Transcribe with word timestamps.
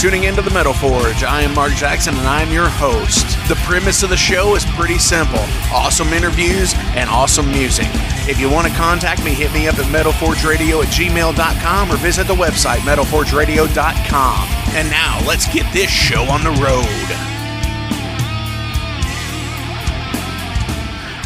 Tuning 0.00 0.24
into 0.24 0.40
the 0.40 0.50
Metal 0.50 0.72
Forge. 0.72 1.24
I 1.24 1.42
am 1.42 1.54
Mark 1.54 1.74
Jackson 1.74 2.16
and 2.16 2.26
I'm 2.26 2.50
your 2.50 2.70
host. 2.70 3.36
The 3.50 3.54
premise 3.66 4.02
of 4.02 4.08
the 4.08 4.16
show 4.16 4.54
is 4.54 4.64
pretty 4.64 4.96
simple 4.96 5.44
awesome 5.70 6.14
interviews 6.14 6.72
and 6.96 7.10
awesome 7.10 7.52
music. 7.52 7.84
If 8.26 8.40
you 8.40 8.48
want 8.48 8.66
to 8.66 8.72
contact 8.72 9.22
me, 9.22 9.34
hit 9.34 9.52
me 9.52 9.68
up 9.68 9.78
at 9.78 9.84
metalforgeradio 9.92 10.82
at 10.82 10.88
gmail.com 10.88 11.92
or 11.92 11.96
visit 11.98 12.26
the 12.26 12.34
website 12.34 12.78
metalforgeradio.com. 12.78 14.48
And 14.74 14.88
now 14.88 15.20
let's 15.26 15.52
get 15.52 15.70
this 15.74 15.90
show 15.90 16.22
on 16.22 16.44
the 16.44 16.50
road. 16.62 16.86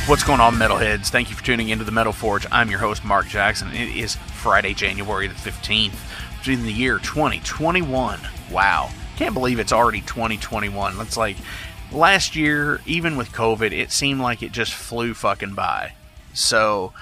What's 0.09 0.25
going 0.25 0.41
on, 0.41 0.57
Metalheads? 0.57 1.11
Thank 1.11 1.31
you 1.31 1.37
for 1.37 1.45
tuning 1.45 1.69
into 1.69 1.85
the 1.85 1.93
Metal 1.93 2.13
Forge. 2.13 2.45
I'm 2.51 2.69
your 2.71 2.81
host, 2.81 3.05
Mark 3.05 3.29
Jackson. 3.29 3.73
It 3.73 3.97
is 3.97 4.17
Friday, 4.17 4.75
January 4.75 5.29
the 5.29 5.35
15th 5.35 5.95
in 6.49 6.63
the 6.63 6.73
year 6.73 6.99
2021. 6.99 8.21
Wow. 8.51 8.91
Can't 9.17 9.35
believe 9.35 9.59
it's 9.59 9.73
already 9.73 10.01
2021. 10.01 10.99
That's 10.99 11.17
like 11.17 11.37
last 11.93 12.37
year, 12.37 12.81
even 12.87 13.17
with 13.17 13.33
COVID, 13.33 13.73
it 13.73 13.91
seemed 13.91 14.21
like 14.21 14.43
it 14.43 14.53
just 14.53 14.73
flew 14.75 15.15
fucking 15.15 15.55
by. 15.55 15.95
So 16.33 16.93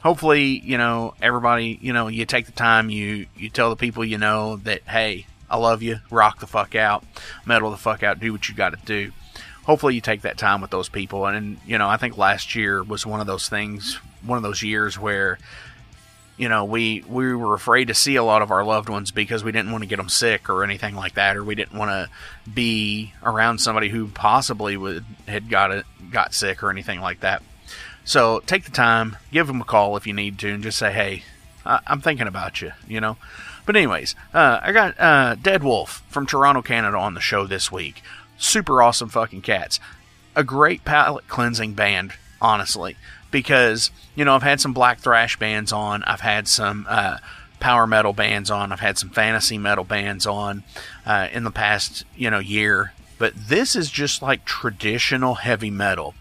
hopefully, 0.00 0.44
you 0.44 0.78
know, 0.78 1.14
everybody, 1.22 1.78
you 1.80 1.92
know, 1.92 2.08
you 2.08 2.26
take 2.26 2.46
the 2.46 2.52
time, 2.52 2.90
you 2.90 3.26
you 3.36 3.48
tell 3.48 3.70
the 3.70 3.76
people 3.76 4.04
you 4.04 4.18
know 4.18 4.56
that 4.56 4.82
hey, 4.82 5.26
I 5.48 5.56
love 5.56 5.82
you, 5.82 6.00
rock 6.10 6.40
the 6.40 6.46
fuck 6.46 6.74
out, 6.74 7.04
metal 7.44 7.70
the 7.70 7.76
fuck 7.76 8.02
out, 8.02 8.20
do 8.20 8.32
what 8.32 8.48
you 8.48 8.54
got 8.54 8.70
to 8.70 8.84
do. 8.84 9.12
Hopefully, 9.64 9.94
you 9.94 10.00
take 10.00 10.22
that 10.22 10.38
time 10.38 10.60
with 10.60 10.70
those 10.70 10.88
people, 10.88 11.26
and, 11.26 11.36
and 11.36 11.56
you 11.66 11.76
know, 11.78 11.88
I 11.88 11.96
think 11.96 12.16
last 12.16 12.54
year 12.54 12.82
was 12.82 13.04
one 13.04 13.20
of 13.20 13.26
those 13.26 13.48
things, 13.48 13.98
one 14.24 14.36
of 14.36 14.42
those 14.42 14.62
years 14.62 14.98
where 14.98 15.38
you 16.36 16.48
know, 16.48 16.64
we 16.64 17.02
we 17.08 17.34
were 17.34 17.54
afraid 17.54 17.88
to 17.88 17.94
see 17.94 18.16
a 18.16 18.22
lot 18.22 18.42
of 18.42 18.50
our 18.50 18.64
loved 18.64 18.88
ones 18.88 19.10
because 19.10 19.42
we 19.42 19.52
didn't 19.52 19.72
want 19.72 19.82
to 19.82 19.88
get 19.88 19.96
them 19.96 20.08
sick 20.08 20.48
or 20.48 20.62
anything 20.64 20.94
like 20.94 21.14
that, 21.14 21.36
or 21.36 21.42
we 21.42 21.54
didn't 21.54 21.78
want 21.78 21.90
to 21.90 22.10
be 22.50 23.14
around 23.22 23.58
somebody 23.58 23.88
who 23.88 24.08
possibly 24.08 24.76
would 24.76 25.04
had 25.26 25.48
got 25.48 25.70
it 25.70 25.86
got 26.10 26.34
sick 26.34 26.62
or 26.62 26.70
anything 26.70 27.00
like 27.00 27.20
that. 27.20 27.42
So 28.04 28.40
take 28.40 28.64
the 28.64 28.70
time, 28.70 29.16
give 29.32 29.46
them 29.46 29.60
a 29.60 29.64
call 29.64 29.96
if 29.96 30.06
you 30.06 30.12
need 30.12 30.38
to, 30.40 30.52
and 30.52 30.62
just 30.62 30.78
say, 30.78 30.92
"Hey, 30.92 31.24
I, 31.64 31.80
am 31.86 32.02
thinking 32.02 32.28
about 32.28 32.60
you," 32.60 32.72
you 32.86 33.00
know. 33.00 33.16
But 33.64 33.76
anyways, 33.76 34.14
uh, 34.34 34.60
I 34.62 34.72
got 34.72 34.94
uh, 35.00 35.36
Deadwolff 35.36 36.02
from 36.08 36.26
Toronto, 36.26 36.62
Canada, 36.62 36.98
on 36.98 37.14
the 37.14 37.20
show 37.20 37.46
this 37.46 37.72
week. 37.72 38.02
Super 38.38 38.82
awesome 38.82 39.08
fucking 39.08 39.40
cats. 39.40 39.80
A 40.36 40.44
great 40.44 40.84
palate 40.84 41.28
cleansing 41.28 41.72
band, 41.72 42.12
honestly 42.42 42.96
because 43.36 43.90
you 44.14 44.24
know 44.24 44.34
I've 44.34 44.42
had 44.42 44.62
some 44.62 44.72
black 44.72 44.98
thrash 44.98 45.38
bands 45.38 45.70
on, 45.70 46.02
I've 46.04 46.22
had 46.22 46.48
some 46.48 46.86
uh, 46.88 47.18
power 47.60 47.86
metal 47.86 48.14
bands 48.14 48.50
on, 48.50 48.72
I've 48.72 48.80
had 48.80 48.96
some 48.96 49.10
fantasy 49.10 49.58
metal 49.58 49.84
bands 49.84 50.26
on 50.26 50.64
uh, 51.04 51.28
in 51.30 51.44
the 51.44 51.50
past 51.50 52.04
you 52.16 52.30
know 52.30 52.38
year, 52.38 52.94
but 53.18 53.34
this 53.36 53.76
is 53.76 53.90
just 53.90 54.22
like 54.22 54.46
traditional 54.46 55.34
heavy 55.34 55.70
metal. 55.70 56.14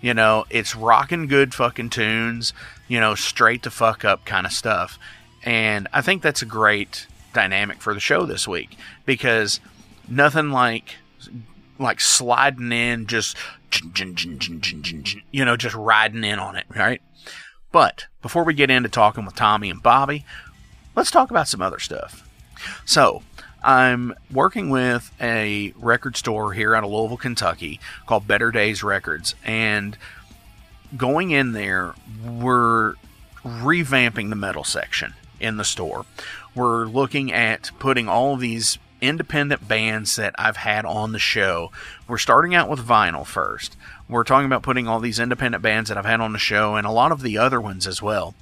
You 0.00 0.14
know, 0.14 0.46
it's 0.50 0.74
rocking 0.74 1.28
good 1.28 1.54
fucking 1.54 1.90
tunes, 1.90 2.52
you 2.88 2.98
know, 2.98 3.14
straight 3.14 3.62
to 3.62 3.70
fuck 3.70 4.04
up 4.04 4.24
kind 4.24 4.44
of 4.44 4.52
stuff. 4.52 4.98
And 5.44 5.86
I 5.92 6.00
think 6.00 6.22
that's 6.22 6.42
a 6.42 6.46
great 6.46 7.06
dynamic 7.32 7.80
for 7.80 7.94
the 7.94 8.00
show 8.00 8.26
this 8.26 8.48
week 8.48 8.76
because 9.06 9.60
nothing 10.08 10.50
like 10.50 10.96
like 11.78 12.00
sliding 12.00 12.72
in 12.72 13.06
just 13.06 13.36
you 15.30 15.44
know, 15.44 15.56
just 15.56 15.74
riding 15.74 16.24
in 16.24 16.38
on 16.38 16.56
it, 16.56 16.66
right? 16.74 17.00
But 17.72 18.06
before 18.22 18.44
we 18.44 18.54
get 18.54 18.70
into 18.70 18.88
talking 18.88 19.24
with 19.24 19.34
Tommy 19.34 19.70
and 19.70 19.82
Bobby, 19.82 20.24
let's 20.96 21.10
talk 21.10 21.30
about 21.30 21.48
some 21.48 21.62
other 21.62 21.78
stuff. 21.78 22.28
So, 22.84 23.22
I'm 23.62 24.14
working 24.30 24.70
with 24.70 25.12
a 25.20 25.72
record 25.76 26.16
store 26.16 26.52
here 26.52 26.74
out 26.74 26.84
of 26.84 26.90
Louisville, 26.90 27.16
Kentucky 27.16 27.80
called 28.06 28.26
Better 28.26 28.50
Days 28.50 28.82
Records. 28.82 29.34
And 29.44 29.98
going 30.96 31.30
in 31.30 31.52
there, 31.52 31.94
we're 32.24 32.94
revamping 33.44 34.30
the 34.30 34.36
metal 34.36 34.64
section 34.64 35.14
in 35.40 35.56
the 35.56 35.64
store. 35.64 36.06
We're 36.54 36.86
looking 36.86 37.32
at 37.32 37.70
putting 37.78 38.08
all 38.08 38.36
these 38.36 38.78
independent 39.00 39.66
bands 39.66 40.16
that 40.16 40.34
I've 40.38 40.56
had 40.56 40.84
on 40.84 41.12
the 41.12 41.18
show. 41.18 41.70
We're 42.06 42.18
starting 42.18 42.54
out 42.54 42.68
with 42.68 42.86
vinyl 42.86 43.26
first. 43.26 43.76
We're 44.08 44.24
talking 44.24 44.46
about 44.46 44.62
putting 44.62 44.88
all 44.88 45.00
these 45.00 45.20
independent 45.20 45.62
bands 45.62 45.88
that 45.88 45.98
I've 45.98 46.04
had 46.04 46.20
on 46.20 46.32
the 46.32 46.38
show 46.38 46.76
and 46.76 46.86
a 46.86 46.90
lot 46.90 47.12
of 47.12 47.22
the 47.22 47.38
other 47.38 47.60
ones 47.60 47.86
as 47.86 48.02
well 48.02 48.34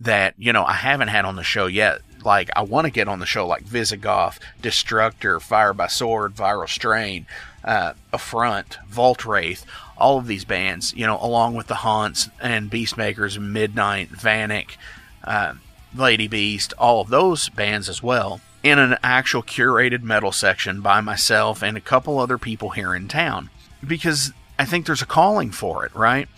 that, 0.00 0.34
you 0.38 0.52
know, 0.52 0.64
I 0.64 0.74
haven't 0.74 1.08
had 1.08 1.24
on 1.24 1.36
the 1.36 1.42
show 1.42 1.66
yet. 1.66 2.00
Like, 2.24 2.50
I 2.56 2.62
want 2.62 2.86
to 2.86 2.90
get 2.90 3.08
on 3.08 3.20
the 3.20 3.26
show 3.26 3.46
like 3.46 3.62
Visigoth, 3.62 4.40
Destructor, 4.60 5.40
Fire 5.40 5.74
by 5.74 5.88
Sword, 5.88 6.34
Viral 6.34 6.68
Strain, 6.68 7.26
uh, 7.62 7.92
Affront, 8.12 8.78
Vault 8.88 9.24
Wraith, 9.24 9.66
all 9.96 10.18
of 10.18 10.26
these 10.26 10.44
bands, 10.44 10.94
you 10.94 11.06
know, 11.06 11.18
along 11.20 11.54
with 11.54 11.66
the 11.66 11.76
Haunts 11.76 12.30
and 12.40 12.70
Beastmakers, 12.70 13.38
Midnight, 13.38 14.10
Vanik, 14.10 14.76
uh, 15.22 15.54
Lady 15.94 16.26
Beast, 16.26 16.72
all 16.78 17.02
of 17.02 17.10
those 17.10 17.48
bands 17.50 17.88
as 17.88 18.02
well 18.02 18.40
in 18.64 18.78
an 18.78 18.96
actual 19.04 19.42
curated 19.42 20.02
metal 20.02 20.32
section 20.32 20.80
by 20.80 21.00
myself 21.02 21.62
and 21.62 21.76
a 21.76 21.82
couple 21.82 22.18
other 22.18 22.38
people 22.38 22.70
here 22.70 22.94
in 22.94 23.06
town 23.06 23.50
because 23.86 24.32
I 24.58 24.64
think 24.64 24.86
there's 24.86 25.02
a 25.02 25.06
calling 25.06 25.50
for 25.50 25.84
it, 25.84 25.94
right? 25.94 26.28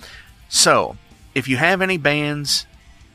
So, 0.49 0.97
if 1.37 1.47
you 1.47 1.57
have 1.57 1.81
any 1.81 1.97
bands, 1.97 2.67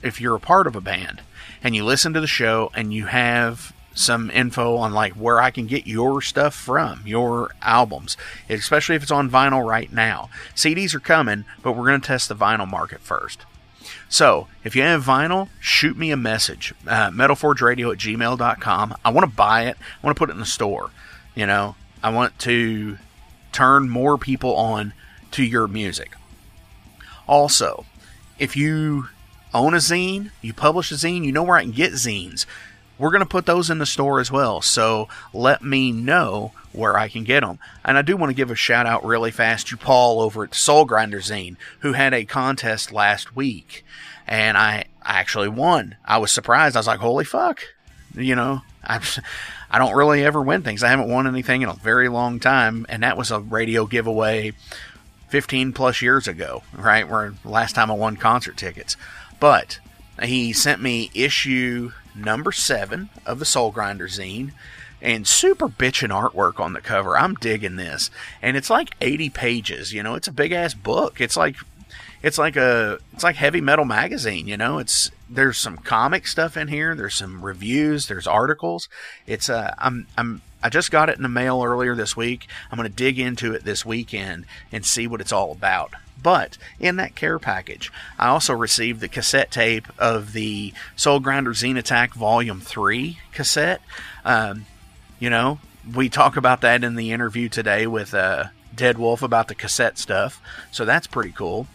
if 0.02 0.22
you're 0.22 0.36
a 0.36 0.40
part 0.40 0.66
of 0.66 0.78
a 0.78 0.82
band 0.82 1.22
and 1.62 1.76
you 1.76 1.84
listen 1.84 2.14
to 2.14 2.22
the 2.22 2.28
show 2.28 2.72
and 2.74 2.94
you 2.94 3.08
have 3.08 3.74
some 3.94 4.32
info 4.32 4.78
on 4.78 4.94
like 4.94 5.14
where 5.14 5.42
I 5.42 5.52
can 5.52 5.68
get 5.68 5.86
your 5.86 6.22
stuff 6.22 6.56
from, 6.56 7.02
your 7.06 7.52
albums, 7.62 8.16
especially 8.50 8.96
if 8.96 9.04
it's 9.04 9.12
on 9.12 9.30
vinyl 9.30 9.68
right 9.68 9.92
now. 9.92 10.30
CDs 10.56 10.96
are 10.96 11.02
coming, 11.02 11.44
but 11.62 11.74
we're 11.74 11.88
going 11.88 12.00
to 12.00 12.08
test 12.08 12.30
the 12.30 12.36
vinyl 12.36 12.70
market 12.70 13.02
first. 13.02 13.46
So, 14.12 14.48
if 14.66 14.76
you 14.76 14.82
have 14.82 15.06
vinyl, 15.06 15.48
shoot 15.62 15.98
me 15.98 16.12
a 16.12 16.18
message. 16.18 16.74
Uh, 16.86 17.12
metalforgeradio 17.12 17.94
at 17.94 17.98
gmail.com. 17.98 18.96
I 19.06 19.10
want 19.10 19.30
to 19.30 19.34
buy 19.34 19.68
it. 19.68 19.78
I 19.80 20.06
want 20.06 20.18
to 20.18 20.20
put 20.20 20.30
it 20.30 20.34
in 20.34 20.40
the 20.40 20.46
store. 20.46 20.92
You 21.34 21.46
know, 21.46 21.78
I 22.04 22.12
want 22.12 22.38
to 22.40 22.98
turn 23.54 23.88
more 23.88 24.18
people 24.18 24.54
on 24.58 24.92
to 25.32 25.46
your 25.46 25.66
music. 25.66 26.18
Also, 27.26 27.86
if 28.38 28.58
you 28.58 29.08
own 29.54 29.74
a 29.74 29.78
zine, 29.78 30.32
you 30.42 30.54
publish 30.54 30.92
a 30.92 30.96
zine, 30.96 31.24
you 31.24 31.32
know 31.32 31.44
where 31.44 31.56
I 31.56 31.64
can 31.64 31.72
get 31.72 31.94
zines. 31.94 32.46
We're 32.98 33.12
going 33.12 33.22
to 33.22 33.26
put 33.26 33.46
those 33.46 33.70
in 33.70 33.78
the 33.78 33.86
store 33.86 34.20
as 34.20 34.30
well. 34.30 34.62
So 34.62 35.08
let 35.34 35.64
me 35.64 35.94
know 35.94 36.52
where 36.74 36.98
I 36.98 37.08
can 37.08 37.24
get 37.24 37.42
them. 37.42 37.60
And 37.84 37.98
I 37.98 38.02
do 38.02 38.18
want 38.18 38.30
to 38.30 38.36
give 38.36 38.52
a 38.52 38.56
shout 38.56 38.86
out 38.86 39.06
really 39.06 39.32
fast 39.32 39.68
to 39.68 39.78
Paul 39.78 40.22
over 40.22 40.44
at 40.44 40.56
Soul 40.56 40.86
Grinder 40.86 41.20
Zine, 41.20 41.58
who 41.80 41.94
had 41.94 42.14
a 42.14 42.26
contest 42.26 42.92
last 42.92 43.36
week. 43.36 43.86
And 44.28 44.58
I 44.58 44.86
actually 45.04 45.50
won. 45.50 45.96
I 46.06 46.18
was 46.18 46.32
surprised. 46.32 46.76
I 46.76 46.80
was 46.80 46.88
like, 46.88 47.00
holy 47.00 47.26
fuck. 47.26 47.62
You 48.16 48.36
know, 48.36 48.62
I, 48.84 49.02
I 49.72 49.78
don't 49.78 49.96
really 49.96 50.24
ever 50.24 50.42
win 50.42 50.62
things. 50.62 50.84
I 50.84 50.90
haven't 50.90 51.10
won 51.10 51.28
anything 51.28 51.62
in 51.62 51.70
a 51.70 51.74
very 51.74 52.10
long 52.10 52.40
time, 52.40 52.86
and 52.90 53.04
that 53.04 53.18
was 53.18 53.32
a 53.32 53.40
radio 53.40 53.86
giveaway 53.86 54.54
15 55.30 55.74
plus 55.74 56.02
years 56.02 56.28
ago, 56.28 56.64
right? 56.74 57.08
Where 57.08 57.34
last 57.46 57.74
time 57.76 57.90
I 57.90 57.96
won 57.96 58.18
concert 58.18 58.58
tickets. 58.58 58.98
But 59.40 59.80
he 60.22 60.54
sent 60.54 60.82
me 60.82 61.10
issue 61.14 61.92
number 62.14 62.52
seven 62.52 63.10
of 63.26 63.40
the 63.40 63.46
Soul 63.46 63.72
Grinder 63.72 64.08
zine 64.08 64.52
and 65.02 65.28
super 65.28 65.68
bitchin' 65.68 66.10
artwork 66.10 66.60
on 66.60 66.74
the 66.74 66.82
cover. 66.82 67.18
I'm 67.18 67.36
digging 67.36 67.76
this. 67.76 68.12
And 68.42 68.56
it's 68.56 68.70
like 68.70 68.92
80 69.02 69.30
pages, 69.30 69.94
you 69.94 70.04
know, 70.04 70.16
it's 70.16 70.28
a 70.28 70.34
big 70.34 70.52
ass 70.52 70.74
book. 70.74 71.20
It's 71.20 71.36
like 71.38 71.56
it's 72.24 72.38
like 72.38 72.56
a 72.56 73.00
it's 73.14 73.24
like 73.24 73.36
heavy 73.36 73.62
metal 73.62 73.86
magazine, 73.86 74.48
you 74.48 74.58
know. 74.58 74.78
It's 74.78 75.12
there's 75.30 75.58
some 75.58 75.78
comic 75.78 76.28
stuff 76.28 76.56
in 76.56 76.68
here, 76.68 76.94
there's 76.96 77.16
some 77.16 77.44
reviews, 77.44 78.08
there's 78.08 78.28
articles. 78.28 78.90
It's 79.26 79.50
uh 79.50 79.74
I'm 79.78 80.08
I'm 80.18 80.42
I 80.64 80.70
just 80.70 80.92
got 80.92 81.10
it 81.10 81.18
in 81.18 81.24
the 81.24 81.30
mail 81.30 81.64
earlier 81.64 81.96
this 81.96 82.16
week. 82.16 82.48
I'm 82.72 82.78
going 82.78 82.88
to 82.88 82.96
dig 82.96 83.18
into 83.18 83.54
it 83.54 83.64
this 83.64 83.84
weekend 83.84 84.46
and 84.72 84.86
see 84.86 85.08
what 85.08 85.20
it's 85.20 85.32
all 85.32 85.52
about. 85.52 85.94
But 86.22 86.60
in 86.80 86.98
that 86.98 87.16
care 87.16 87.40
package, 87.40 87.92
I 88.20 88.28
also 88.28 88.54
received 88.54 89.00
the 89.00 89.08
cassette 89.08 89.50
tape 89.50 89.88
of 89.98 90.34
the 90.34 90.72
Soul 90.96 91.20
Grinder 91.20 91.54
Zine 91.54 91.80
Attack 91.80 92.14
Volume 92.14 92.62
3 92.62 93.18
cassette. 93.32 93.82
Um, 94.24 94.68
you 95.22 95.30
know, 95.30 95.60
we 95.96 96.10
talk 96.10 96.36
about 96.36 96.62
that 96.62 96.84
in 96.84 96.96
the 96.96 97.12
interview 97.12 97.48
today 97.48 97.86
with 97.86 98.14
uh, 98.14 98.46
Deadwolff 98.76 99.22
about 99.22 99.48
the 99.48 99.56
cassette 99.56 100.00
stuff, 100.00 100.42
so 100.72 100.84
that's 100.84 101.06
pretty 101.06 101.32
cool. 101.32 101.68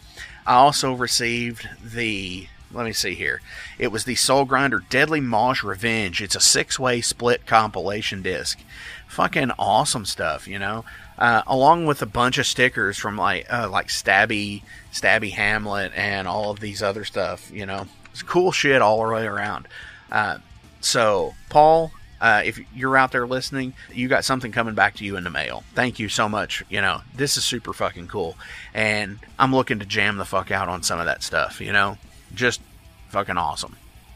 I 0.45 0.55
also 0.55 0.93
received 0.93 1.67
the 1.81 2.47
let 2.73 2.85
me 2.85 2.91
see 2.91 3.15
here. 3.15 3.41
It 3.79 3.87
was 3.87 4.03
the 4.03 4.15
Soul 4.15 4.43
Grinder 4.43 4.83
Deadly 4.89 5.21
Mosh 5.21 5.63
Revenge. 5.63 6.21
It's 6.21 6.35
a 6.35 6.41
six 6.41 6.77
way 6.77 6.99
split 6.99 7.45
compilation 7.45 8.21
disc. 8.21 8.59
Fucking 9.07 9.51
awesome 9.57 10.03
stuff, 10.03 10.47
you 10.47 10.59
know. 10.59 10.83
Uh, 11.17 11.41
along 11.47 11.85
with 11.85 12.01
a 12.01 12.05
bunch 12.05 12.37
of 12.37 12.45
stickers 12.45 12.97
from 12.97 13.17
like 13.17 13.45
uh, 13.51 13.69
like 13.69 13.87
Stabby, 13.87 14.63
Stabby 14.91 15.31
Hamlet, 15.31 15.93
and 15.95 16.27
all 16.27 16.51
of 16.51 16.59
these 16.59 16.83
other 16.83 17.05
stuff. 17.05 17.49
You 17.53 17.65
know, 17.65 17.85
it's 18.11 18.21
cool 18.23 18.51
shit 18.51 18.81
all 18.81 19.01
the 19.05 19.13
way 19.13 19.25
around. 19.25 19.69
Uh, 20.11 20.39
so, 20.81 21.33
Paul, 21.49 21.91
uh, 22.19 22.41
if 22.43 22.59
you're 22.73 22.97
out 22.97 23.11
there 23.11 23.27
listening, 23.27 23.73
you 23.93 24.07
got 24.07 24.25
something 24.25 24.51
coming 24.51 24.75
back 24.75 24.95
to 24.95 25.05
you 25.05 25.17
in 25.17 25.23
the 25.23 25.29
mail. 25.29 25.63
Thank 25.75 25.99
you 25.99 26.09
so 26.09 26.27
much. 26.27 26.63
You 26.69 26.81
know, 26.81 27.01
this 27.15 27.37
is 27.37 27.43
super 27.43 27.73
fucking 27.73 28.07
cool. 28.07 28.35
And 28.73 29.19
I'm 29.37 29.53
looking 29.53 29.79
to 29.79 29.85
jam 29.85 30.17
the 30.17 30.25
fuck 30.25 30.51
out 30.51 30.69
on 30.69 30.83
some 30.83 30.99
of 30.99 31.05
that 31.05 31.23
stuff, 31.23 31.61
you 31.61 31.71
know? 31.71 31.97
Just 32.33 32.61
fucking 33.09 33.37
awesome. 33.37 33.75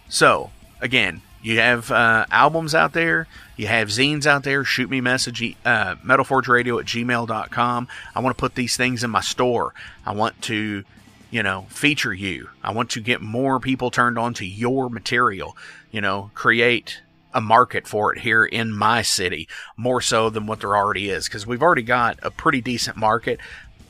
So, 0.09 0.51
again, 0.81 1.21
you 1.43 1.59
have 1.59 1.91
uh, 1.91 2.25
albums 2.29 2.75
out 2.75 2.93
there, 2.93 3.27
you 3.55 3.67
have 3.67 3.89
zines 3.89 4.25
out 4.25 4.43
there. 4.43 4.63
Shoot 4.63 4.89
me 4.89 5.01
message, 5.01 5.55
uh, 5.65 5.95
metalforgeradio 5.97 6.79
at 6.79 6.85
gmail.com. 6.85 7.87
I 8.15 8.19
want 8.19 8.35
to 8.35 8.39
put 8.39 8.55
these 8.55 8.77
things 8.77 9.03
in 9.03 9.09
my 9.09 9.21
store. 9.21 9.73
I 10.05 10.13
want 10.13 10.41
to, 10.43 10.83
you 11.29 11.43
know, 11.43 11.65
feature 11.69 12.13
you. 12.13 12.49
I 12.63 12.71
want 12.71 12.91
to 12.91 13.01
get 13.01 13.21
more 13.21 13.59
people 13.59 13.91
turned 13.91 14.17
on 14.17 14.33
to 14.35 14.45
your 14.45 14.89
material, 14.89 15.55
you 15.91 16.01
know, 16.01 16.31
create 16.33 17.01
a 17.33 17.41
market 17.41 17.87
for 17.87 18.13
it 18.13 18.19
here 18.19 18.45
in 18.45 18.71
my 18.71 19.01
city 19.01 19.47
more 19.77 20.01
so 20.01 20.29
than 20.29 20.45
what 20.45 20.59
there 20.59 20.75
already 20.75 21.09
is 21.09 21.25
because 21.25 21.47
we've 21.47 21.61
already 21.61 21.81
got 21.81 22.19
a 22.21 22.31
pretty 22.31 22.61
decent 22.61 22.97
market. 22.97 23.39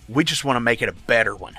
We 0.08 0.24
just 0.24 0.46
want 0.46 0.58
to 0.58 0.62
make 0.62 0.82
it 0.82 0.90
a 0.90 0.94
better 0.94 1.36
one. 1.36 1.58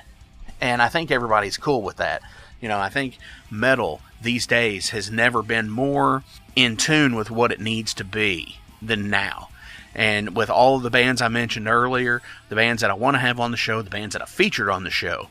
And 0.61 0.81
I 0.81 0.89
think 0.89 1.11
everybody's 1.11 1.57
cool 1.57 1.83
with 1.83 1.97
that. 1.97 2.23
You 2.61 2.69
know, 2.69 2.79
I 2.79 2.89
think 2.89 3.19
metal 3.51 4.01
these 4.21 4.47
days 4.47 4.91
has 4.91 5.11
never 5.11 5.43
been 5.43 5.69
more 5.69 6.23
in 6.55 6.77
tune 6.77 7.17
with 7.17 7.31
what 7.31 7.51
it 7.51 7.61
needs 7.61 7.93
to 7.95 8.05
be 8.05 8.59
than 8.81 9.11
now. 9.11 9.49
And 9.95 10.35
with 10.37 10.49
all 10.49 10.79
the 10.79 10.91
bands 10.91 11.21
I 11.21 11.29
mentioned 11.29 11.69
earlier, 11.69 12.23
the 12.49 12.57
bands 12.57 12.81
that 12.83 12.91
I 12.91 12.95
want 12.95 13.15
to 13.15 13.21
have 13.21 13.41
on 13.41 13.51
the 13.51 13.57
show, 13.57 13.83
the 13.83 13.91
bands 13.91 14.15
that 14.15 14.23
I 14.23 14.27
featured 14.27 14.71
on 14.71 14.85
the 14.85 14.91
show, 14.91 15.29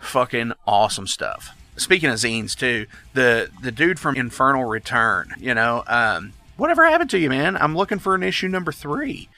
fucking 0.00 0.52
awesome 0.66 1.06
stuff 1.06 1.54
speaking 1.76 2.10
of 2.10 2.16
zines 2.16 2.56
too, 2.56 2.86
the 3.12 3.50
the 3.62 3.72
dude 3.72 3.98
from 3.98 4.16
Infernal 4.16 4.64
Return, 4.64 5.34
you 5.38 5.54
know, 5.54 5.84
um, 5.86 6.32
whatever 6.56 6.84
happened 6.84 7.10
to 7.10 7.18
you, 7.18 7.28
man? 7.28 7.56
I'm 7.56 7.76
looking 7.76 7.98
for 7.98 8.14
an 8.14 8.22
issue 8.22 8.48
number 8.48 8.72
three. 8.72 9.28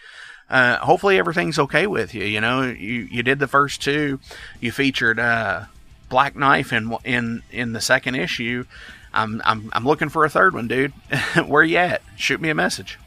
Uh, 0.49 0.77
hopefully 0.79 1.19
everything's 1.19 1.59
okay 1.59 1.87
with 1.87 2.15
you. 2.15 2.25
You 2.25 2.41
know, 2.41 2.63
you 2.63 3.09
you 3.11 3.23
did 3.23 3.39
the 3.39 3.49
first 3.49 3.83
two, 3.83 4.21
you 4.61 4.71
featured 4.71 5.19
uh, 5.19 5.65
Black 6.09 6.37
Knife 6.37 6.73
in 6.73 6.97
in 7.05 7.43
in 7.51 7.73
the 7.73 7.81
second 7.81 8.15
issue. 8.15 8.65
I'm 9.13 9.43
I'm 9.45 9.71
I'm 9.73 9.85
looking 9.85 10.09
for 10.09 10.25
a 10.25 10.31
third 10.31 10.55
one, 10.55 10.69
dude. 10.69 10.93
Where 11.47 11.63
you 11.63 11.79
at? 11.79 12.03
Shoot 12.17 12.41
me 12.41 12.51
a 12.51 12.55
message. 12.55 12.99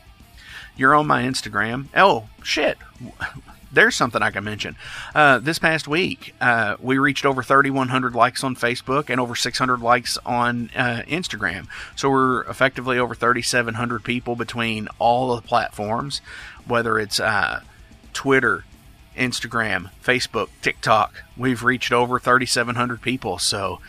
You're 0.75 0.95
on 0.95 1.07
my 1.07 1.23
Instagram. 1.23 1.87
Oh 1.95 2.29
shit 2.43 2.77
there's 3.71 3.95
something 3.95 4.21
I 4.21 4.31
can 4.31 4.43
mention. 4.43 4.75
Uh, 5.13 5.39
this 5.39 5.59
past 5.59 5.87
week, 5.87 6.33
uh, 6.41 6.75
we 6.79 6.97
reached 6.97 7.25
over 7.25 7.43
3,100 7.43 8.15
likes 8.15 8.43
on 8.43 8.55
Facebook 8.55 9.09
and 9.09 9.19
over 9.19 9.35
600 9.35 9.81
likes 9.81 10.17
on 10.25 10.69
uh, 10.75 11.03
Instagram. 11.07 11.67
So 11.95 12.09
we're 12.09 12.43
effectively 12.43 12.97
over 12.97 13.13
3,700 13.13 14.03
people 14.03 14.35
between 14.35 14.87
all 14.97 15.35
the 15.35 15.41
platforms, 15.41 16.21
whether 16.65 16.97
it's 16.97 17.19
uh, 17.19 17.61
Twitter, 18.13 18.65
Instagram, 19.15 19.91
Facebook, 20.03 20.49
TikTok. 20.61 21.23
We've 21.37 21.63
reached 21.63 21.91
over 21.91 22.19
3,700 22.19 23.01
people. 23.01 23.37
So 23.37 23.79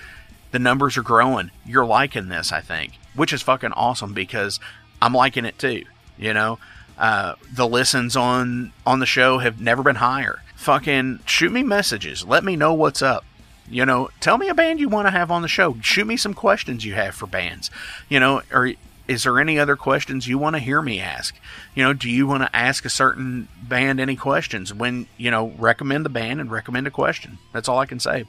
the 0.50 0.58
numbers 0.58 0.96
are 0.96 1.02
growing. 1.02 1.50
You're 1.64 1.86
liking 1.86 2.28
this, 2.28 2.52
I 2.52 2.60
think, 2.60 2.92
which 3.14 3.32
is 3.32 3.42
fucking 3.42 3.72
awesome 3.72 4.12
because 4.12 4.60
I'm 5.00 5.14
liking 5.14 5.44
it 5.44 5.58
too. 5.58 5.84
You 6.18 6.34
know, 6.34 6.58
uh, 7.00 7.34
the 7.50 7.66
listens 7.66 8.14
on 8.14 8.72
on 8.86 9.00
the 9.00 9.06
show 9.06 9.38
have 9.38 9.60
never 9.60 9.82
been 9.82 9.96
higher. 9.96 10.42
Fucking 10.54 11.20
shoot 11.24 11.50
me 11.50 11.62
messages. 11.62 12.24
Let 12.24 12.44
me 12.44 12.54
know 12.54 12.74
what's 12.74 13.00
up. 13.00 13.24
You 13.68 13.86
know, 13.86 14.10
tell 14.20 14.36
me 14.36 14.48
a 14.48 14.54
band 14.54 14.80
you 14.80 14.88
want 14.88 15.06
to 15.06 15.10
have 15.10 15.30
on 15.30 15.42
the 15.42 15.48
show. 15.48 15.76
Shoot 15.80 16.06
me 16.06 16.16
some 16.16 16.34
questions 16.34 16.84
you 16.84 16.94
have 16.94 17.14
for 17.14 17.26
bands. 17.26 17.70
You 18.08 18.20
know, 18.20 18.42
or 18.52 18.74
is 19.08 19.22
there 19.22 19.40
any 19.40 19.58
other 19.58 19.76
questions 19.76 20.28
you 20.28 20.36
want 20.36 20.56
to 20.56 20.60
hear 20.60 20.82
me 20.82 21.00
ask? 21.00 21.34
You 21.74 21.84
know, 21.84 21.92
do 21.94 22.10
you 22.10 22.26
want 22.26 22.42
to 22.42 22.54
ask 22.54 22.84
a 22.84 22.90
certain 22.90 23.48
band 23.62 23.98
any 23.98 24.16
questions? 24.16 24.74
When, 24.74 25.06
you 25.16 25.30
know, 25.30 25.54
recommend 25.58 26.04
the 26.04 26.10
band 26.10 26.40
and 26.40 26.50
recommend 26.50 26.86
a 26.86 26.90
question. 26.90 27.38
That's 27.52 27.68
all 27.68 27.78
I 27.78 27.86
can 27.86 27.98
say. 27.98 28.24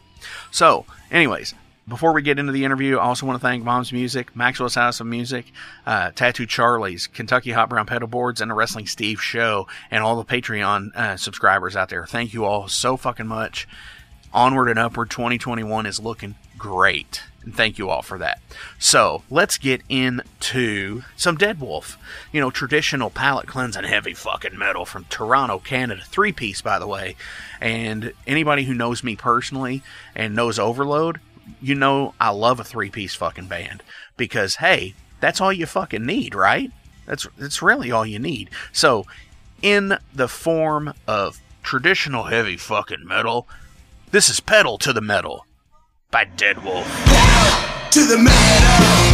So, 0.49 0.85
anyways, 1.11 1.55
before 1.91 2.13
we 2.13 2.21
get 2.21 2.39
into 2.39 2.53
the 2.53 2.63
interview, 2.63 2.97
I 2.97 3.03
also 3.03 3.25
want 3.25 3.35
to 3.37 3.45
thank 3.45 3.65
Mom's 3.65 3.91
Music, 3.91 4.33
Maxwell's 4.33 4.75
House 4.75 5.01
of 5.01 5.07
Music, 5.07 5.51
uh, 5.85 6.11
Tattoo 6.11 6.45
Charlie's, 6.45 7.05
Kentucky 7.05 7.51
Hot 7.51 7.67
Brown 7.67 7.85
Pedal 7.85 8.07
Boards, 8.07 8.39
and 8.39 8.49
the 8.49 8.55
Wrestling 8.55 8.87
Steve 8.87 9.21
Show, 9.21 9.67
and 9.91 10.01
all 10.01 10.15
the 10.15 10.23
Patreon 10.23 10.95
uh, 10.95 11.17
subscribers 11.17 11.75
out 11.75 11.89
there. 11.89 12.05
Thank 12.05 12.33
you 12.33 12.45
all 12.45 12.69
so 12.69 12.95
fucking 12.95 13.27
much. 13.27 13.67
Onward 14.33 14.69
and 14.69 14.79
upward 14.79 15.09
2021 15.09 15.85
is 15.85 15.99
looking 15.99 16.35
great. 16.57 17.23
And 17.43 17.53
thank 17.53 17.77
you 17.77 17.89
all 17.89 18.03
for 18.03 18.17
that. 18.19 18.39
So 18.79 19.23
let's 19.29 19.57
get 19.57 19.81
into 19.89 21.03
some 21.17 21.37
Deadwolff. 21.37 21.97
You 22.31 22.39
know, 22.39 22.51
traditional 22.51 23.09
palate 23.09 23.47
cleansing 23.47 23.83
heavy 23.83 24.13
fucking 24.13 24.57
metal 24.57 24.85
from 24.85 25.03
Toronto, 25.09 25.59
Canada. 25.59 26.03
Three 26.05 26.31
piece, 26.31 26.61
by 26.61 26.79
the 26.79 26.87
way. 26.87 27.17
And 27.59 28.13
anybody 28.25 28.63
who 28.63 28.73
knows 28.73 29.03
me 29.03 29.17
personally 29.17 29.83
and 30.15 30.33
knows 30.33 30.57
Overload, 30.57 31.19
you 31.61 31.75
know 31.75 32.13
I 32.19 32.29
love 32.29 32.59
a 32.59 32.63
three 32.63 32.89
piece 32.89 33.15
fucking 33.15 33.47
band 33.47 33.83
because 34.17 34.55
hey, 34.55 34.93
that's 35.19 35.41
all 35.41 35.51
you 35.53 35.65
fucking 35.65 36.05
need, 36.05 36.35
right? 36.35 36.71
That's 37.05 37.27
that's 37.37 37.61
really 37.61 37.91
all 37.91 38.05
you 38.05 38.19
need. 38.19 38.49
So, 38.71 39.05
in 39.61 39.97
the 40.13 40.27
form 40.27 40.93
of 41.07 41.39
traditional 41.63 42.23
heavy 42.23 42.57
fucking 42.57 43.05
metal, 43.05 43.47
this 44.11 44.29
is 44.29 44.39
Pedal 44.39 44.77
to 44.79 44.93
the 44.93 45.01
Metal 45.01 45.45
by 46.09 46.25
Deadwolff. 46.25 46.85
to 47.91 48.05
the 48.05 48.17
metal. 48.17 49.10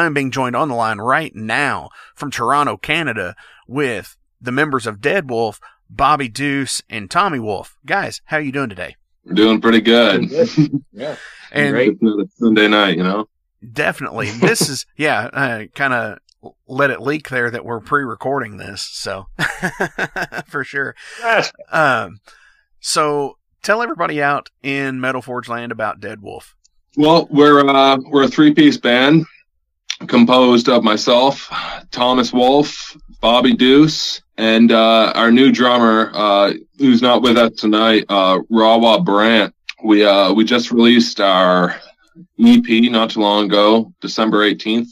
I'm 0.00 0.14
being 0.14 0.30
joined 0.30 0.56
on 0.56 0.68
the 0.68 0.74
line 0.74 0.98
right 0.98 1.34
now 1.34 1.90
from 2.14 2.30
Toronto, 2.30 2.76
Canada, 2.76 3.36
with 3.66 4.16
the 4.40 4.52
members 4.52 4.86
of 4.86 5.00
Deadwolff, 5.00 5.60
Bobby 5.88 6.28
Deuce, 6.28 6.82
and 6.88 7.10
Tommy 7.10 7.38
Wolffe. 7.38 7.76
Guys, 7.84 8.20
how 8.26 8.38
are 8.38 8.42
you 8.42 8.52
doing 8.52 8.68
today? 8.70 8.96
We're 9.24 9.34
doing 9.34 9.60
pretty 9.60 9.80
good. 9.80 10.30
yeah. 10.92 11.16
And 11.52 11.72
Great. 11.72 11.98
It's 12.00 12.38
Sunday 12.38 12.68
night, 12.68 12.96
you 12.96 13.02
know. 13.02 13.28
definitely, 13.72 14.30
this 14.30 14.68
is 14.68 14.86
yeah, 14.96 15.28
uh, 15.32 15.64
kind 15.74 15.92
of 15.92 16.18
let 16.66 16.90
it 16.90 17.02
leak 17.02 17.28
there 17.28 17.50
that 17.50 17.64
we're 17.64 17.80
pre-recording 17.80 18.56
this, 18.56 18.80
so 18.80 19.26
for 20.46 20.64
sure. 20.64 20.94
Um, 21.70 22.20
so 22.80 23.36
tell 23.62 23.82
everybody 23.82 24.22
out 24.22 24.48
in 24.62 25.00
Metal 25.00 25.20
Forge 25.20 25.48
Land 25.50 25.70
about 25.70 26.00
Deadwolff. 26.00 26.54
Well, 26.96 27.28
we're 27.30 27.60
uh, 27.68 27.98
we're 28.06 28.22
a 28.22 28.28
three 28.28 28.54
piece 28.54 28.78
band 28.78 29.26
composed 30.06 30.68
of 30.68 30.82
myself, 30.82 31.48
Thomas 31.90 32.32
Wolffe, 32.32 32.96
Bobby 33.20 33.54
Deuce, 33.54 34.22
and 34.36 34.72
uh, 34.72 35.12
our 35.14 35.30
new 35.30 35.52
drummer, 35.52 36.10
uh, 36.14 36.52
who's 36.78 37.02
not 37.02 37.22
with 37.22 37.36
us 37.36 37.52
tonight, 37.56 38.04
uh, 38.08 38.38
Rawa 38.50 39.04
Brandt. 39.04 39.54
We 39.82 40.04
uh, 40.04 40.32
we 40.32 40.44
just 40.44 40.70
released 40.70 41.20
our 41.20 41.74
EP 42.38 42.90
not 42.90 43.10
too 43.10 43.20
long 43.20 43.46
ago, 43.46 43.92
December 44.00 44.42
eighteenth, 44.44 44.88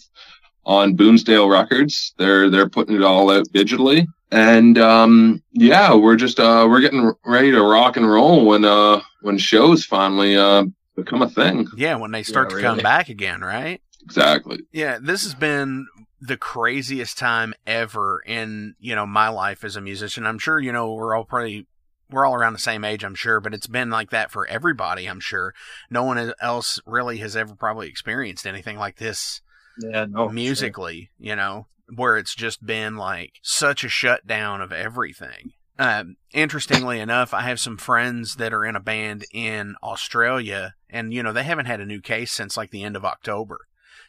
on 0.64 0.94
Boomsdale 0.96 1.48
Records. 1.50 2.14
They're 2.18 2.50
they're 2.50 2.68
putting 2.68 2.96
it 2.96 3.02
all 3.02 3.30
out 3.30 3.48
digitally, 3.48 4.06
and 4.30 4.78
um, 4.78 5.42
yeah, 5.52 5.94
we're 5.94 6.16
just 6.16 6.40
uh, 6.40 6.66
we're 6.68 6.80
getting 6.80 7.12
ready 7.24 7.50
to 7.50 7.62
rock 7.62 7.96
and 7.96 8.08
roll 8.10 8.46
when 8.46 8.64
uh, 8.64 9.00
when 9.22 9.36
shows 9.38 9.84
finally 9.84 10.36
uh, 10.36 10.64
become 10.96 11.22
a 11.22 11.28
thing. 11.28 11.66
Yeah, 11.76 11.96
when 11.96 12.10
they 12.10 12.22
start 12.22 12.50
Yeah, 12.50 12.56
to 12.56 12.62
come 12.62 12.78
back 12.78 13.08
again, 13.08 13.40
right? 13.42 13.80
Exactly. 14.02 14.60
Yeah, 14.72 14.98
this 15.00 15.22
has 15.22 15.34
been 15.34 15.86
the 16.20 16.36
craziest 16.36 17.18
time 17.18 17.54
ever 17.66 18.22
in, 18.26 18.74
you 18.80 18.94
know, 18.94 19.06
my 19.06 19.28
life 19.28 19.64
as 19.64 19.76
a 19.76 19.80
musician. 19.80 20.26
I'm 20.26 20.38
sure, 20.38 20.58
you 20.58 20.72
know, 20.72 20.92
we're 20.92 21.14
all 21.14 21.24
probably 21.24 21.66
we're 22.10 22.24
all 22.24 22.34
around 22.34 22.54
the 22.54 22.58
same 22.58 22.84
age, 22.84 23.04
I'm 23.04 23.14
sure, 23.14 23.40
but 23.40 23.52
it's 23.52 23.66
been 23.66 23.90
like 23.90 24.10
that 24.10 24.30
for 24.30 24.46
everybody, 24.46 25.06
I'm 25.06 25.20
sure. 25.20 25.54
No 25.90 26.04
one 26.04 26.32
else 26.40 26.80
really 26.86 27.18
has 27.18 27.36
ever 27.36 27.54
probably 27.54 27.88
experienced 27.88 28.46
anything 28.46 28.78
like 28.78 28.96
this 28.96 29.42
Yeah, 29.78 30.06
no. 30.08 30.28
musically, 30.30 31.10
you 31.18 31.36
know, 31.36 31.66
where 31.94 32.16
it's 32.16 32.34
just 32.34 32.64
been 32.64 32.96
like 32.96 33.32
such 33.42 33.84
a 33.84 33.88
shutdown 33.88 34.60
of 34.60 34.72
everything. 34.72 35.52
Um, 35.78 36.16
interestingly 36.32 36.98
enough, 36.98 37.32
I 37.32 37.42
have 37.42 37.60
some 37.60 37.76
friends 37.76 38.36
that 38.36 38.52
are 38.52 38.64
in 38.64 38.74
a 38.74 38.80
band 38.80 39.24
in 39.32 39.76
Australia, 39.82 40.74
and 40.90 41.14
you 41.14 41.22
know 41.22 41.32
they 41.32 41.44
haven't 41.44 41.66
had 41.66 41.80
a 41.80 41.86
new 41.86 42.00
case 42.00 42.32
since 42.32 42.56
like 42.56 42.70
the 42.70 42.82
end 42.82 42.96
of 42.96 43.04
October. 43.04 43.60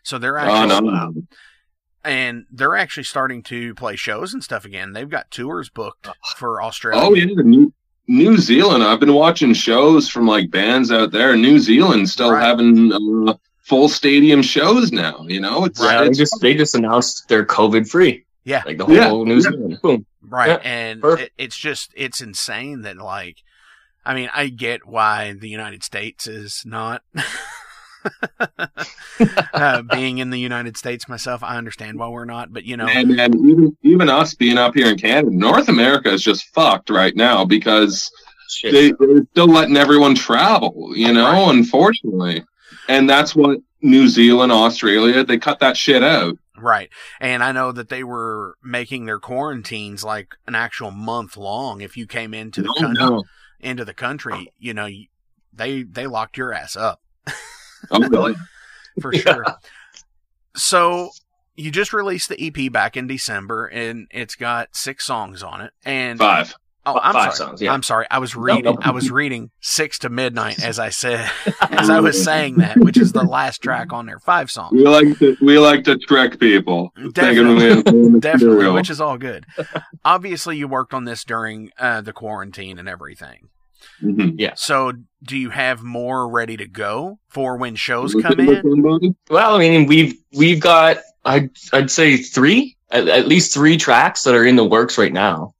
So 0.03 0.17
they're 0.17 0.39
Oh 0.39 0.43
actually 0.43 0.89
no. 0.91 1.13
and 2.03 2.45
they're 2.51 2.75
actually 2.75 3.03
starting 3.03 3.43
to 3.43 3.73
play 3.75 3.95
shows 3.95 4.33
and 4.33 4.43
stuff 4.43 4.65
again. 4.65 4.93
They've 4.93 5.09
got 5.09 5.29
tours 5.31 5.69
booked 5.69 6.07
for 6.37 6.61
Australia. 6.61 7.01
Oh 7.03 7.13
yeah, 7.13 7.25
New, 7.25 7.73
New 8.07 8.37
Zealand. 8.37 8.83
I've 8.83 8.99
been 8.99 9.13
watching 9.13 9.53
shows 9.53 10.09
from 10.09 10.25
like 10.27 10.49
bands 10.51 10.91
out 10.91 11.11
there. 11.11 11.35
New 11.35 11.59
Zealand 11.59 12.09
still 12.09 12.31
Right. 12.31 12.43
having 12.43 12.91
uh, 13.27 13.33
full 13.63 13.89
stadium 13.89 14.41
shows 14.41 14.91
now. 14.91 15.25
You 15.27 15.41
know, 15.41 15.65
it's, 15.65 15.81
Yeah, 15.81 16.03
they 16.03 16.09
just 16.11 16.39
they 16.41 16.53
just 16.55 16.73
announced 16.75 17.27
they're 17.27 17.45
COVID 17.45 17.89
free. 17.89 18.25
Yeah. 18.45 18.63
Like 18.65 18.77
the 18.77 18.85
whole 18.85 18.95
Yeah. 19.27 19.33
New 19.33 19.41
Zealand. 19.41 19.79
Boom. 19.81 20.05
Right. 20.21 20.49
Yeah, 20.49 20.55
and 20.63 21.03
it, 21.03 21.31
it's 21.37 21.57
just, 21.57 21.91
it's 21.95 22.21
insane 22.21 22.81
that, 22.83 22.97
like, 22.97 23.37
I 24.05 24.13
mean, 24.13 24.29
I 24.33 24.47
get 24.49 24.85
why 24.85 25.33
the 25.33 25.49
United 25.49 25.83
States 25.83 26.27
is 26.27 26.61
not. 26.65 27.01
uh, 29.53 29.81
being 29.83 30.17
in 30.19 30.29
the 30.29 30.39
United 30.39 30.77
States 30.77 31.07
myself, 31.07 31.43
I 31.43 31.57
understand 31.57 31.99
why 31.99 32.07
we're 32.09 32.25
not, 32.25 32.53
but 32.53 32.63
you 32.63 32.77
know, 32.77 32.87
and, 32.87 33.19
and 33.19 33.35
even 33.35 33.77
even 33.83 34.09
us 34.09 34.33
being 34.33 34.57
up 34.57 34.75
here 34.75 34.87
in 34.87 34.97
Canada, 34.97 35.29
North 35.35 35.69
America 35.69 36.11
is 36.11 36.23
just 36.23 36.45
fucked 36.53 36.89
right 36.89 37.15
now 37.15 37.45
because 37.45 38.11
Shit. 38.49 38.71
they, 38.73 38.91
they're 39.05 39.25
still 39.31 39.47
letting 39.47 39.77
everyone 39.77 40.15
travel. 40.15 40.93
You 40.95 41.13
know, 41.13 41.31
Right. 41.31 41.55
unfortunately, 41.55 42.43
and 42.87 43.09
that's 43.09 43.35
what 43.35 43.59
New 43.81 44.07
Zealand, 44.07 44.51
Australia, 44.51 45.23
they 45.23 45.37
cut 45.37 45.59
that 45.59 45.77
shit 45.77 46.03
out. 46.03 46.37
right. 46.57 46.89
And 47.21 47.43
I 47.43 47.51
know 47.51 47.71
that 47.71 47.89
they 47.89 48.03
were 48.03 48.55
making 48.63 49.05
their 49.05 49.19
quarantines 49.19 50.03
like 50.03 50.35
an 50.47 50.55
actual 50.55 50.91
month 50.91 51.37
long. 51.37 51.81
If 51.81 51.95
you 51.95 52.05
came 52.07 52.33
into 52.33 52.61
the 52.61 52.73
No, 52.75 52.81
country, 52.87 53.05
no. 53.05 53.23
into 53.59 53.85
the 53.85 53.93
country, 53.93 54.51
you 54.57 54.73
know, 54.73 54.89
they 55.53 55.83
they 55.83 56.07
locked 56.07 56.37
your 56.37 56.53
ass 56.53 56.75
up. 56.75 57.01
Oh, 57.91 57.99
really? 58.07 58.35
for 59.01 59.13
sure. 59.13 59.45
So 60.55 61.09
you 61.55 61.71
just 61.71 61.93
released 61.93 62.29
the 62.29 62.41
EP 62.41 62.71
back 62.71 62.97
in 62.97 63.07
December, 63.07 63.67
and 63.67 64.07
it's 64.11 64.35
got 64.35 64.75
six 64.75 65.05
songs 65.05 65.43
on 65.43 65.61
it. 65.61 65.71
And 65.85 66.17
Five. 66.19 66.53
oh, 66.85 66.99
I'm 67.01 67.13
five 67.13 67.33
sorry. 67.35 67.49
songs, 67.49 67.61
yeah. 67.61 67.73
I'm 67.73 67.83
sorry. 67.83 68.07
I 68.09 68.19
was 68.19 68.35
reading. 68.35 68.63
no. 68.63 68.77
I 68.81 68.91
was 68.91 69.11
reading 69.11 69.51
six 69.59 69.99
to 69.99 70.09
midnight 70.09 70.61
as 70.63 70.79
I 70.79 70.89
said, 70.89 71.29
as 71.61 71.89
I 71.89 71.99
was 71.99 72.21
saying 72.23 72.55
that, 72.57 72.77
which 72.77 72.97
is 72.97 73.11
the 73.11 73.23
last 73.23 73.61
track 73.61 73.93
on 73.93 74.05
there. 74.05 74.19
Five 74.19 74.49
songs. 74.49 74.71
We 74.73 74.83
like 74.87 75.17
to 75.19 75.37
we 75.41 75.59
like 75.59 75.83
to 75.85 75.97
trick 75.97 76.39
people. 76.39 76.91
Definitely. 77.13 77.55
we 77.55 77.63
have 77.63 77.85
new 77.93 78.19
Definitely, 78.19 78.71
which 78.71 78.89
is 78.89 78.99
all 79.01 79.17
good. 79.17 79.45
Obviously, 80.03 80.57
you 80.57 80.67
worked 80.67 80.93
on 80.93 81.03
this 81.05 81.23
during 81.23 81.71
uh, 81.77 82.01
the 82.01 82.13
quarantine 82.13 82.79
and 82.79 82.89
everything. 82.89 83.49
Mhm. 84.01 84.57
So, 84.57 84.93
do 85.23 85.37
you 85.37 85.49
have 85.49 85.81
more 85.83 86.29
ready 86.29 86.57
to 86.57 86.67
go 86.67 87.19
for 87.29 87.57
when 87.57 87.75
shows 87.75 88.13
come 88.13 88.39
in? 88.39 89.15
Well, 89.29 89.55
I 89.55 89.59
mean, 89.59 89.85
we've 89.87 90.15
we've 90.33 90.59
got 90.59 90.97
I'd 91.25 91.49
I'd 91.73 91.91
say 91.91 92.17
three 92.17 92.77
at, 92.91 93.07
at 93.07 93.27
least 93.27 93.53
three 93.53 93.77
tracks 93.77 94.23
that 94.23 94.35
are 94.35 94.45
in 94.45 94.55
the 94.55 94.63
works 94.65 94.97
right 94.97 95.13
now. 95.13 95.53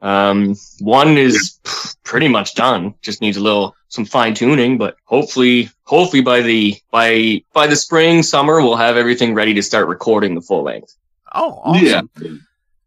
Um, 0.00 0.54
one 0.78 1.18
is 1.18 1.58
pff, 1.64 1.96
pretty 2.04 2.28
much 2.28 2.54
done. 2.54 2.94
Just 3.02 3.20
needs 3.20 3.36
a 3.36 3.40
little 3.40 3.74
some 3.88 4.04
fine 4.04 4.34
tuning, 4.34 4.78
but 4.78 4.96
hopefully, 5.04 5.70
hopefully 5.84 6.22
by 6.22 6.40
the 6.40 6.76
by 6.90 7.42
by 7.52 7.66
the 7.66 7.76
spring 7.76 8.22
summer 8.22 8.60
we'll 8.62 8.76
have 8.76 8.96
everything 8.96 9.34
ready 9.34 9.54
to 9.54 9.62
start 9.62 9.88
recording 9.88 10.34
the 10.36 10.40
full 10.40 10.62
length. 10.62 10.94
Oh, 11.34 11.60
awesome. 11.64 12.10
Yeah. 12.20 12.30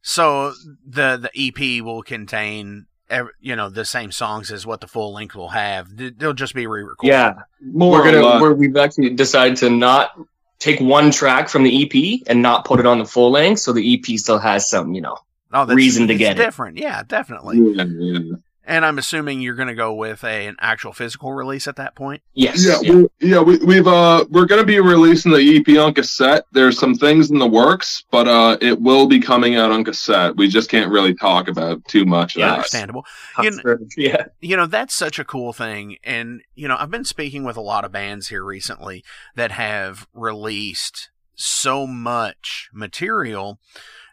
So 0.01 0.53
the 0.87 1.17
the 1.17 1.31
EP 1.35 1.83
will 1.83 2.01
contain, 2.03 2.85
ev- 3.09 3.29
you 3.39 3.55
know, 3.55 3.69
the 3.69 3.85
same 3.85 4.11
songs 4.11 4.51
as 4.51 4.65
what 4.65 4.81
the 4.81 4.87
full 4.87 5.13
length 5.13 5.35
will 5.35 5.49
have. 5.49 5.87
They'll 5.95 6.33
just 6.33 6.53
be 6.55 6.67
re-recorded. 6.67 7.09
Yeah, 7.11 7.33
More 7.61 7.91
we're 7.99 8.03
gonna 8.05 8.21
less. 8.25 8.41
we're, 8.41 8.53
we've 8.53 8.77
actually 8.77 9.11
decided 9.11 9.57
to 9.57 9.69
not 9.69 10.11
take 10.59 10.79
one 10.79 11.11
track 11.11 11.49
from 11.49 11.63
the 11.63 11.83
EP 11.85 12.21
and 12.27 12.41
not 12.41 12.65
put 12.65 12.79
it 12.79 12.85
on 12.85 12.99
the 12.99 13.05
full 13.05 13.31
length, 13.31 13.59
so 13.59 13.73
the 13.73 13.93
EP 13.95 14.17
still 14.17 14.39
has 14.39 14.69
some, 14.69 14.93
you 14.93 15.01
know. 15.01 15.17
oh, 15.53 15.65
that's, 15.65 15.75
reason 15.75 16.07
to 16.07 16.13
it's 16.13 16.19
get 16.19 16.39
it. 16.39 16.43
different. 16.43 16.77
Yeah, 16.77 17.03
definitely. 17.03 17.57
Yeah, 17.59 17.83
yeah. 17.87 18.35
And 18.67 18.83
I'm 18.85 18.97
assuming 18.97 19.41
you're 19.41 19.55
going 19.55 19.67
to 19.67 19.75
go 19.75 19.93
with 19.93 20.23
a, 20.23 20.47
an 20.47 20.55
actual 20.59 20.91
physical 20.91 21.33
release 21.33 21.67
at 21.67 21.75
that 21.75 21.95
point. 21.95 22.23
Yes. 22.33 22.65
Yeah, 22.65 22.79
yeah. 22.81 22.95
we, 22.95 23.07
yeah, 23.21 23.41
we, 23.41 23.57
we've 23.57 23.87
uh, 23.87 24.25
we're 24.29 24.45
gonna 24.45 24.65
be 24.65 24.79
releasing 24.79 25.31
the 25.31 25.57
EP 25.57 25.77
on 25.79 25.93
cassette. 25.93 26.45
There's 26.51 26.77
some 26.77 26.95
things 26.95 27.29
in 27.29 27.37
the 27.39 27.47
works, 27.47 28.03
but 28.11 28.27
uh, 28.27 28.57
it 28.61 28.81
will 28.81 29.07
be 29.07 29.19
coming 29.19 29.55
out 29.55 29.71
on 29.71 29.83
cassette. 29.83 30.35
We 30.35 30.47
just 30.47 30.69
can't 30.69 30.91
really 30.91 31.13
talk 31.13 31.47
about 31.47 31.85
too 31.85 32.05
much 32.05 32.35
of 32.35 32.39
Yeah, 32.39 32.47
that. 32.47 32.55
Understandable. 32.55 33.05
You 33.41 33.51
kn- 33.61 33.89
yeah. 33.97 34.25
you 34.41 34.57
know 34.57 34.65
that's 34.65 34.95
such 34.95 35.19
a 35.19 35.25
cool 35.25 35.53
thing 35.53 35.97
and 36.03 36.41
you 36.55 36.67
know 36.67 36.75
i've 36.79 36.91
been 36.91 37.05
speaking 37.05 37.43
with 37.43 37.57
a 37.57 37.61
lot 37.61 37.83
of 37.85 37.91
bands 37.91 38.29
here 38.29 38.43
recently 38.43 39.03
that 39.35 39.51
have 39.51 40.07
released 40.13 41.09
so 41.35 41.85
much 41.85 42.69
material 42.73 43.59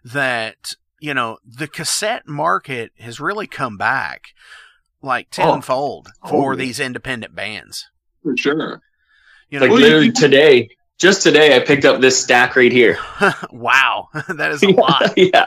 that 0.05 0.73
you 1.03 1.13
know 1.15 1.39
the 1.45 1.67
cassette 1.69 2.27
market 2.27 2.93
has 2.99 3.21
really 3.21 3.47
come 3.47 3.77
back 3.77 4.23
like 5.03 5.27
Oh. 5.39 5.53
tenfold 5.53 6.09
Oh, 6.23 6.29
for 6.29 6.55
yeah. 6.55 6.59
these 6.59 6.81
independent 6.81 7.35
bands 7.35 7.89
for 8.23 8.37
sure. 8.37 8.81
you 9.51 9.59
know 9.59 9.65
Like 9.67 9.71
Well, 9.73 9.81
you- 9.81 9.87
literally 9.87 10.13
today, 10.13 10.69
just 10.99 11.23
today, 11.23 11.57
I 11.57 11.59
picked 11.61 11.85
up 11.85 12.01
this 12.01 12.23
stack 12.23 12.55
right 12.55 12.71
here. 12.71 12.97
wow 13.51 14.09
that 14.29 14.53
is 14.53 14.63
a 14.63 14.69
lot 14.85 15.13
yeah, 15.17 15.47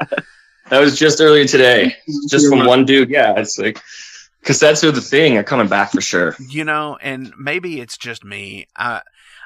that 0.69 0.79
was 0.79 0.99
just 0.99 1.21
earlier 1.21 1.45
today, 1.45 1.95
just 2.29 2.49
from 2.49 2.65
one 2.65 2.83
dude. 2.85 3.09
Yeah, 3.09 3.39
it's 3.39 3.57
like 3.57 3.79
cassettes 4.43 4.83
are 4.83 4.91
the 4.91 5.01
thing. 5.01 5.37
Are 5.37 5.43
coming 5.43 5.67
back 5.67 5.91
for 5.91 6.01
sure. 6.01 6.35
you 6.49 6.65
know 6.65 6.97
and 7.01 7.33
maybe 7.37 7.79
it's 7.79 7.97
just 7.97 8.23
me 8.23 8.67
i 8.75 9.01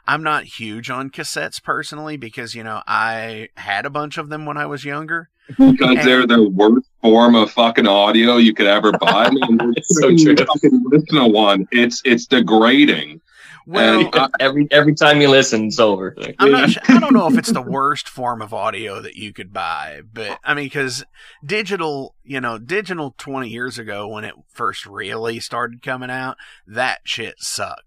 i'm 0.08 0.24
not 0.24 0.44
huge 0.46 0.90
on 0.90 1.10
cassettes 1.10 1.62
personally 1.64 2.18
because 2.18 2.56
you 2.56 2.64
know 2.64 2.82
i 2.88 3.48
had 3.56 3.86
a 3.86 3.90
bunch 3.90 4.18
of 4.18 4.30
them 4.30 4.46
when 4.46 4.58
i 4.58 4.66
was 4.66 4.84
younger 4.84 5.30
because 5.58 6.06
they're 6.06 6.28
the 6.28 6.48
worst 6.50 6.88
form 7.02 7.36
of 7.36 7.52
fucking 7.52 7.88
audio 7.88 8.38
you 8.38 8.54
could 8.54 8.68
ever 8.68 8.92
buy. 8.92 9.26
I 9.26 9.30
mean, 9.32 9.74
so 9.82 10.10
freaking 10.10 10.38
true. 10.38 10.46
fucking 10.46 10.84
listen 10.86 11.16
to 11.20 11.28
one. 11.28 11.68
It's 11.72 12.02
it's 12.06 12.26
degrading. 12.28 13.22
well 13.66 14.02
And, 14.06 14.16
uh, 14.16 14.28
every 14.40 14.68
every 14.72 14.96
time 14.96 15.22
you 15.22 15.30
listen, 15.30 15.66
it's 15.66 15.80
over. 15.80 16.14
Like, 16.18 16.36
I'm 16.40 16.52
not. 16.52 16.70
su- 16.70 16.80
I 16.88 17.00
don't 17.00 17.14
know 17.14 17.28
if 17.28 17.38
it's 17.38 17.52
the 17.52 17.62
worst 17.62 18.08
form 18.10 18.42
of 18.42 18.54
audio 18.54 19.02
that 19.02 19.16
you 19.16 19.34
could 19.34 19.52
buy, 19.54 20.02
but 20.12 20.40
I 20.44 20.54
mean, 20.54 20.66
because 20.66 21.04
digital, 21.46 22.16
you 22.24 22.40
know, 22.42 22.58
digital 22.58 23.16
20 23.18 23.50
years 23.50 23.78
ago 23.80 24.08
when 24.08 24.24
it 24.24 24.36
first 24.50 24.86
really 24.86 25.40
started 25.40 25.82
coming 25.82 26.10
out, 26.12 26.38
that 26.68 27.00
shit 27.06 27.36
sucked. 27.40 27.84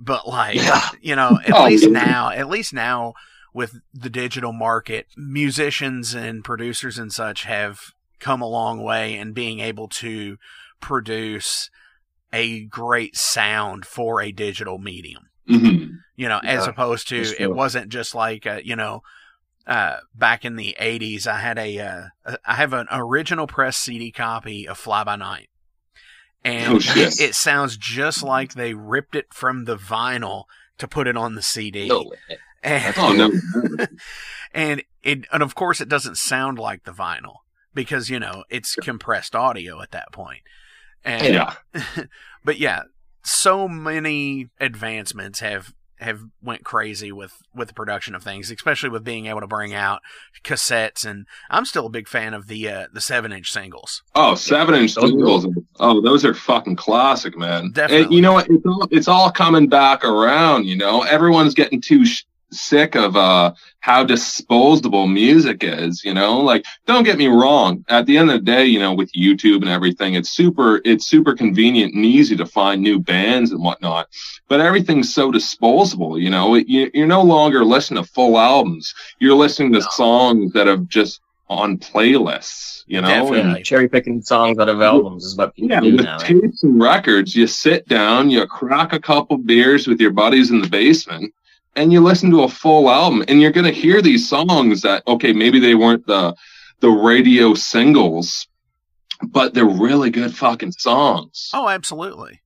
But 0.00 0.28
like, 0.28 0.56
Yeah. 0.56 0.88
you 1.00 1.16
know, 1.16 1.38
at 1.44 1.52
Oh, 1.52 1.64
least 1.66 1.84
yeah. 1.84 1.90
now, 1.90 2.30
at 2.30 2.48
least 2.48 2.72
now, 2.72 3.14
with 3.54 3.80
the 3.94 4.10
digital 4.10 4.52
market, 4.52 5.06
musicians 5.16 6.14
and 6.14 6.44
producers 6.44 6.98
and 6.98 7.12
such 7.12 7.44
have 7.44 7.80
come 8.20 8.42
a 8.42 8.48
long 8.48 8.82
way 8.82 9.14
in 9.16 9.32
being 9.32 9.60
able 9.60 9.88
to 9.88 10.36
produce 10.80 11.70
a 12.32 12.64
great 12.64 13.16
sound 13.16 13.86
for 13.86 14.20
a 14.20 14.32
digital 14.32 14.78
medium. 14.78 15.28
Mhm. 15.48 15.98
You 16.16 16.28
know, 16.28 16.40
as 16.44 16.66
opposed 16.66 17.08
to 17.08 17.24
for 17.24 17.42
it 17.42 17.54
wasn't 17.54 17.88
just 17.90 18.14
like 18.14 18.46
uh, 18.46 18.60
you 18.62 18.76
know. 18.76 19.02
Uh, 19.66 19.98
back 20.14 20.46
in 20.46 20.56
the 20.56 20.74
'80s, 20.80 21.26
I 21.26 21.40
had 21.40 21.58
a, 21.58 21.78
uh, 21.78 22.36
I 22.42 22.54
have 22.54 22.72
an 22.72 22.86
original 22.90 23.46
press 23.46 23.76
CD 23.76 24.10
copy 24.10 24.66
of 24.66 24.78
Fly 24.78 25.04
By 25.04 25.16
Night, 25.16 25.50
and 26.42 26.76
Oh, 26.76 26.78
shit. 26.78 27.20
it 27.20 27.34
sounds 27.34 27.76
just 27.76 28.22
like 28.22 28.54
they 28.54 28.72
ripped 28.72 29.14
it 29.14 29.26
from 29.34 29.66
the 29.66 29.76
vinyl 29.76 30.44
to 30.78 30.88
put 30.88 31.06
it 31.06 31.18
on 31.18 31.34
the 31.34 31.42
CD. 31.42 31.86
No 31.86 32.04
way. 32.04 32.38
And, 32.62 32.94
Oh 32.98 33.12
no. 33.12 33.86
and 34.52 34.82
it 35.02 35.26
and 35.32 35.42
of 35.42 35.54
course 35.54 35.80
it 35.80 35.88
doesn't 35.88 36.16
sound 36.16 36.58
like 36.58 36.84
the 36.84 36.92
vinyl 36.92 37.36
because 37.74 38.10
you 38.10 38.18
know 38.18 38.44
it's 38.50 38.74
compressed 38.74 39.34
audio 39.34 39.80
at 39.82 39.92
that 39.92 40.12
point. 40.12 40.40
And 41.04 41.34
Yeah. 41.34 41.54
but 42.44 42.58
yeah, 42.58 42.82
so 43.22 43.68
many 43.68 44.48
advancements 44.60 45.40
have 45.40 45.72
have 46.00 46.20
went 46.42 46.64
crazy 46.64 47.10
with 47.10 47.32
with 47.54 47.68
the 47.68 47.74
production 47.74 48.14
of 48.14 48.22
things, 48.22 48.50
especially 48.50 48.88
with 48.88 49.04
being 49.04 49.26
able 49.26 49.40
to 49.40 49.46
bring 49.46 49.74
out 49.74 50.00
cassettes. 50.44 51.04
And 51.04 51.26
I'm 51.50 51.64
still 51.64 51.86
a 51.86 51.90
big 51.90 52.08
fan 52.08 52.34
of 52.34 52.46
the 52.46 52.68
uh, 52.68 52.86
the 52.92 53.00
seven 53.00 53.32
inch 53.32 53.52
singles. 53.52 54.02
Oh, 54.14 54.34
seven 54.34 54.74
inch 54.74 54.92
singles. 54.94 55.46
Oh, 55.80 56.00
those 56.00 56.24
are 56.24 56.34
fucking 56.34 56.76
classic, 56.76 57.36
man. 57.36 57.72
Definitely. 57.72 58.04
And 58.04 58.14
you 58.14 58.20
know 58.20 58.32
what? 58.32 58.48
It's 58.48 58.66
all, 58.66 58.88
it's 58.90 59.08
all 59.08 59.30
coming 59.30 59.68
back 59.68 60.04
around. 60.04 60.66
You 60.66 60.76
know, 60.76 61.02
everyone's 61.02 61.54
getting 61.54 61.80
too 61.80 62.04
sh- 62.04 62.24
sick 62.50 62.94
of 62.94 63.16
uh 63.16 63.52
how 63.80 64.04
disposable 64.04 65.06
music 65.06 65.58
is. 65.62 66.04
You 66.04 66.14
know, 66.14 66.38
like 66.40 66.64
don't 66.86 67.04
get 67.04 67.18
me 67.18 67.28
wrong. 67.28 67.84
At 67.88 68.06
the 68.06 68.18
end 68.18 68.30
of 68.30 68.40
the 68.40 68.44
day, 68.44 68.66
you 68.66 68.78
know, 68.78 68.94
with 68.94 69.12
YouTube 69.12 69.62
and 69.62 69.68
everything, 69.68 70.14
it's 70.14 70.30
super 70.30 70.80
it's 70.84 71.06
super 71.06 71.34
convenient 71.34 71.94
and 71.94 72.04
easy 72.04 72.36
to 72.36 72.46
find 72.46 72.82
new 72.82 72.98
bands 72.98 73.52
and 73.52 73.62
whatnot. 73.62 74.08
But 74.48 74.60
everything's 74.60 75.14
so 75.14 75.30
disposable. 75.30 76.18
You 76.18 76.30
know, 76.30 76.54
you, 76.54 76.90
you're 76.94 77.06
no 77.06 77.22
longer 77.22 77.64
listening 77.64 78.02
to 78.02 78.10
full 78.10 78.38
albums. 78.38 78.94
You're 79.18 79.36
listening 79.36 79.72
to 79.74 79.82
songs 79.82 80.52
that 80.52 80.66
have 80.66 80.88
just 80.88 81.20
on 81.48 81.78
playlists. 81.78 82.84
You 82.86 83.02
know, 83.02 83.34
and- 83.34 83.64
Cherry 83.64 83.88
picking 83.88 84.22
songs 84.22 84.58
out 84.58 84.68
of 84.68 84.80
albums 84.80 85.24
is 85.24 85.36
what 85.36 85.54
people 85.54 85.70
yeah, 85.70 85.80
do 85.80 85.96
with 85.96 86.04
now. 86.06 86.16
tapes 86.16 86.62
and 86.62 86.80
records, 86.80 87.36
you 87.36 87.46
sit 87.46 87.86
down, 87.86 88.30
you 88.30 88.46
crack 88.46 88.94
a 88.94 89.00
couple 89.00 89.36
beers 89.36 89.86
with 89.86 90.00
your 90.00 90.10
buddies 90.10 90.50
in 90.50 90.60
the 90.60 90.68
basement, 90.68 91.34
and 91.78 91.92
you 91.92 92.00
listen 92.00 92.30
to 92.30 92.42
a 92.42 92.48
full 92.48 92.90
album. 92.90 93.24
And 93.28 93.40
you're 93.40 93.52
gonna 93.52 93.70
hear 93.70 94.02
these 94.02 94.28
songs 94.28 94.82
that 94.82 95.02
okay, 95.06 95.32
maybe 95.32 95.60
they 95.60 95.74
weren't 95.74 96.06
the 96.06 96.34
the 96.80 96.90
radio 96.90 97.54
singles, 97.54 98.46
but 99.22 99.54
they're 99.54 99.64
really 99.64 100.10
good 100.10 100.34
fucking 100.34 100.72
songs. 100.72 101.50
Oh, 101.54 101.68
absolutely. 101.68 102.42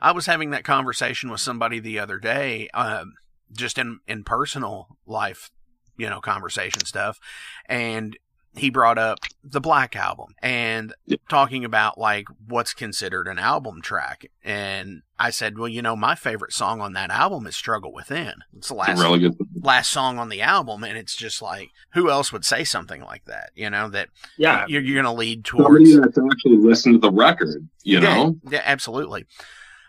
I 0.00 0.12
was 0.12 0.26
having 0.26 0.50
that 0.50 0.64
conversation 0.64 1.30
with 1.30 1.40
somebody 1.40 1.80
the 1.80 1.98
other 1.98 2.18
day, 2.18 2.68
um, 2.74 3.14
just 3.52 3.76
in 3.76 3.98
in 4.06 4.24
personal 4.24 4.96
life, 5.04 5.50
you 5.96 6.08
know, 6.08 6.20
conversation 6.20 6.84
stuff, 6.84 7.18
and 7.66 8.16
he 8.56 8.70
brought 8.70 8.98
up 8.98 9.18
the 9.44 9.60
Black 9.60 9.94
album 9.94 10.34
and 10.42 10.92
Yep. 11.06 11.20
talking 11.28 11.64
about 11.64 11.98
like 11.98 12.26
what's 12.48 12.72
considered 12.74 13.28
an 13.28 13.38
album 13.38 13.82
track, 13.82 14.26
and 14.44 15.02
I 15.18 15.30
said, 15.30 15.58
well, 15.58 15.68
you 15.68 15.82
know, 15.82 15.94
my 15.96 16.14
favorite 16.14 16.52
song 16.52 16.80
on 16.80 16.92
that 16.94 17.10
album 17.10 17.46
is 17.46 17.56
"Struggle 17.56 17.92
Within." 17.92 18.34
It's 18.56 18.68
the 18.68 18.74
last 18.74 18.98
a 18.98 19.02
really 19.02 19.18
good. 19.20 19.36
last 19.62 19.90
song 19.90 20.18
on 20.18 20.28
the 20.28 20.42
album, 20.42 20.84
and 20.84 20.96
it's 20.98 21.16
just 21.16 21.40
like, 21.42 21.70
who 21.94 22.10
else 22.10 22.32
would 22.32 22.44
say 22.44 22.64
something 22.64 23.02
like 23.02 23.24
that? 23.26 23.50
You 23.54 23.70
know, 23.70 23.88
that 23.90 24.08
Yeah. 24.36 24.64
you're, 24.68 24.82
you're 24.82 25.02
going 25.02 25.14
to 25.14 25.18
lead 25.18 25.44
towards 25.44 25.90
Somebody 25.90 25.96
that's 25.96 26.18
actually 26.32 26.56
listen 26.56 26.92
to 26.94 26.98
the 26.98 27.10
record, 27.12 27.68
you 27.82 28.00
know. 28.00 28.36
yeah, 28.44 28.50
yeah, 28.58 28.62
absolutely. 28.64 29.24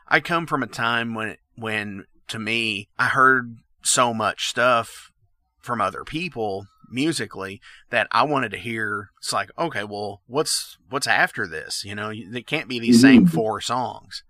I 0.07 0.19
come 0.19 0.45
from 0.47 0.63
a 0.63 0.67
time 0.67 1.13
when 1.13 1.37
when 1.55 2.05
to 2.29 2.39
me 2.39 2.87
I 2.99 3.07
heard 3.07 3.57
so 3.83 4.13
much 4.13 4.47
stuff 4.47 5.11
from 5.59 5.81
other 5.81 6.03
people 6.05 6.67
musically 6.89 7.61
that 7.89 8.07
I 8.11 8.23
wanted 8.23 8.51
to 8.51 8.57
hear. 8.57 9.09
It's 9.19 9.33
like, 9.33 9.49
okay, 9.57 9.83
well, 9.83 10.21
what's 10.27 10.77
what's 10.89 11.07
after 11.07 11.47
this? 11.47 11.83
You 11.85 11.95
know, 11.95 12.11
it 12.13 12.47
can't 12.47 12.67
be 12.69 12.79
these 12.79 13.01
same 13.01 13.27
Mhm. 13.27 13.33
four 13.33 13.61
songs. 13.61 14.23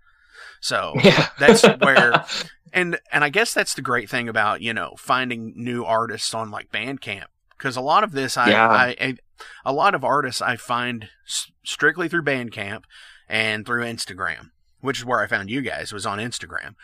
So 0.60 0.94
Yeah. 1.02 1.28
That's 1.38 1.62
where- 1.80 2.24
and 2.72 2.98
and 3.12 3.24
I 3.24 3.28
guess 3.28 3.54
that's 3.54 3.74
the 3.74 3.82
great 3.82 4.10
thing 4.10 4.28
about 4.28 4.60
you 4.60 4.74
know 4.74 4.94
finding 4.98 5.52
new 5.56 5.84
artists 5.84 6.34
on 6.34 6.50
like 6.50 6.70
Bandcamp 6.70 7.26
because 7.56 7.76
a 7.76 7.80
lot 7.80 8.04
of 8.04 8.12
this 8.12 8.36
I, 8.36 8.50
Yeah. 8.50 8.68
I, 8.68 8.96
I 9.00 9.16
a 9.64 9.72
lot 9.72 9.94
of 9.94 10.04
artists 10.04 10.42
I 10.42 10.56
find 10.56 11.08
s- 11.26 11.50
strictly 11.64 12.08
through 12.08 12.24
Bandcamp 12.24 12.84
and 13.28 13.64
through 13.64 13.84
Instagram, 13.84 14.50
which 14.80 14.98
is 14.98 15.04
where 15.04 15.20
I 15.20 15.26
found 15.26 15.48
you 15.50 15.60
guys 15.62 15.92
was 15.92 16.06
on 16.06 16.18
Instagram, 16.18 16.74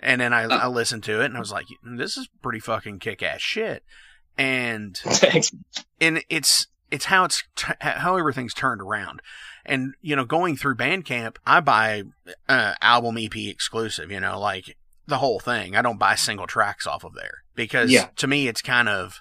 and 0.00 0.20
then 0.20 0.32
I, 0.32 0.42
I 0.42 0.66
listened 0.66 1.04
to 1.04 1.20
it 1.22 1.26
and 1.26 1.36
I 1.36 1.40
was 1.40 1.52
like, 1.52 1.66
this 1.82 2.16
is 2.16 2.28
pretty 2.42 2.60
fucking 2.60 2.98
kick 2.98 3.22
ass 3.22 3.40
shit, 3.40 3.82
and 4.38 5.00
and 6.00 6.22
it's 6.28 6.66
it's 6.90 7.06
how 7.06 7.24
it's 7.24 7.44
t- 7.56 7.72
how 7.80 8.16
everything's 8.16 8.54
turned 8.54 8.80
around. 8.80 9.20
And 9.64 9.94
you 10.02 10.16
know 10.16 10.24
going 10.24 10.56
through 10.56 10.74
bandcamp 10.74 11.36
i 11.46 11.60
buy 11.60 12.02
uh, 12.48 12.74
album 12.82 13.16
ep 13.18 13.36
exclusive 13.36 14.10
you 14.10 14.18
know 14.18 14.38
like 14.40 14.76
the 15.06 15.18
whole 15.18 15.38
thing. 15.40 15.76
I 15.76 15.82
don't 15.82 15.98
buy 15.98 16.14
single 16.14 16.46
tracks 16.46 16.86
off 16.86 17.04
of 17.04 17.14
there 17.14 17.42
because 17.54 17.90
Yeah. 17.90 18.08
to 18.16 18.26
me 18.26 18.48
it's 18.48 18.62
kind 18.62 18.88
of 18.88 19.20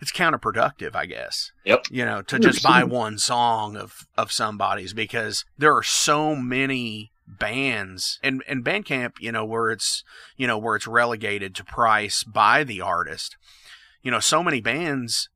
it's 0.00 0.12
counterproductive 0.12 0.94
i 0.94 1.06
guess. 1.06 1.50
Yep. 1.64 1.86
you 1.90 2.04
know 2.04 2.22
to 2.22 2.38
just 2.38 2.62
buy 2.62 2.84
one 2.84 3.18
song 3.18 3.76
of 3.76 4.06
of 4.16 4.30
somebody's 4.32 4.92
because 4.94 5.44
there 5.58 5.74
are 5.76 5.82
so 5.82 6.36
many 6.36 7.10
bands 7.26 8.18
and 8.22 8.42
and 8.46 8.64
bandcamp 8.64 9.12
you 9.20 9.32
know 9.32 9.44
where 9.44 9.70
it's 9.70 10.04
you 10.36 10.46
know 10.46 10.58
where 10.58 10.76
it's 10.76 10.86
relegated 10.86 11.54
to 11.56 11.64
price 11.64 12.22
by 12.24 12.62
the 12.62 12.80
artist 12.80 13.36
you 14.02 14.10
know 14.10 14.20
so 14.20 14.42
many 14.42 14.60
bands 14.60 15.28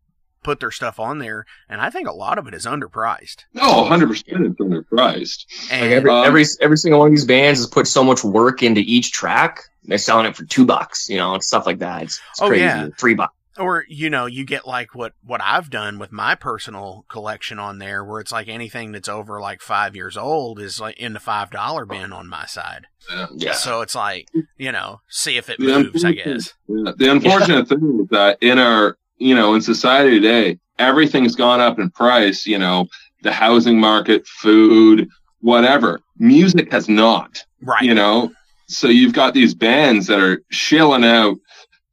put 0.43 0.61
their 0.61 0.71
stuff 0.71 1.01
on 1.01 1.19
there 1.19 1.45
and 1.69 1.81
i 1.81 1.91
think 1.91 2.07
a 2.07 2.13
lot 2.13 2.39
of 2.39 2.47
it 2.47 2.55
is 2.55 2.67
underpriced 2.67 3.45
No, 3.53 3.83
100 3.83 4.07
percent 4.09 4.47
it's 4.47 4.61
underpriced. 4.61 5.45
and 5.73 5.83
Like 5.83 5.91
every 5.93 6.11
Um, 6.11 6.25
every 6.27 6.45
every 6.61 6.77
single 6.77 7.01
one 7.01 7.09
of 7.09 7.13
these 7.13 7.25
bands 7.25 7.59
has 7.61 7.67
put 7.67 7.87
so 7.89 8.05
much 8.05 8.23
work 8.23 8.63
into 8.63 8.81
each 8.81 9.11
track. 9.13 9.61
They're 9.85 9.99
selling 9.99 10.27
it 10.27 10.37
for 10.37 10.45
two 10.45 10.65
bucks, 10.67 11.09
you 11.09 11.17
know, 11.17 11.35
and 11.35 11.43
stuff 11.43 11.65
like 11.67 11.79
that. 11.79 12.03
It's, 12.05 12.21
it's 12.31 12.43
Oh, 12.43 12.49
crazy. 12.49 12.63
yeah. 12.65 12.89
Three 12.99 13.15
bucks. 13.15 13.35
Or 13.59 13.85
you 13.89 14.09
know 14.11 14.27
you 14.27 14.45
get 14.45 14.67
like 14.67 14.95
what 14.95 15.13
what 15.25 15.41
i've 15.43 15.71
done 15.71 15.99
with 15.99 16.13
my 16.13 16.35
personal 16.35 17.05
collection 17.09 17.59
on 17.59 17.79
there 17.79 18.05
where 18.05 18.21
it's 18.21 18.33
like 18.33 18.49
anything 18.49 18.93
that's 18.93 19.09
over 19.09 19.41
like 19.41 19.61
five 19.61 19.95
years 19.97 20.17
old 20.17 20.61
is 20.61 20.81
like 20.81 20.97
in 20.99 21.13
the 21.13 21.21
five 21.21 21.51
dollar 21.51 21.85
bin 21.87 22.13
on 22.13 22.29
my 22.29 22.47
side 22.47 22.87
Yeah. 23.11 23.27
Yeah. 23.35 23.53
so 23.53 23.81
it's 23.81 23.95
like 23.95 24.29
you 24.57 24.73
know 24.73 25.01
see 25.09 25.37
if 25.37 25.49
it 25.51 25.59
The 25.59 25.65
moves 25.67 26.05
i 26.05 26.13
guess 26.13 26.55
Yeah, 26.69 26.93
The 26.97 27.11
unfortunate 27.11 27.69
thing 27.69 28.01
is 28.03 28.09
that 28.11 28.39
in 28.41 28.59
our, 28.59 28.97
you 29.19 29.35
know, 29.35 29.55
in 29.55 29.63
society 29.63 30.21
today, 30.21 30.59
everything's 30.79 31.35
gone 31.37 31.61
up 31.61 31.79
in 31.79 31.91
price. 31.91 32.47
You 32.47 32.59
know, 32.59 32.87
the 33.23 33.33
housing 33.33 33.81
market, 33.81 34.27
food, 34.27 35.09
whatever. 35.41 36.01
Music 36.19 36.71
has 36.73 36.89
not. 36.89 37.45
right 37.63 37.83
You 37.83 37.95
know, 37.95 38.31
so 38.69 38.89
you've 38.89 39.15
got 39.15 39.33
these 39.33 39.55
bands 39.55 40.07
that 40.09 40.19
are 40.21 40.43
shilling 40.51 41.05
out 41.05 41.37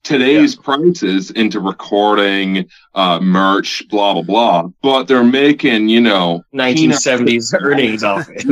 today's 0.03 0.55
prices 0.55 1.31
into 1.31 1.59
recording, 1.59 2.67
uh, 2.95 3.19
merch, 3.19 3.83
blah 3.89 4.13
blah 4.13 4.21
blah. 4.23 4.69
But 4.81 5.07
they're 5.07 5.23
making, 5.23 5.89
you 5.89 6.01
know, 6.01 6.43
1970s 6.53 7.53
earnings 7.59 8.03
off 8.03 8.27
it. 8.29 8.45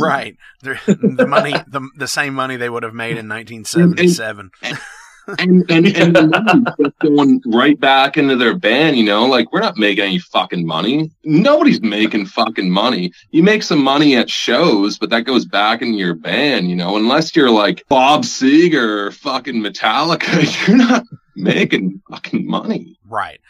right 0.00 0.36
They're- 0.62 0.80
the 0.86 1.26
money 1.28 1.52
the, 1.68 1.88
the 1.96 2.08
same 2.08 2.34
money 2.34 2.56
they 2.56 2.68
would 2.68 2.82
have 2.82 2.94
made 2.94 3.16
in 3.18 3.28
1977 3.28 4.50
and 4.62 4.70
and 4.72 4.78
and 5.38 5.66
the 5.66 6.28
money's 6.28 6.76
just 6.78 6.98
going 7.00 7.42
right 7.46 7.78
back 7.78 8.16
into 8.16 8.36
their 8.36 8.56
band. 8.56 8.96
You 8.96 9.04
know, 9.04 9.26
like 9.26 9.52
we're 9.52 9.60
not 9.60 9.76
making 9.76 10.04
any 10.04 10.18
fucking 10.18 10.66
money. 10.66 11.10
Nobody's 11.24 11.80
making 11.82 12.26
fucking 12.26 12.70
money. 12.70 13.12
You 13.30 13.42
make 13.42 13.62
some 13.62 13.82
money 13.82 14.16
at 14.16 14.30
shows, 14.30 14.98
but 14.98 15.10
that 15.10 15.22
goes 15.22 15.44
back 15.44 15.82
into 15.82 15.98
your 15.98 16.14
band. 16.14 16.70
You 16.70 16.76
know, 16.76 16.96
unless 16.96 17.34
you're 17.34 17.50
like 17.50 17.84
Bob 17.88 18.22
Seger 18.22 19.06
or 19.06 19.10
fucking 19.10 19.62
Metallica, 19.62 20.66
you're 20.68 20.76
not 20.76 21.04
making 21.34 22.02
fucking 22.10 22.46
money. 22.46 22.98
Right. 23.04 23.40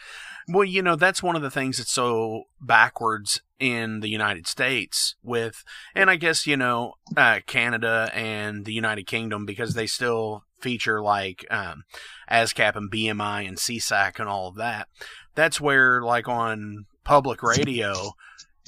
Well, 0.49 0.63
you 0.63 0.81
know, 0.81 0.95
that's 0.95 1.21
one 1.21 1.35
of 1.35 1.41
the 1.41 1.51
things 1.51 1.77
that's 1.77 1.91
so 1.91 2.43
backwards 2.61 3.41
in 3.59 3.99
the 3.99 4.07
United 4.07 4.47
States 4.47 5.15
with, 5.21 5.63
and 5.93 6.09
I 6.09 6.15
guess, 6.15 6.47
you 6.47 6.55
know, 6.55 6.93
uh, 7.17 7.41
Canada 7.45 8.09
and 8.13 8.63
the 8.63 8.71
United 8.71 9.07
Kingdom 9.07 9.45
because 9.45 9.73
they 9.73 9.87
still 9.87 10.45
feature 10.59 11.01
like, 11.01 11.45
um, 11.51 11.83
ASCAP 12.29 12.75
and 12.75 12.91
BMI 12.91 13.47
and 13.47 13.57
CSAC 13.57 14.19
and 14.19 14.27
all 14.29 14.47
of 14.49 14.55
that. 14.55 14.87
That's 15.35 15.61
where, 15.61 16.01
like, 16.01 16.27
on 16.27 16.85
public 17.03 17.43
radio, 17.43 18.13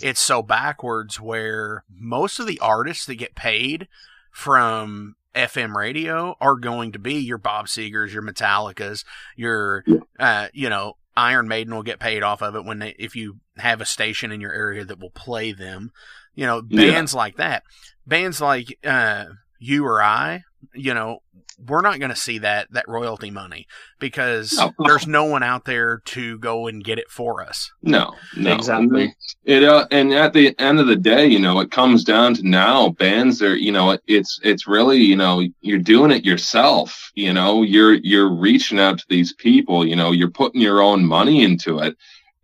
it's 0.01 0.19
so 0.19 0.41
backwards 0.41 1.19
where 1.19 1.83
most 1.93 2.39
of 2.39 2.47
the 2.47 2.59
artists 2.59 3.05
that 3.05 3.15
get 3.15 3.35
paid 3.35 3.87
from 4.31 5.15
FM 5.35 5.75
radio 5.75 6.35
are 6.39 6.55
going 6.55 6.91
to 6.91 6.99
be 6.99 7.15
your 7.15 7.37
Bob 7.37 7.67
Segers, 7.67 8.13
your 8.13 8.23
Metallicas, 8.23 9.03
your, 9.35 9.83
uh, 10.19 10.47
you 10.53 10.69
know, 10.69 10.93
Iron 11.17 11.47
Maiden 11.47 11.75
will 11.75 11.83
get 11.83 11.99
paid 11.99 12.23
off 12.23 12.41
of 12.41 12.55
it 12.55 12.63
when 12.63 12.79
they, 12.79 12.95
if 12.97 13.15
you 13.15 13.39
have 13.57 13.81
a 13.81 13.85
station 13.85 14.31
in 14.31 14.39
your 14.39 14.53
area 14.53 14.85
that 14.85 14.99
will 14.99 15.09
play 15.09 15.51
them, 15.51 15.91
you 16.33 16.45
know, 16.45 16.61
Yeah. 16.69 16.91
bands 16.91 17.13
like 17.13 17.35
that, 17.37 17.63
bands 18.07 18.39
like, 18.39 18.77
uh, 18.85 19.25
you 19.59 19.85
or 19.85 20.01
I, 20.01 20.43
you 20.73 20.93
know, 20.93 21.19
we're 21.67 21.81
not 21.81 21.99
going 21.99 22.09
to 22.09 22.15
see 22.15 22.37
that, 22.39 22.71
that 22.71 22.87
royalty 22.87 23.29
money 23.31 23.67
because 23.99 24.53
No. 24.57 24.71
there's 24.85 25.05
no 25.07 25.25
one 25.25 25.43
out 25.43 25.65
there 25.65 26.01
to 26.05 26.37
go 26.39 26.67
and 26.67 26.83
get 26.83 26.97
it 26.99 27.09
for 27.09 27.43
us. 27.43 27.69
No, 27.81 28.13
no, 28.37 28.53
Exactly. 28.53 29.13
It 29.45 29.63
uh, 29.63 29.87
and 29.91 30.13
at 30.13 30.33
the 30.33 30.57
end 30.59 30.79
of 30.79 30.87
the 30.87 30.95
day, 30.95 31.25
you 31.25 31.39
know, 31.39 31.59
it 31.59 31.71
comes 31.71 32.03
down 32.03 32.33
to 32.35 32.47
now 32.47 32.89
bands 32.89 33.41
are, 33.41 33.55
you 33.55 33.71
know, 33.71 33.91
it, 33.91 34.01
it's 34.07 34.39
it's 34.43 34.67
really, 34.67 34.97
you 34.99 35.15
know, 35.15 35.43
you're 35.61 35.79
doing 35.79 36.11
it 36.11 36.23
yourself. 36.25 37.11
You 37.15 37.33
know, 37.33 37.63
you're 37.63 37.95
you're 37.95 38.33
reaching 38.33 38.79
out 38.79 38.99
to 38.99 39.05
these 39.09 39.33
people. 39.33 39.85
You 39.87 39.95
know, 39.95 40.11
you're 40.11 40.29
putting 40.31 40.61
your 40.61 40.81
own 40.81 41.03
money 41.05 41.43
into 41.43 41.79
it, 41.79 41.95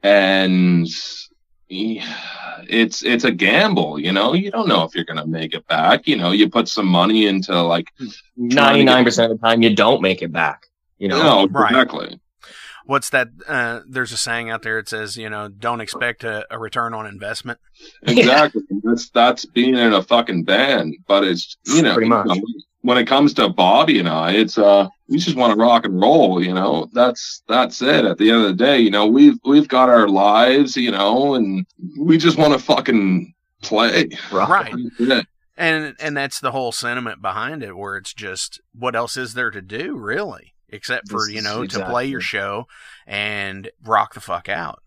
and 0.03 0.87
it's 2.69 3.03
it's 3.03 3.23
a 3.23 3.31
gamble. 3.31 3.99
You 3.99 4.11
know, 4.11 4.33
you 4.33 4.51
don't 4.51 4.67
know 4.67 4.83
if 4.83 4.95
you're 4.95 5.05
gonna 5.05 5.25
make 5.27 5.53
it 5.53 5.67
back. 5.67 6.07
You 6.07 6.15
know, 6.17 6.31
you 6.31 6.49
put 6.49 6.67
some 6.67 6.87
money 6.87 7.25
into 7.27 7.61
like 7.61 7.87
Ninety 8.37 8.83
nine 8.83 9.03
percent 9.03 9.31
of 9.31 9.39
the 9.39 9.47
time, 9.47 9.61
you 9.61 9.75
don't 9.75 10.01
make 10.01 10.21
it 10.21 10.31
back. 10.31 10.67
You 10.97 11.07
know, 11.09 11.21
no, 11.21 11.47
Right. 11.47 11.71
exactly. 11.71 12.19
What's 12.87 13.09
that? 13.09 13.29
Uh, 13.47 13.79
there's 13.89 14.11
a 14.11 14.17
saying 14.17 14.51
out 14.51 14.61
there. 14.61 14.77
It 14.77 14.87
says, 14.87 15.17
you 15.17 15.27
know, 15.27 15.47
don't 15.47 15.81
expect 15.81 16.23
a, 16.23 16.45
a 16.51 16.59
return 16.59 16.93
on 16.93 17.05
investment. 17.07 17.59
Exactly. 18.03 18.61
That's 18.83 19.09
that's 19.09 19.45
being 19.45 19.75
in 19.75 19.91
a 19.93 20.03
fucking 20.03 20.43
band. 20.43 20.95
But 21.07 21.23
it's 21.23 21.57
you 21.65 21.81
know, 21.81 21.95
Pretty 21.95 22.09
much. 22.09 22.27
you 22.27 22.35
know, 22.35 22.43
when 22.85 22.99
it 22.99 23.07
comes 23.07 23.33
to 23.33 23.49
Bobby 23.49 23.99
and 23.99 24.07
I, 24.07 24.33
it's 24.33 24.59
uh 24.59 24.87
we 25.07 25.17
just 25.17 25.35
want 25.35 25.53
to 25.53 25.59
rock 25.59 25.85
and 25.85 25.99
roll, 25.99 26.41
you 26.41 26.53
know. 26.53 26.87
That's 26.93 27.41
that's 27.47 27.81
it. 27.81 28.05
At 28.05 28.19
the 28.19 28.29
end 28.29 28.43
of 28.43 28.47
the 28.47 28.63
day, 28.63 28.79
you 28.79 28.91
know, 28.91 29.07
we've 29.07 29.39
we've 29.43 29.67
got 29.67 29.89
our 29.89 30.07
lives, 30.07 30.77
you 30.77 30.91
know, 30.91 31.33
and 31.33 31.65
we 31.99 32.17
just 32.17 32.37
want 32.37 32.53
to 32.53 32.59
fucking 32.59 33.33
play. 33.63 34.09
Right. 34.31 34.71
That's 34.99 34.99
it. 35.21 35.27
And 35.57 35.95
and 35.99 36.15
that's 36.15 36.39
the 36.39 36.51
whole 36.51 36.71
sentiment 36.71 37.21
behind 37.21 37.63
it, 37.63 37.75
where 37.75 37.97
it's 37.97 38.13
just 38.13 38.61
what 38.77 38.95
else 38.95 39.17
is 39.17 39.33
there 39.33 39.51
to 39.51 39.61
do, 39.61 39.95
really, 39.95 40.53
except 40.69 41.09
for 41.09 41.21
This 41.25 41.33
you 41.33 41.37
is 41.39 41.43
know 41.43 41.65
to 41.65 41.85
play 41.89 42.05
your 42.05 42.21
show 42.21 42.67
and 43.07 43.69
rock 43.83 44.13
the 44.13 44.21
fuck 44.21 44.47
out. 44.47 44.83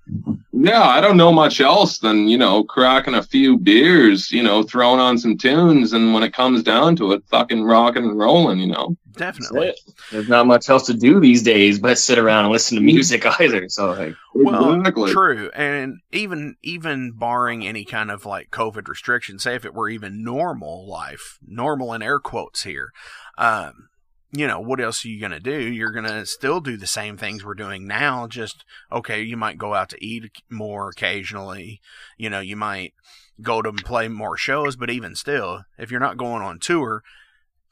Yeah, 0.61 0.83
I 0.83 1.01
don't 1.01 1.17
know 1.17 1.33
much 1.33 1.61
else 1.61 1.99
than, 1.99 2.29
you 2.29 2.37
know, 2.37 2.65
cracking 2.65 3.15
a 3.15 3.23
few 3.23 3.59
beers, 3.59 4.33
you 4.33 4.43
know, 4.43 4.63
throwing 4.65 4.99
on 4.99 5.17
some 5.17 5.37
tunes, 5.37 5.93
and 5.93 6.13
when 6.13 6.23
it 6.23 6.33
comes 6.33 6.63
down 6.63 6.97
to 6.97 7.13
it, 7.13 7.23
fucking 7.29 7.63
rocking 7.63 8.05
and 8.05 8.19
rolling, 8.19 8.59
you 8.59 8.67
know. 8.67 8.97
Definitely. 9.13 9.75
There's 10.11 10.29
not 10.29 10.47
much 10.47 10.69
else 10.69 10.87
to 10.87 10.95
do 10.95 11.21
these 11.21 11.43
days 11.43 11.79
but 11.79 11.99
sit 11.99 12.19
around 12.19 12.45
and 12.45 12.53
listen 12.53 12.77
to 12.77 12.83
music 12.83 13.25
either. 13.41 13.69
So 13.69 13.93
like, 13.93 14.15
Well, 14.35 14.75
exactly. 14.75 15.13
true, 15.13 15.51
and 15.55 15.99
even 16.13 16.57
even 16.63 17.13
barring 17.13 17.67
any 17.67 17.85
kind 17.85 18.11
of 18.11 18.25
like 18.25 18.51
COVID 18.51 18.89
restrictions, 18.89 19.43
say 19.43 19.55
if 19.55 19.65
it 19.65 19.75
were 19.75 19.89
even 19.89 20.25
normal 20.25 20.89
life, 20.89 21.39
normal 21.47 21.93
in 21.95 22.03
air 22.03 22.19
quotes 22.19 22.63
here, 22.63 22.91
um, 23.37 23.89
you 24.31 24.47
know, 24.47 24.61
what 24.61 24.81
else 24.81 25.05
are 25.05 25.09
you 25.09 25.21
gonna 25.21 25.41
do? 25.41 25.59
You're 25.61 25.91
gonna 25.93 26.27
still 26.27 26.61
do 26.61 26.77
the 26.77 26.87
same 26.87 27.17
things 27.17 27.45
we're 27.45 27.55
doing 27.55 27.87
now. 27.87 28.27
Just 28.27 28.65
okay, 28.93 29.23
you 29.23 29.37
might 29.37 29.59
go 29.59 29.75
out 29.75 29.89
to 29.91 30.05
eat 30.05 30.31
more 30.51 30.91
occasionally. 30.91 31.81
You 32.17 32.31
know, 32.31 32.41
you 32.41 32.57
might 32.57 32.95
go 33.41 33.63
to 33.63 33.73
play 33.73 34.09
more 34.09 34.37
shows, 34.37 34.77
but 34.77 34.91
even 34.91 35.15
still, 35.15 35.63
if 35.79 35.91
you're 35.91 36.01
not 36.01 36.17
going 36.17 36.43
on 36.43 36.59
tour, 36.59 37.03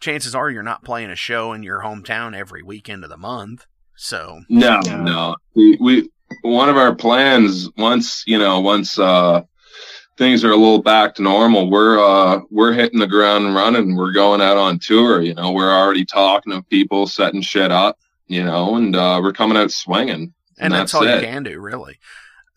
chances 0.01 0.35
are 0.35 0.51
you're 0.51 0.63
not 0.63 0.85
playing 0.85 1.11
a 1.11 1.17
show 1.17 1.53
in 1.53 1.63
your 1.63 1.83
hometown 1.83 2.37
every 2.37 2.63
weekend 2.63 3.05
of 3.05 3.11
the 3.11 3.17
month. 3.17 3.67
So 3.97 4.41
No, 4.49 4.81
Yeah. 4.85 5.03
no. 5.03 5.37
We, 5.55 5.77
we 5.81 6.11
one 6.43 6.69
of 6.69 6.77
our 6.77 6.95
plans 6.95 7.69
once 7.77 8.23
you 8.27 8.39
know 8.39 8.61
once 8.61 8.99
uh 8.99 9.43
things 10.19 10.45
are 10.45 10.51
a 10.53 10.57
little 10.57 10.83
back 10.83 11.15
to 11.17 11.23
normal, 11.23 11.71
we're 11.71 11.99
uh 11.99 12.41
we're 12.51 12.73
hitting 12.73 12.99
the 13.01 13.07
ground 13.07 13.55
running. 13.55 13.97
We're 13.97 14.13
going 14.13 14.41
out 14.41 14.57
on 14.57 14.79
tour. 14.79 15.21
You 15.23 15.35
know, 15.35 15.53
we're 15.53 15.73
already 15.73 16.05
talking 16.05 16.53
to 16.53 16.63
people, 16.63 17.07
setting 17.07 17.43
shit 17.43 17.71
up. 17.71 17.99
You 18.29 18.43
know, 18.45 18.77
and 18.77 18.95
uh 18.97 19.21
we're 19.23 19.33
coming 19.33 19.57
out 19.57 19.71
swinging. 19.71 20.33
and 20.59 20.73
that's, 20.73 20.93
that's 20.93 20.95
all 20.95 21.03
it. 21.09 21.21
you 21.21 21.27
can 21.27 21.43
do, 21.43 21.61
really. 21.61 21.99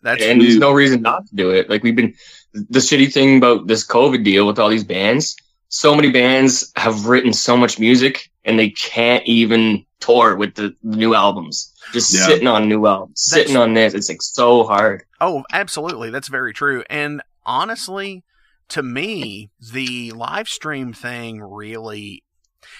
That's 0.02 0.22
and 0.22 0.40
there's 0.40 0.56
no 0.56 0.72
reason 0.72 1.02
not 1.02 1.26
to 1.28 1.34
do 1.36 1.50
it. 1.50 1.68
Like 1.68 1.82
we've 1.82 1.94
been, 1.94 2.14
the 2.54 2.78
shitty 2.78 3.12
thing 3.12 3.36
about 3.36 3.66
this 3.66 3.86
COVID 3.86 4.24
deal 4.24 4.46
with 4.46 4.58
all 4.58 4.70
these 4.70 4.82
bands, 4.84 5.36
so 5.68 5.94
many 5.94 6.10
bands 6.10 6.72
have 6.76 7.04
written 7.06 7.32
so 7.34 7.56
much 7.56 7.78
music 7.78 8.30
and 8.44 8.58
they 8.58 8.70
can't 8.70 9.24
even 9.26 9.84
tour 10.00 10.34
with 10.34 10.54
the 10.54 10.74
new 10.82 11.14
albums. 11.14 11.72
Just 11.92 12.14
Yeah. 12.14 12.24
sitting 12.26 12.46
on 12.48 12.68
new 12.68 12.86
albums, 12.86 13.26
That's- 13.30 13.46
sitting 13.48 13.60
on 13.60 13.74
this. 13.74 13.92
It's 13.92 14.08
like 14.08 14.22
so 14.22 14.64
hard. 14.64 15.04
Oh, 15.20 15.44
absolutely. 15.52 16.08
That's 16.08 16.28
very 16.28 16.54
true. 16.54 16.82
And 16.88 17.20
honestly, 17.50 18.22
to 18.68 18.82
me, 18.82 19.50
the 19.60 20.12
live 20.12 20.48
stream 20.48 20.92
thing 20.92 21.40
really 21.42 22.22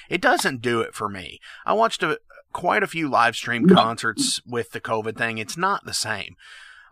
it 0.09 0.21
doesn't 0.21 0.61
do 0.63 0.81
it 0.81 0.95
for 0.95 1.09
me. 1.09 1.41
I 1.67 1.73
watched 1.73 2.03
a, 2.03 2.21
quite 2.53 2.83
a 2.83 2.87
few 2.87 3.09
live 3.09 3.35
stream 3.35 3.67
concerts 3.67 4.41
with 4.47 4.71
the 4.71 4.81
COVID 4.81 5.17
thing. 5.17 5.39
It's 5.39 5.57
not 5.57 5.85
the 5.85 5.95
same. 5.95 6.37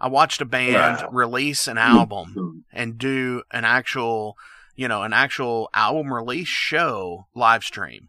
I 0.00 0.08
watched 0.08 0.40
a 0.40 0.44
band 0.44 0.74
Wow. 1.02 1.08
release 1.12 1.68
an 1.68 1.78
album 1.78 2.64
and 2.72 2.98
do 2.98 3.42
an 3.52 3.64
actual, 3.64 4.36
you 4.74 4.88
know, 4.88 5.02
an 5.02 5.12
actual 5.12 5.68
album 5.74 6.12
release 6.12 6.48
show 6.48 7.26
live 7.34 7.62
stream. 7.62 8.08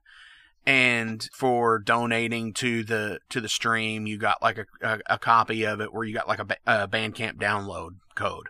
And 0.66 1.28
for 1.34 1.80
donating 1.80 2.54
to 2.56 2.84
the 2.84 3.20
to 3.30 3.42
the 3.42 3.50
stream, 3.50 4.06
you 4.08 4.18
got 4.18 4.42
like 4.42 4.58
a, 4.60 4.66
a, 4.82 5.00
a 5.16 5.18
copy 5.20 5.66
of 5.66 5.82
it 5.82 5.94
where 5.94 6.06
you 6.06 6.14
got 6.14 6.28
like 6.28 6.40
a, 6.40 6.48
a 6.68 6.88
Bandcamp 6.88 7.36
download 7.38 7.96
code, 8.16 8.50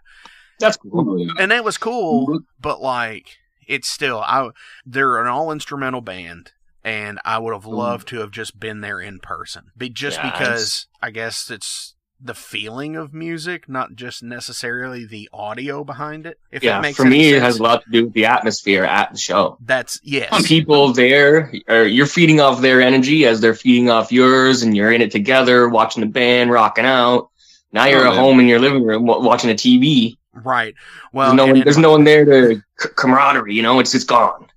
That's 0.60 0.78
cool. 0.78 1.20
Yeah. 1.20 1.34
and 1.40 1.52
that 1.52 1.64
was 1.64 1.78
cool. 1.78 2.28
Mm-hmm. 2.28 2.38
But 2.60 2.82
like, 2.82 3.38
it's 3.68 3.90
still 3.90 4.20
I 4.20 4.50
they're 4.86 5.22
an 5.22 5.28
all 5.28 5.52
instrumental 5.52 6.02
band, 6.02 6.52
and 6.84 7.20
I 7.24 7.38
would 7.38 7.54
have 7.54 7.64
mm-hmm. 7.64 7.76
loved 7.76 8.08
to 8.10 8.20
have 8.20 8.32
just 8.32 8.60
been 8.60 8.82
there 8.82 9.00
in 9.00 9.20
person, 9.20 9.72
be 9.78 9.90
just 9.90 10.18
Yeah, 10.18 10.32
because 10.32 10.88
I 11.02 11.12
guess 11.12 11.50
it's 11.50 11.96
the 12.22 12.34
feeling 12.34 12.96
of 12.96 13.14
music, 13.14 13.70
not 13.70 13.96
just 13.96 14.22
necessarily 14.22 15.06
the 15.06 15.30
audio 15.32 15.84
behind 15.84 16.26
it. 16.26 16.38
If 16.52 16.64
yeah, 16.64 16.74
that 16.74 16.82
makes 16.82 16.98
for 16.98 17.06
any 17.06 17.18
me, 17.18 17.30
it 17.30 17.42
has 17.42 17.60
a 17.60 17.64
lot 17.64 17.84
to 17.84 17.90
do 17.90 18.06
with 18.06 18.14
the 18.14 18.26
atmosphere 18.26 18.84
at 18.84 19.12
the 19.14 19.18
show. 19.18 19.58
That's 19.62 20.00
yes. 20.04 20.46
People 20.46 20.94
there, 20.94 21.54
or 21.68 21.84
you're 21.84 22.06
feeding 22.06 22.42
off 22.42 22.62
their 22.62 22.82
energy 22.82 23.26
as 23.26 23.40
they're 23.40 23.54
feeding 23.54 23.90
off 23.90 24.12
yours, 24.12 24.64
and 24.64 24.76
you're 24.76 24.92
in 24.92 25.02
it 25.02 25.12
together, 25.12 25.70
watching 25.70 26.02
the 26.02 26.08
band, 26.08 26.52
rocking 26.52 26.86
out. 26.86 27.30
Now 27.72 27.86
you're 27.86 28.06
Oh, 28.06 28.10
at 28.10 28.16
yeah. 28.16 28.20
home 28.20 28.40
in 28.40 28.48
your 28.48 28.60
living 28.60 28.84
room 28.84 29.06
watching 29.06 29.50
a 29.50 29.54
TV. 29.54 30.18
Right. 30.44 30.76
Well, 31.14 31.36
there's 31.36 31.38
no 31.38 31.44
and 31.44 31.52
one, 31.52 31.58
in- 31.58 31.64
there's 31.66 31.78
no 31.78 31.92
one 31.92 32.04
there 32.04 32.26
to 32.26 32.62
camaraderie. 32.96 33.54
You 33.54 33.62
know, 33.62 33.80
it's 33.80 33.94
it's 33.96 34.04
gone. 34.04 34.48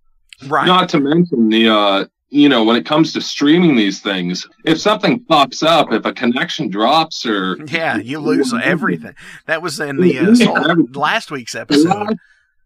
right. 0.47 0.66
Not 0.66 0.88
to 0.90 1.01
mention 1.01 1.49
the 1.49 1.68
uh 1.68 2.05
you 2.35 2.49
know, 2.49 2.64
when 2.64 2.77
it 2.77 2.87
comes 2.87 3.12
to 3.12 3.21
streaming 3.21 3.77
these 3.77 4.01
things, 4.01 4.49
if 4.64 4.81
something 4.81 5.23
pops 5.25 5.62
up, 5.62 5.92
if 5.92 6.07
a 6.07 6.14
connection 6.14 6.71
drops 6.71 7.27
or 7.27 7.59
yeah, 7.66 7.99
you 7.99 8.21
lose 8.21 8.55
everything. 8.62 9.14
That 9.47 9.61
was 9.61 9.79
in 9.79 9.99
the 9.99 10.18
uh, 10.18 10.35
Soul- 10.35 10.87
last 10.95 11.31
week's 11.31 11.55
episode. 11.55 12.16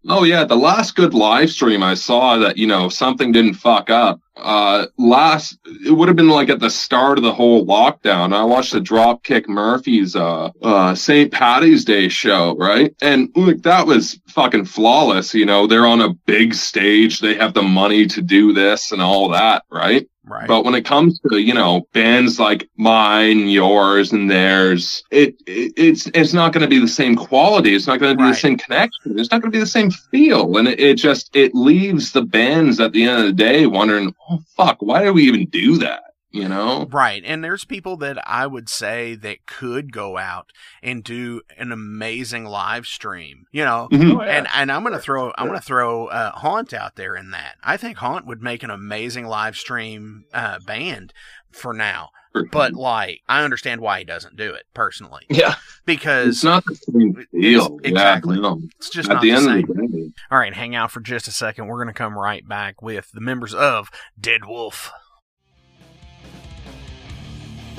Oh 0.08 0.24
yeah, 0.24 0.44
the 0.44 0.56
last 0.56 0.94
good 0.94 1.14
live 1.14 1.50
stream 1.50 1.82
I 1.82 1.94
saw 1.94 2.36
that 2.38 2.56
you 2.56 2.66
know 2.66 2.88
something 2.88 3.32
didn't 3.32 3.54
fuck 3.54 3.90
up. 3.90 4.20
Uh, 4.36 4.86
last 4.98 5.58
it 5.84 5.90
would 5.90 6.08
have 6.08 6.16
been 6.16 6.28
like 6.28 6.48
at 6.48 6.60
the 6.60 6.70
start 6.70 7.18
of 7.18 7.24
the 7.24 7.32
whole 7.32 7.66
lockdown. 7.66 8.34
I 8.34 8.44
watched 8.44 8.72
the 8.72 8.80
Dropkick 8.80 9.48
Murphys 9.48 10.14
uh 10.14 10.50
uh 10.62 10.94
St. 10.94 11.32
Patty's 11.32 11.84
Day 11.84 12.08
show, 12.08 12.56
right? 12.56 12.94
And 13.02 13.30
like 13.34 13.62
that 13.62 13.86
was 13.86 14.20
fucking 14.28 14.66
flawless. 14.66 15.34
You 15.34 15.46
know, 15.46 15.66
they're 15.66 15.86
on 15.86 16.00
a 16.00 16.14
big 16.14 16.54
stage. 16.54 17.20
They 17.20 17.34
have 17.34 17.54
the 17.54 17.62
money 17.62 18.06
to 18.06 18.22
do 18.22 18.52
this 18.52 18.92
and 18.92 19.02
all 19.02 19.28
that, 19.30 19.64
right? 19.70 20.08
Right. 20.28 20.48
But 20.48 20.64
when 20.64 20.74
it 20.74 20.84
comes 20.84 21.20
to 21.20 21.38
you 21.38 21.54
know 21.54 21.86
bands 21.92 22.40
like 22.40 22.68
mine, 22.76 23.48
yours, 23.48 24.12
and 24.12 24.28
theirs, 24.28 25.04
it, 25.12 25.36
it 25.46 25.72
it's 25.76 26.06
it's 26.08 26.32
not 26.32 26.52
going 26.52 26.62
to 26.62 26.68
be 26.68 26.80
the 26.80 26.88
same 26.88 27.14
quality. 27.14 27.74
It's 27.76 27.86
not 27.86 28.00
going 28.00 28.12
to 28.12 28.16
be 28.16 28.24
Right. 28.24 28.30
the 28.34 28.40
same 28.40 28.58
connection. 28.58 29.18
It's 29.18 29.30
not 29.30 29.40
going 29.40 29.52
to 29.52 29.56
be 29.56 29.60
the 29.60 29.66
same 29.66 29.90
feel, 29.90 30.56
and 30.56 30.66
it, 30.66 30.80
it 30.80 30.94
just 30.94 31.34
it 31.36 31.54
leaves 31.54 32.10
the 32.12 32.22
bands 32.22 32.80
at 32.80 32.92
the 32.92 33.04
end 33.04 33.20
of 33.20 33.26
the 33.26 33.32
day 33.32 33.66
wondering, 33.66 34.12
oh 34.28 34.40
fuck, 34.56 34.78
why 34.80 35.02
did 35.04 35.12
we 35.12 35.22
even 35.28 35.46
do 35.46 35.78
that? 35.78 36.02
You 36.36 36.48
know? 36.48 36.86
Right. 36.90 37.22
And 37.24 37.42
there's 37.42 37.64
people 37.64 37.96
that 37.98 38.18
I 38.28 38.46
would 38.46 38.68
say 38.68 39.14
that 39.16 39.46
could 39.46 39.92
go 39.92 40.16
out 40.18 40.50
and 40.82 41.02
do 41.04 41.42
an 41.58 41.72
amazing 41.72 42.44
live 42.44 42.86
stream. 42.86 43.46
You 43.52 43.64
know, 43.64 43.88
Mhm. 43.92 44.26
and 44.26 44.46
and 44.54 44.70
I'm 44.72 44.82
gonna 44.82 44.98
throw 45.00 45.32
I'm 45.38 45.46
gonna 45.46 45.60
throw 45.60 46.06
uh, 46.06 46.32
Haunt 46.32 46.72
out 46.74 46.96
there 46.96 47.16
in 47.16 47.30
that. 47.32 47.56
I 47.62 47.76
think 47.76 47.96
Haunt 47.98 48.26
would 48.26 48.42
make 48.42 48.62
an 48.62 48.70
amazing 48.70 49.26
live 49.26 49.56
stream 49.56 50.24
uh, 50.34 50.58
band 50.66 51.12
for 51.52 51.72
now. 51.72 52.10
but 52.52 52.74
like 52.74 53.22
I 53.30 53.44
understand 53.44 53.80
why 53.80 54.00
he 54.00 54.04
doesn't 54.04 54.36
do 54.36 54.52
it 54.52 54.64
personally 54.74 55.22
Yeah. 55.30 55.54
because 55.86 56.28
It's 56.36 56.44
not 56.44 56.66
the 56.66 56.74
same 56.74 57.12
deal. 57.32 57.78
It's- 57.78 57.80
exactly. 57.92 58.36
Yeah, 58.36 58.42
no. 58.42 58.60
it's 58.76 58.90
just 58.90 59.08
At 59.08 59.14
not 59.14 59.22
the 59.22 59.30
the 59.30 59.36
end 59.36 59.44
same. 59.46 59.58
of 59.70 59.76
the 59.76 59.86
day. 59.88 60.12
All 60.30 60.38
right, 60.38 60.52
hang 60.52 60.74
out 60.74 60.90
for 60.90 61.00
just 61.00 61.28
a 61.28 61.32
second. 61.32 61.66
We're 61.66 61.76
going 61.82 61.88
to 61.88 61.94
come 61.94 62.12
right 62.18 62.46
back 62.46 62.82
with 62.82 63.10
the 63.12 63.22
members 63.22 63.54
of 63.54 63.90
Deadwolff. 64.20 64.90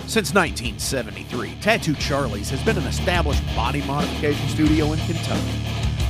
Since 0.08 0.34
1973, 0.34 1.56
Tattoo 1.60 1.94
Charlie's 1.96 2.50
has 2.50 2.64
been 2.64 2.78
an 2.78 2.86
established 2.86 3.46
body 3.58 3.82
modification 3.82 4.48
studio 4.48 4.94
in 4.94 5.00
Kentucky, 5.00 5.52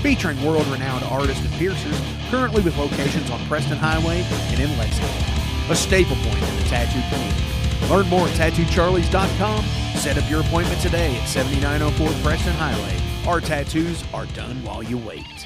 featuring 0.03 0.39
world 0.45 0.67
renowned 0.67 1.03
artists 1.05 1.43
and 1.43 1.51
piercers, 1.55 1.99
currently 2.29 2.61
with 2.61 2.77
locations 2.77 3.31
on 3.31 3.43
Preston 3.47 3.75
Highway 3.79 4.21
and 4.21 4.59
in 4.59 4.77
Lexington, 4.77 5.71
a 5.71 5.75
staple 5.75 6.15
point 6.17 6.37
in 6.37 6.57
the 6.57 6.63
tattoo 6.65 7.01
community. 7.09 7.89
Learn 7.89 8.07
more 8.07 8.27
at 8.27 8.35
tattoocharlies.com. 8.35 9.65
Set 9.95 10.19
up 10.19 10.29
your 10.29 10.41
appointment 10.41 10.79
today 10.79 11.17
at 11.17 11.27
7904 11.27 12.21
Preston 12.21 12.53
Highway. 12.53 13.27
Our 13.27 13.41
tattoos 13.41 14.03
are 14.13 14.27
done 14.27 14.63
while 14.63 14.83
you 14.83 14.99
wait. 14.99 15.36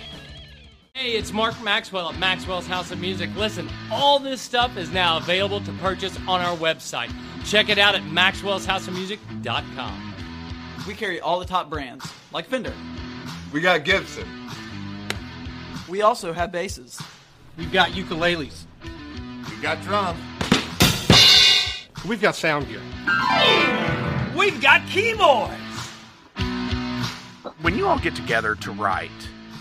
Hey, 1.01 1.13
it's 1.13 1.33
Mark 1.33 1.59
Maxwell 1.63 2.09
at 2.09 2.19
Maxwell's 2.19 2.67
House 2.67 2.91
of 2.91 2.99
Music. 2.99 3.31
Listen, 3.35 3.67
all 3.91 4.19
this 4.19 4.39
stuff 4.39 4.77
is 4.77 4.91
now 4.91 5.17
available 5.17 5.59
to 5.61 5.71
purchase 5.79 6.15
on 6.27 6.41
our 6.41 6.55
website. 6.55 7.11
Check 7.43 7.69
it 7.69 7.79
out 7.79 7.95
at 7.95 8.03
maxwellshouseofmusic.com. 8.03 10.13
We 10.87 10.93
carry 10.93 11.19
all 11.19 11.39
the 11.39 11.45
top 11.45 11.71
brands, 11.71 12.05
like 12.31 12.45
Fender. 12.45 12.71
We 13.51 13.61
got 13.61 13.83
Gibson. 13.83 14.27
We 15.89 16.03
also 16.03 16.33
have 16.33 16.51
basses. 16.51 17.01
We've 17.57 17.71
got 17.71 17.89
ukuleles. 17.93 18.65
We've 19.49 19.61
got 19.63 19.81
drums. 19.81 20.19
We've 22.07 22.21
got 22.21 22.35
sound 22.35 22.67
gear. 22.67 22.83
We've 24.37 24.61
got 24.61 24.85
keyboards. 24.85 25.55
when 27.61 27.75
you 27.75 27.87
all 27.87 27.97
get 27.97 28.15
together 28.15 28.53
to 28.53 28.71
write, 28.71 29.09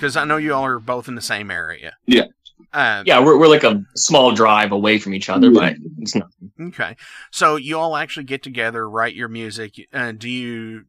because 0.00 0.16
I 0.16 0.24
know 0.24 0.38
you 0.38 0.54
all 0.54 0.64
are 0.64 0.78
both 0.78 1.08
in 1.08 1.14
the 1.14 1.20
same 1.20 1.50
area. 1.50 1.92
Yeah. 2.06 2.24
Uh, 2.72 3.02
Yeah, 3.04 3.20
we're, 3.20 3.38
we're 3.38 3.48
like 3.48 3.64
a 3.64 3.84
small 3.96 4.32
drive 4.32 4.72
away 4.72 4.98
from 4.98 5.12
each 5.12 5.28
other, 5.28 5.50
but 5.50 5.74
it's 5.98 6.14
not. 6.14 6.30
Okay. 6.58 6.96
So 7.30 7.56
you 7.56 7.78
all 7.78 7.96
actually 7.96 8.24
get 8.24 8.42
together, 8.42 8.88
write 8.88 9.14
your 9.14 9.28
music. 9.28 9.74
Uh, 9.92 10.12
do 10.12 10.30
you 10.30 10.86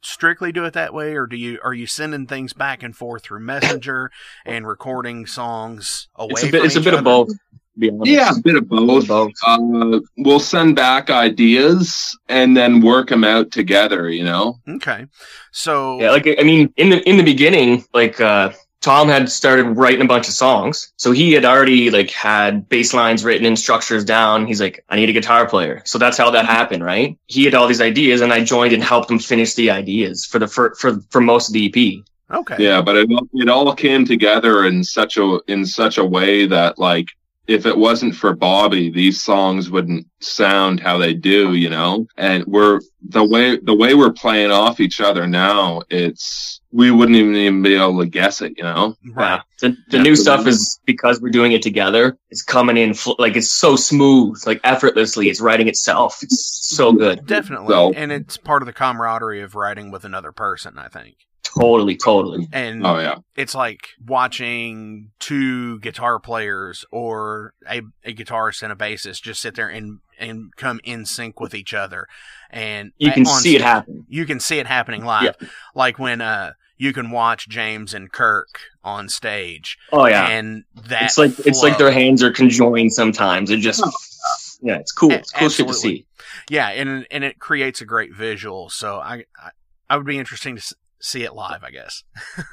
strictly 0.00 0.50
do 0.50 0.64
it 0.64 0.72
that 0.72 0.94
way, 0.94 1.14
or 1.14 1.26
do 1.26 1.36
you 1.36 1.58
are 1.62 1.74
you 1.74 1.86
sending 1.86 2.26
things 2.26 2.54
back 2.54 2.82
and 2.82 2.96
forth 2.96 3.24
through 3.24 3.40
Messenger 3.40 4.10
and 4.46 4.66
recording 4.66 5.26
songs 5.26 6.08
away? 6.16 6.32
It's 6.32 6.44
a 6.44 6.50
bit, 6.50 6.64
it's 6.64 6.76
a 6.76 6.80
bit 6.80 6.94
of 6.94 7.04
both. 7.04 7.28
To 7.74 7.80
be 7.80 7.90
honest. 7.90 8.06
Yeah, 8.10 8.30
a 8.30 8.40
bit 8.40 8.56
of 8.56 8.68
both. 8.68 9.08
Both. 9.08 9.32
Uh, 9.46 10.00
we'll 10.18 10.40
send 10.40 10.76
back 10.76 11.10
ideas 11.10 12.16
and 12.28 12.56
then 12.56 12.80
work 12.80 13.08
them 13.08 13.24
out 13.24 13.50
together. 13.50 14.08
You 14.08 14.24
know. 14.24 14.60
Okay. 14.68 15.06
So 15.52 16.00
Yeah, 16.00 16.10
like 16.10 16.26
I 16.38 16.42
mean, 16.42 16.72
in 16.76 16.90
the 16.90 17.08
in 17.08 17.16
the 17.16 17.24
beginning, 17.24 17.84
like 17.92 18.20
uh 18.20 18.52
Tom 18.80 19.08
had 19.08 19.30
started 19.30 19.64
writing 19.78 20.02
a 20.02 20.06
bunch 20.06 20.28
of 20.28 20.34
songs, 20.34 20.92
so 20.96 21.10
he 21.10 21.32
had 21.32 21.46
already 21.46 21.90
like 21.90 22.10
had 22.10 22.68
bass 22.68 22.92
lines 22.92 23.24
written 23.24 23.46
and 23.46 23.58
structures 23.58 24.04
down. 24.04 24.46
He's 24.46 24.60
like, 24.60 24.84
I 24.90 24.96
need 24.96 25.08
a 25.08 25.12
guitar 25.14 25.48
player, 25.48 25.80
so 25.86 25.96
that's 25.96 26.18
how 26.18 26.30
that 26.32 26.44
happened, 26.44 26.84
right? 26.84 27.16
He 27.26 27.44
had 27.46 27.54
all 27.54 27.66
these 27.66 27.80
ideas, 27.80 28.20
and 28.20 28.30
I 28.30 28.44
joined 28.44 28.74
and 28.74 28.82
helped 28.84 29.10
him 29.10 29.18
finish 29.18 29.54
the 29.54 29.70
ideas 29.70 30.26
for 30.26 30.38
the 30.38 30.46
for 30.46 30.74
for, 30.74 31.00
for 31.08 31.22
most 31.22 31.48
of 31.48 31.54
the 31.54 31.66
EP. 31.66 32.04
okay. 32.36 32.62
Yeah, 32.62 32.82
but 32.82 32.96
it 32.96 33.08
it 33.32 33.48
all 33.48 33.74
came 33.74 34.04
together 34.04 34.66
in 34.66 34.84
such 34.84 35.16
a 35.16 35.40
in 35.48 35.64
such 35.64 35.96
a 35.96 36.04
way 36.04 36.46
that 36.46 36.78
like 36.78 37.06
if 37.46 37.66
it 37.66 37.76
wasn't 37.76 38.14
for 38.14 38.34
Bobby, 38.34 38.90
these 38.90 39.22
songs 39.22 39.70
wouldn't 39.70 40.06
sound 40.20 40.80
how 40.80 40.96
they 40.98 41.12
do, 41.14 41.54
you 41.54 41.68
know. 41.68 42.06
And 42.16 42.44
we're 42.46 42.80
the 43.06 43.22
way 43.24 43.58
the 43.58 43.74
way 43.74 43.94
we're 43.94 44.12
playing 44.12 44.50
off 44.50 44.80
each 44.80 45.00
other 45.00 45.26
now. 45.26 45.82
It's 45.90 46.60
we 46.72 46.90
wouldn't 46.90 47.16
even 47.16 47.36
even 47.36 47.62
be 47.62 47.74
able 47.74 48.00
to 48.00 48.06
guess 48.06 48.40
it, 48.40 48.54
you 48.56 48.64
know. 48.64 48.96
Right. 49.12 49.40
The, 49.60 49.76
the 49.90 49.98
Yeah, 49.98 50.02
new 50.02 50.16
stuff 50.16 50.46
is 50.46 50.80
because 50.86 51.20
we're 51.20 51.30
doing 51.30 51.52
it 51.52 51.62
together. 51.62 52.16
It's 52.30 52.42
coming 52.42 52.76
in 52.76 52.94
fl- 52.94 53.12
like 53.18 53.36
it's 53.36 53.52
so 53.52 53.76
smooth, 53.76 54.42
like 54.46 54.60
effortlessly. 54.64 55.28
It's 55.28 55.40
writing 55.40 55.68
itself. 55.68 56.22
It's 56.22 56.66
so 56.74 56.92
good. 56.92 57.26
Definitely. 57.26 57.68
So- 57.68 57.92
and 57.92 58.10
it's 58.10 58.36
part 58.38 58.62
of 58.62 58.66
the 58.66 58.72
camaraderie 58.72 59.42
of 59.42 59.54
writing 59.54 59.90
with 59.90 60.04
another 60.04 60.32
person, 60.32 60.78
I 60.78 60.88
think. 60.88 61.16
Totally, 61.44 61.96
totally. 61.96 62.48
And 62.52 62.84
Oh 62.86 62.98
yeah, 62.98 63.16
it's 63.36 63.54
like 63.54 63.88
watching 64.04 65.10
two 65.20 65.78
guitar 65.80 66.18
players 66.18 66.84
or 66.90 67.54
a, 67.68 67.82
a 68.04 68.14
guitarist 68.14 68.62
and 68.62 68.72
a 68.72 68.76
bassist 68.76 69.22
just 69.22 69.40
sit 69.40 69.54
there 69.54 69.68
and 69.68 69.98
and 70.18 70.54
come 70.56 70.80
in 70.84 71.04
sync 71.04 71.40
with 71.40 71.54
each 71.54 71.74
other 71.74 72.06
and 72.50 72.92
You 72.98 73.12
can 73.12 73.26
on 73.26 73.40
see 73.40 73.54
it 73.56 73.62
happen. 73.62 74.06
you 74.08 74.26
can 74.26 74.40
see 74.40 74.58
it 74.58 74.66
happening 74.66 75.04
live 75.04 75.34
like 75.74 75.98
when 75.98 76.20
uh 76.20 76.52
you 76.76 76.92
can 76.92 77.10
watch 77.10 77.48
James 77.48 77.94
and 77.94 78.10
Kirk 78.10 78.48
on 78.82 79.08
stage 79.08 79.76
Oh 79.92 80.06
yeah. 80.06 80.26
and 80.28 80.64
that 80.88 81.02
it's 81.04 81.18
like 81.18 81.38
it's 81.46 81.62
like 81.62 81.78
their 81.78 81.90
hands 81.92 82.22
are 82.22 82.32
conjoined 82.32 82.92
sometimes. 82.92 83.50
It 83.50 83.58
just 83.58 83.80
yeah, 84.62 84.76
it's 84.78 84.92
cool. 84.92 85.10
It's 85.12 85.30
cool 85.30 85.48
shit 85.48 85.66
to 85.66 85.70
absolutely. 85.72 85.98
see. 85.98 86.06
yeah 86.48 86.68
and 86.70 87.06
and 87.10 87.22
it 87.22 87.38
creates 87.38 87.80
a 87.80 87.84
great 87.84 88.12
visual 88.14 88.70
so 88.70 88.96
I 88.96 89.24
I, 89.40 89.50
I 89.90 89.96
would 89.96 90.06
be 90.06 90.18
interesting 90.18 90.56
to 90.56 90.60
s- 90.60 90.72
see 91.04 91.22
it 91.22 91.34
live 91.34 91.62
I 91.64 91.70
guess 91.70 92.02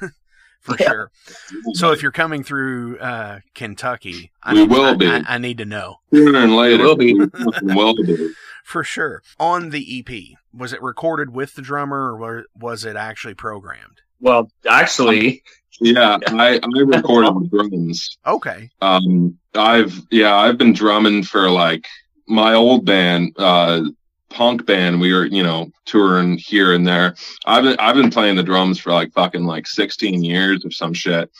for 0.60 0.76
Yeah. 0.78 0.86
sure 0.88 1.10
so 1.74 1.90
if 1.92 2.02
you're 2.02 2.12
coming 2.12 2.42
through 2.44 2.98
uh 2.98 3.40
Kentucky 3.54 4.30
I 4.42 4.54
We 4.54 4.60
need, 4.60 4.70
will 4.70 4.84
I- 4.84 4.94
be. 4.94 5.06
I, 5.06 5.22
I 5.26 5.38
need 5.38 5.58
to 5.58 5.64
know 5.64 5.96
sooner 6.12 6.38
and 6.38 6.56
later 6.56 6.84
will 6.84 6.96
be. 6.96 7.14
we'll 7.62 7.94
be. 8.04 8.32
for 8.64 8.84
sure 8.84 9.22
on 9.40 9.70
the 9.70 9.98
EP 10.06 10.38
was 10.52 10.72
it 10.72 10.82
recorded 10.82 11.30
with 11.34 11.54
the 11.54 11.62
drummer 11.62 12.12
or 12.16 12.44
was 12.54 12.84
it 12.84 12.96
actually 12.96 13.34
programmed 13.34 14.00
Well, 14.20 14.50
actually, 14.68 15.42
Yeah, 15.80 16.18
I 16.28 16.60
I 16.62 16.80
recorded 16.84 17.34
the 17.34 17.48
drums. 17.50 18.18
okay 18.26 18.70
Um, 18.80 19.38
I've 19.54 19.94
yeah, 20.10 20.36
I've 20.36 20.58
been 20.58 20.72
drumming 20.74 21.24
for 21.24 21.50
like 21.50 21.86
my 22.28 22.54
old 22.54 22.84
band, 22.84 23.34
uh, 23.36 23.82
punk 24.32 24.66
band. 24.66 25.00
We 25.00 25.12
were 25.12 25.26
you 25.26 25.42
know 25.42 25.70
touring 25.84 26.38
here 26.38 26.74
and 26.74 26.86
there. 26.86 27.14
I've 27.46 27.64
been 27.64 27.76
I've 27.78 27.96
been 27.96 28.10
playing 28.10 28.36
the 28.36 28.42
drums 28.42 28.78
for 28.78 28.92
like 28.92 29.12
fucking 29.12 29.44
like 29.44 29.66
16 29.66 30.24
years 30.24 30.64
or 30.64 30.70
some 30.70 30.94
shit. 30.94 31.30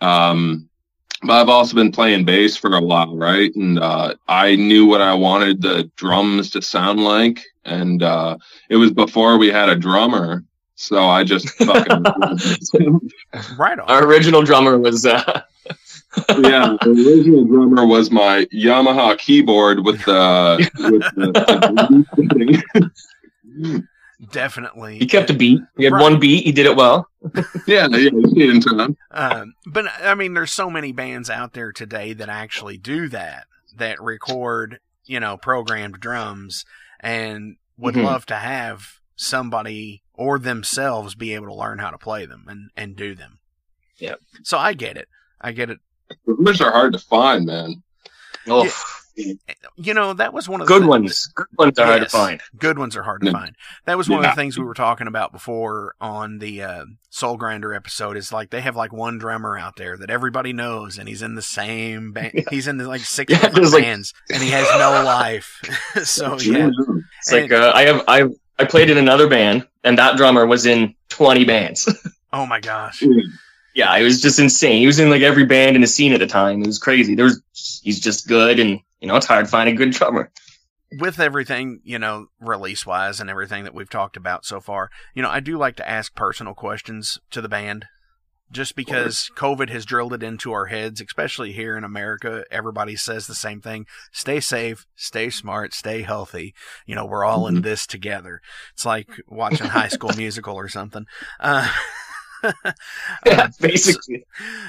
Um, 0.00 0.68
but 1.22 1.32
I've 1.32 1.48
also 1.48 1.74
been 1.74 1.90
playing 1.90 2.24
bass 2.24 2.56
for 2.56 2.76
a 2.76 2.80
while, 2.80 3.16
right? 3.16 3.54
And 3.56 3.78
uh, 3.78 4.14
I 4.28 4.54
knew 4.54 4.86
what 4.86 5.00
I 5.00 5.14
wanted 5.14 5.60
the 5.60 5.90
drums 5.96 6.50
to 6.50 6.62
sound 6.62 7.02
like, 7.02 7.44
and 7.64 8.02
uh, 8.02 8.38
it 8.68 8.76
was 8.76 8.92
before 8.92 9.36
we 9.36 9.48
had 9.48 9.68
a 9.68 9.76
drummer. 9.76 10.44
So 10.76 11.08
I 11.08 11.24
just 11.24 11.48
fucking 11.58 12.04
right 13.58 13.78
on 13.80 13.90
our 13.90 14.04
original 14.04 14.42
drummer 14.42 14.78
was 14.78 15.04
uh, 15.04 15.42
yeah, 16.38 16.76
the 16.82 17.04
original 17.06 17.44
drummer 17.44 17.86
was 17.86 18.10
my 18.10 18.46
Yamaha 18.52 19.16
keyboard 19.18 19.84
with 19.84 20.04
the 20.04 20.68
with 20.78 21.02
the, 21.14 22.62
the 22.74 23.82
definitely 24.32 24.98
he 24.98 25.06
kept 25.06 25.30
a 25.30 25.34
beat. 25.34 25.60
He 25.76 25.84
had 25.84 25.92
Right. 25.92 26.02
one 26.02 26.18
beat. 26.20 26.44
He 26.44 26.52
did 26.52 26.66
it 26.66 26.76
well. 26.76 27.08
yeah, 27.66 27.86
yeah, 27.90 27.96
you 27.96 28.22
see 28.34 28.42
it 28.44 28.50
in 28.50 28.60
time. 28.60 28.96
um, 29.10 29.54
but 29.66 29.86
I 30.02 30.14
mean, 30.14 30.34
there's 30.34 30.52
so 30.52 30.70
many 30.70 30.92
bands 30.92 31.30
out 31.30 31.52
there 31.52 31.72
today 31.72 32.12
that 32.14 32.28
actually 32.28 32.78
do 32.78 33.08
that, 33.08 33.46
that 33.76 34.00
record, 34.00 34.80
you 35.04 35.20
know, 35.20 35.36
programmed 35.36 36.00
drums 36.00 36.64
and 37.00 37.56
would 37.76 37.94
Mhm. 37.94 38.04
love 38.04 38.26
to 38.26 38.36
have 38.36 38.82
somebody 39.16 40.02
or 40.14 40.38
themselves 40.38 41.14
be 41.14 41.34
able 41.34 41.46
to 41.46 41.54
learn 41.54 41.78
how 41.78 41.90
to 41.90 41.98
play 41.98 42.24
them 42.26 42.44
and, 42.48 42.70
and 42.76 42.96
do 42.96 43.14
them. 43.14 43.38
Yeah. 43.98 44.14
So 44.44 44.58
I 44.58 44.74
get 44.74 44.96
it. 44.96 45.08
I 45.40 45.52
get 45.52 45.70
it. 45.70 45.78
Drummers 46.24 46.60
are 46.60 46.70
hard 46.72 46.92
to 46.94 46.98
find, 46.98 47.46
man. 47.46 47.82
Oh, 48.46 48.68
You 49.76 49.94
know, 49.94 50.12
that 50.14 50.32
was 50.32 50.48
one 50.48 50.60
of 50.60 50.68
the 50.68 50.72
good 50.72 50.82
thi- 50.82 50.88
ones. 50.88 51.28
Good 51.34 51.46
ones 51.58 51.78
are 51.78 51.86
hard 51.86 52.02
to 52.02 52.08
find. 52.08 52.40
Good 52.56 52.78
ones 52.78 52.96
are 52.96 53.02
hard 53.02 53.22
to 53.22 53.32
find. 53.32 53.56
That 53.84 53.98
was 53.98 54.08
one 54.08 54.20
of 54.24 54.30
the 54.30 54.36
things 54.36 54.56
we 54.56 54.64
were 54.64 54.74
talking 54.74 55.08
about 55.08 55.32
before 55.32 55.94
on 56.00 56.38
the 56.38 56.62
uh, 56.62 56.84
Soul 57.10 57.36
Grinder 57.36 57.74
episode. 57.74 58.16
Is 58.16 58.32
like 58.32 58.50
they 58.50 58.60
have 58.60 58.76
like 58.76 58.92
one 58.92 59.18
drummer 59.18 59.58
out 59.58 59.74
there 59.76 59.96
that 59.96 60.08
everybody 60.08 60.52
knows, 60.52 60.98
and 60.98 61.08
he's 61.08 61.20
in 61.22 61.34
the 61.34 61.42
same 61.42 62.12
band. 62.12 62.44
He's 62.50 62.68
in 62.68 62.76
the, 62.76 62.86
like 62.86 63.00
six 63.04 63.32
Yeah, 63.32 63.40
different 63.40 63.72
like- 63.72 63.82
bands, 63.82 64.14
and 64.32 64.40
he 64.42 64.50
has 64.50 64.68
no 64.78 65.02
life. 65.04 65.60
so 66.04 66.38
yeah, 66.38 66.70
It's 67.18 67.32
like 67.32 67.44
And- 67.44 67.52
uh, 67.54 67.72
I 67.74 67.82
have 67.86 68.04
I 68.06 68.24
I 68.58 68.64
played 68.66 68.88
in 68.88 68.98
another 68.98 69.28
band, 69.28 69.66
and 69.82 69.98
that 69.98 70.16
drummer 70.16 70.46
was 70.46 70.64
in 70.64 70.94
20 71.08 71.44
bands. 71.44 71.88
oh 72.32 72.46
my 72.46 72.60
gosh, 72.60 73.02
yeah, 73.78 73.96
it 73.96 74.02
was 74.02 74.20
just 74.20 74.40
insane. 74.40 74.80
He 74.80 74.88
was 74.88 74.98
in 74.98 75.08
like 75.08 75.22
every 75.22 75.46
band 75.46 75.76
in 75.76 75.82
the 75.82 75.86
scene 75.86 76.12
at 76.12 76.18
the 76.18 76.26
time. 76.26 76.62
It 76.62 76.66
was 76.66 76.80
crazy. 76.80 77.14
There 77.14 77.26
was 77.26 77.40
he's 77.84 78.00
just 78.00 78.26
good, 78.26 78.58
and 78.58 78.80
you 79.00 79.06
know 79.06 79.14
it's 79.14 79.26
hard 79.26 79.44
to 79.44 79.50
find 79.50 79.68
a 79.68 79.72
good 79.72 79.92
drummer. 79.92 80.32
with 80.98 81.20
everything 81.20 81.80
you 81.84 81.96
know, 81.96 82.26
release 82.40 82.84
wise 82.84 83.20
and 83.20 83.30
everything 83.30 83.62
that 83.62 83.74
we've 83.74 83.88
talked 83.88 84.16
about 84.16 84.44
so 84.44 84.60
far, 84.60 84.90
you 85.14 85.22
know, 85.22 85.30
I 85.30 85.38
do 85.38 85.56
like 85.56 85.76
to 85.76 85.88
ask 85.88 86.12
personal 86.16 86.54
questions 86.54 87.20
to 87.30 87.40
the 87.40 87.48
band. 87.48 87.86
just 88.50 88.74
because 88.74 89.30
COVID 89.36 89.68
has 89.68 89.84
drilled 89.84 90.14
it 90.14 90.24
into 90.24 90.50
our 90.52 90.66
heads, 90.66 91.00
especially 91.00 91.52
here 91.52 91.76
in 91.76 91.84
America. 91.84 92.44
Everybody 92.50 92.96
says 92.96 93.28
the 93.28 93.34
same 93.36 93.60
thing: 93.60 93.86
stay 94.10 94.40
safe, 94.40 94.86
stay 94.96 95.30
smart, 95.30 95.72
stay 95.72 96.02
healthy. 96.02 96.52
You 96.84 96.96
know, 96.96 97.06
we're 97.06 97.24
all 97.24 97.46
in 97.46 97.62
this 97.62 97.86
together. 97.86 98.40
It's 98.72 98.84
like 98.84 99.08
watching 99.28 99.68
High 99.68 99.86
School 99.86 100.10
Musical 100.16 100.56
or 100.56 100.68
something. 100.68 101.06
Uh, 101.38 101.72
Yeah, 103.26 103.48
basically. 103.60 104.24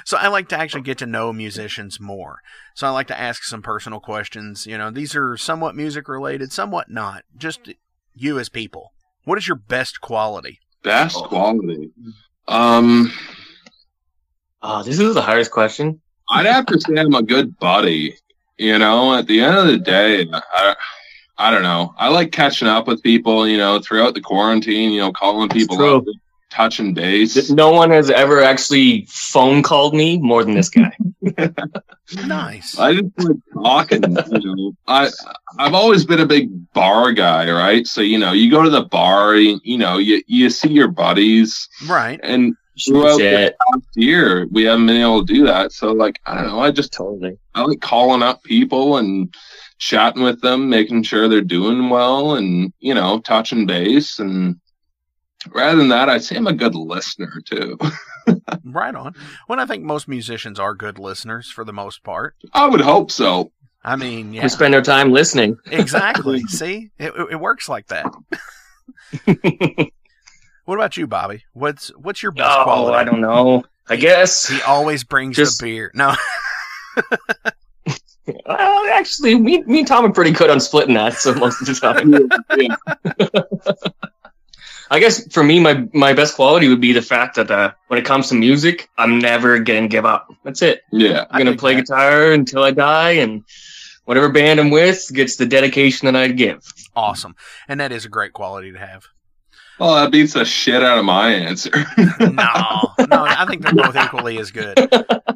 so 0.05 0.17
I 0.17 0.27
like 0.27 0.49
to 0.49 0.58
actually 0.58 0.82
get 0.82 0.97
to 0.99 1.05
know 1.05 1.32
musicians 1.34 1.99
more. 1.99 2.39
So 2.73 2.88
I 2.88 2.89
like 2.91 3.08
to 3.08 3.19
ask 3.19 3.43
some 3.43 3.62
personal 3.62 3.99
questions. 3.99 4.65
You 4.65 4.77
know, 4.77 4.89
these 4.91 5.15
are 5.15 5.38
somewhat 5.38 5.75
music 5.75 6.08
related, 6.08 6.51
somewhat 6.51 6.89
not. 6.89 7.23
Just 7.38 7.71
you 8.13 8.39
as 8.39 8.49
people. 8.49 8.93
What 9.23 9.38
is 9.38 9.47
your 9.47 9.58
best 9.58 10.01
quality? 10.01 10.60
Best 10.84 11.15
quality. 11.15 11.91
Um, 12.47 13.12
Oh, 14.62 14.84
this 14.84 14.99
is 14.99 15.13
the 15.13 15.21
hardest 15.21 15.51
question. 15.51 16.01
I'd 16.29 16.45
have 16.45 16.65
to 16.67 16.79
say 16.79 16.97
I'm 16.97 17.13
a 17.15 17.23
good 17.23 17.58
buddy. 17.60 18.15
You 18.58 18.77
know, 18.77 19.15
at 19.15 19.27
the 19.27 19.39
end 19.39 19.55
of 19.55 19.67
the 19.67 19.77
day, 19.77 20.27
I, 20.32 20.75
I 21.38 21.51
don't 21.51 21.63
know. 21.63 21.93
I 21.97 22.10
like 22.10 22.34
catching 22.34 22.67
up 22.67 22.88
with 22.88 23.01
people. 23.01 23.47
You 23.47 23.58
know, 23.58 23.79
throughout 23.79 24.15
the 24.15 24.21
quarantine. 24.21 24.91
You 24.91 24.99
know, 25.01 25.12
calling 25.13 25.47
people 25.49 25.77
true. 25.77 26.05
Up, 26.51 26.55
touching 26.57 26.93
base. 26.93 27.49
No 27.49 27.71
one 27.71 27.91
has 27.91 28.09
ever 28.09 28.41
actually 28.41 29.05
phone 29.09 29.63
called 29.63 29.93
me 29.93 30.17
more 30.19 30.43
than 30.43 30.53
this 30.55 30.69
guy. 30.69 30.95
Nice. 32.25 32.75
I 32.79 32.93
just 32.95 33.19
like 33.19 33.35
talking. 33.53 34.01
You 34.41 34.55
know, 34.55 34.71
I 34.88 35.09
I've 35.59 35.75
always 35.75 36.05
been 36.05 36.19
a 36.19 36.25
big 36.25 36.49
bar 36.73 37.12
guy, 37.12 37.51
right? 37.51 37.85
So 37.85 38.01
you 38.01 38.17
know, 38.17 38.31
you 38.31 38.49
go 38.49 38.63
to 38.63 38.69
the 38.71 38.81
bar, 38.85 39.35
you, 39.35 39.59
you 39.63 39.77
know, 39.77 39.99
you 39.99 40.23
you 40.25 40.49
see 40.49 40.69
your 40.69 40.88
buddies, 40.88 41.69
Right. 41.88 42.19
and 42.23 42.55
throughout 42.83 43.19
the 43.19 43.53
past 43.71 43.85
year, 43.95 44.47
we 44.49 44.63
haven't 44.63 44.88
been 44.88 44.99
able 44.99 45.23
to 45.23 45.31
do 45.31 45.45
that. 45.45 45.71
So 45.71 45.91
like, 45.91 46.19
I 46.25 46.35
don't 46.41 46.47
know. 46.47 46.59
I 46.62 46.71
just 46.71 46.93
Totally. 46.93 47.38
I 47.53 47.62
like 47.62 47.81
calling 47.81 48.23
up 48.23 48.41
people 48.41 48.97
and 48.97 49.31
chatting 49.77 50.23
with 50.23 50.41
them, 50.41 50.67
making 50.67 51.03
sure 51.03 51.27
they're 51.27 51.41
doing 51.41 51.91
well, 51.91 52.33
and 52.38 52.73
you 52.79 52.95
know, 52.95 53.19
touching 53.19 53.67
base. 53.67 54.17
And 54.17 54.59
rather 55.47 55.78
than 55.78 55.89
that, 55.89 56.10
I'd 56.10 56.23
say 56.23 56.36
I'm 56.36 56.47
a 56.47 56.54
good 56.54 56.75
listener 56.75 57.41
too. 57.45 57.78
Right 58.63 58.93
on. 58.93 59.15
When 59.47 59.60
I 59.60 59.65
think 59.65 59.84
most 59.84 60.08
musicians 60.08 60.60
are 60.60 60.75
good 60.75 60.99
listeners 60.99 61.49
for 61.49 61.63
the 61.63 61.73
most 61.73 62.04
part. 62.04 62.36
I 62.54 62.67
would 62.67 62.81
hope 62.81 63.10
so. 63.12 63.52
I 63.83 63.96
mean, 63.96 64.33
yeah. 64.33 64.44
We 64.44 64.50
spend 64.50 64.75
our 64.75 64.81
time 64.83 65.12
listening. 65.12 65.58
exactly. 65.71 66.42
See? 66.44 66.92
It, 67.00 67.13
it 67.31 67.35
works 67.40 67.67
like 67.69 67.87
that. 67.87 68.06
What 70.65 70.75
about 70.75 70.98
you, 70.98 71.08
Bobby? 71.08 71.44
What's 71.54 71.87
what's 71.98 72.21
your 72.21 72.31
best 72.31 72.56
Oh, 72.60 72.63
quality? 72.65 72.96
I 72.98 73.04
don't 73.04 73.21
know. 73.21 73.63
I 73.87 73.96
guess. 73.96 74.48
He 74.48 74.62
always 74.62 75.04
brings 75.04 75.35
Just- 75.35 75.60
the 75.60 75.65
beer. 75.65 75.92
No. 75.96 76.13
Well, 78.46 78.85
actually, 78.94 79.40
me, 79.40 79.63
me 79.63 79.79
and 79.79 79.87
Tom 79.87 80.06
are 80.06 80.12
pretty 80.12 80.29
good 80.31 80.52
on 80.52 80.60
splitting 80.60 80.94
that. 80.94 81.15
So 81.15 81.33
most 81.33 81.60
of 81.62 81.65
the 81.67 81.73
time, 81.73 82.13
Yeah. 82.56 83.42
I 84.92 85.00
guess 85.00 85.31
for 85.31 85.44
me, 85.44 85.60
my 85.60 85.87
my 85.94 86.13
best 86.13 86.35
quality 86.35 86.67
would 86.67 86.81
be 86.81 86.94
the 86.94 87.02
fact 87.02 87.35
that 87.35 87.52
uh, 87.52 87.73
when 87.87 88.00
it 88.00 88.06
comes 88.06 88.29
to 88.29 88.35
music, 88.35 88.90
I'm 88.98 89.19
never 89.19 89.60
gonna 89.60 89.87
give 89.87 90.06
up. 90.06 90.33
That's 90.44 90.62
it. 90.62 90.81
Yeah. 90.92 91.25
I 91.29 91.37
I'm 91.40 91.46
gonna 91.46 91.58
play 91.58 91.75
that. 91.75 91.81
guitar 91.81 92.31
until 92.31 92.63
I 92.63 92.71
die, 92.71 93.12
and 93.12 93.44
whatever 94.06 94.29
band 94.29 94.60
I'm 94.60 94.71
with 94.71 95.10
gets 95.13 95.35
the 95.35 95.46
dedication 95.46 96.08
that 96.08 96.15
I'd 96.15 96.37
give. 96.37 96.63
Awesome. 96.96 97.35
And 97.67 97.79
that 97.79 97.92
is 97.92 98.06
a 98.06 98.10
great 98.10 98.33
quality 98.33 98.71
to 98.71 98.79
have. 98.79 99.06
Well, 99.79 99.96
that 99.96 100.12
beats 100.12 100.33
the 100.33 100.44
shit 100.44 100.83
out 100.83 100.98
of 100.98 101.06
my 101.06 101.31
answer. 101.33 101.71
No. 102.19 102.94
No, 103.10 103.23
I 103.25 103.46
think 103.48 103.62
they're 103.62 103.73
both 103.73 103.96
equally 103.96 104.37
as 104.40 104.52
good. 104.52 104.77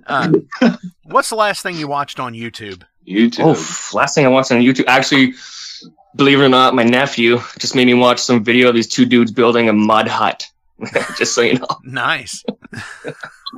Uh, 0.06 0.32
what's 1.04 1.30
the 1.30 1.36
last 1.36 1.64
thing 1.64 1.78
you 1.78 1.88
watched 1.88 2.20
on 2.20 2.34
YouTube? 2.34 2.84
YouTube. 3.08 3.56
Oh, 3.56 3.98
last 3.98 4.16
thing 4.16 4.26
I 4.26 4.30
watched 4.30 4.52
on 4.52 4.60
YouTube, 4.60 4.86
actually, 4.88 5.34
believe 6.16 6.40
it 6.40 6.44
or 6.44 6.50
not, 6.50 6.76
my 6.76 6.84
nephew 6.84 7.40
just 7.60 7.76
made 7.76 7.86
me 7.86 7.94
watch 7.94 8.20
some 8.20 8.44
video 8.44 8.70
of 8.70 8.76
these 8.76 8.88
two 8.88 9.06
dudes 9.06 9.32
building 9.32 9.70
a 9.70 9.74
mud 9.74 10.08
hut. 10.08 10.46
just 11.18 11.34
so 11.36 11.42
you 11.42 11.60
know. 11.60 11.68
Nice. 11.84 12.44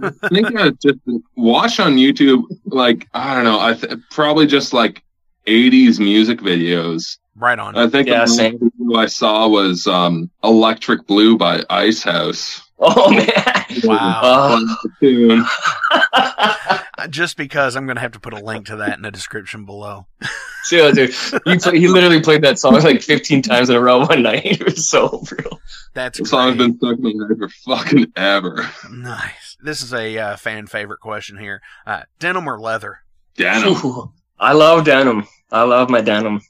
I 0.01 0.09
think 0.29 0.55
I 0.55 0.69
just 0.71 0.99
watch 1.35 1.79
on 1.79 1.95
YouTube, 1.95 2.43
like, 2.65 3.07
I 3.13 3.33
don't 3.33 3.45
know, 3.45 3.59
I 3.59 3.73
th- 3.73 3.97
probably 4.11 4.45
just 4.45 4.73
like 4.73 5.03
80s 5.47 5.99
music 5.99 6.39
videos. 6.39 7.17
Right 7.37 7.57
on. 7.57 7.75
I 7.77 7.87
think 7.87 8.07
Yeah, 8.07 8.21
the 8.21 8.27
same. 8.27 8.71
last 8.79 9.03
I 9.03 9.05
saw 9.07 9.47
was 9.47 9.87
um, 9.87 10.29
Electric 10.43 11.07
Blue 11.07 11.37
by 11.37 11.63
Icehouse. 11.69 12.61
Oh 12.79 13.09
man! 13.15 13.65
Wow. 13.83 14.59
Oh. 15.01 15.49
Uh, 16.97 17.07
Just 17.07 17.35
because 17.35 17.75
I'm 17.75 17.85
going 17.85 17.95
to 17.97 18.01
have 18.01 18.13
to 18.13 18.19
put 18.21 18.33
a 18.33 18.39
link 18.39 18.67
to 18.67 18.77
that 18.77 18.95
in 18.95 19.01
the 19.01 19.11
description 19.11 19.65
below. 19.65 20.07
Yeah, 20.71 20.89
dude. 20.89 21.11
He, 21.45 21.59
play, 21.59 21.77
he 21.79 21.87
literally 21.87 22.21
played 22.21 22.41
that 22.41 22.57
song 22.57 22.73
like 22.81 23.03
15 23.03 23.43
times 23.43 23.69
in 23.69 23.75
a 23.75 23.79
row 23.79 23.99
one 24.03 24.23
night. 24.23 24.45
It 24.45 24.65
was 24.65 24.89
so 24.89 25.23
real. 25.37 25.59
That's 25.93 26.17
The 26.17 26.25
song's 26.25 26.55
great. 26.57 26.69
been 26.69 26.77
stuck 26.79 26.97
in 26.97 27.19
my 27.19 27.27
head 27.27 27.37
for 27.37 27.49
fucking 27.49 28.11
ever. 28.15 28.67
Nice. 28.89 29.57
This 29.63 29.83
is 29.83 29.93
a 29.93 30.17
uh, 30.17 30.35
fan 30.37 30.65
favorite 30.65 31.01
question 31.01 31.37
here. 31.37 31.61
Uh, 31.85 32.01
denim 32.17 32.47
or 32.49 32.59
leather? 32.59 33.01
Denim. 33.37 33.73
Ooh, 33.85 34.11
I 34.39 34.53
love 34.53 34.85
denim. 34.85 35.27
I 35.51 35.61
love 35.65 35.91
my 35.91 36.01
denim. 36.01 36.37
I've, 36.37 36.41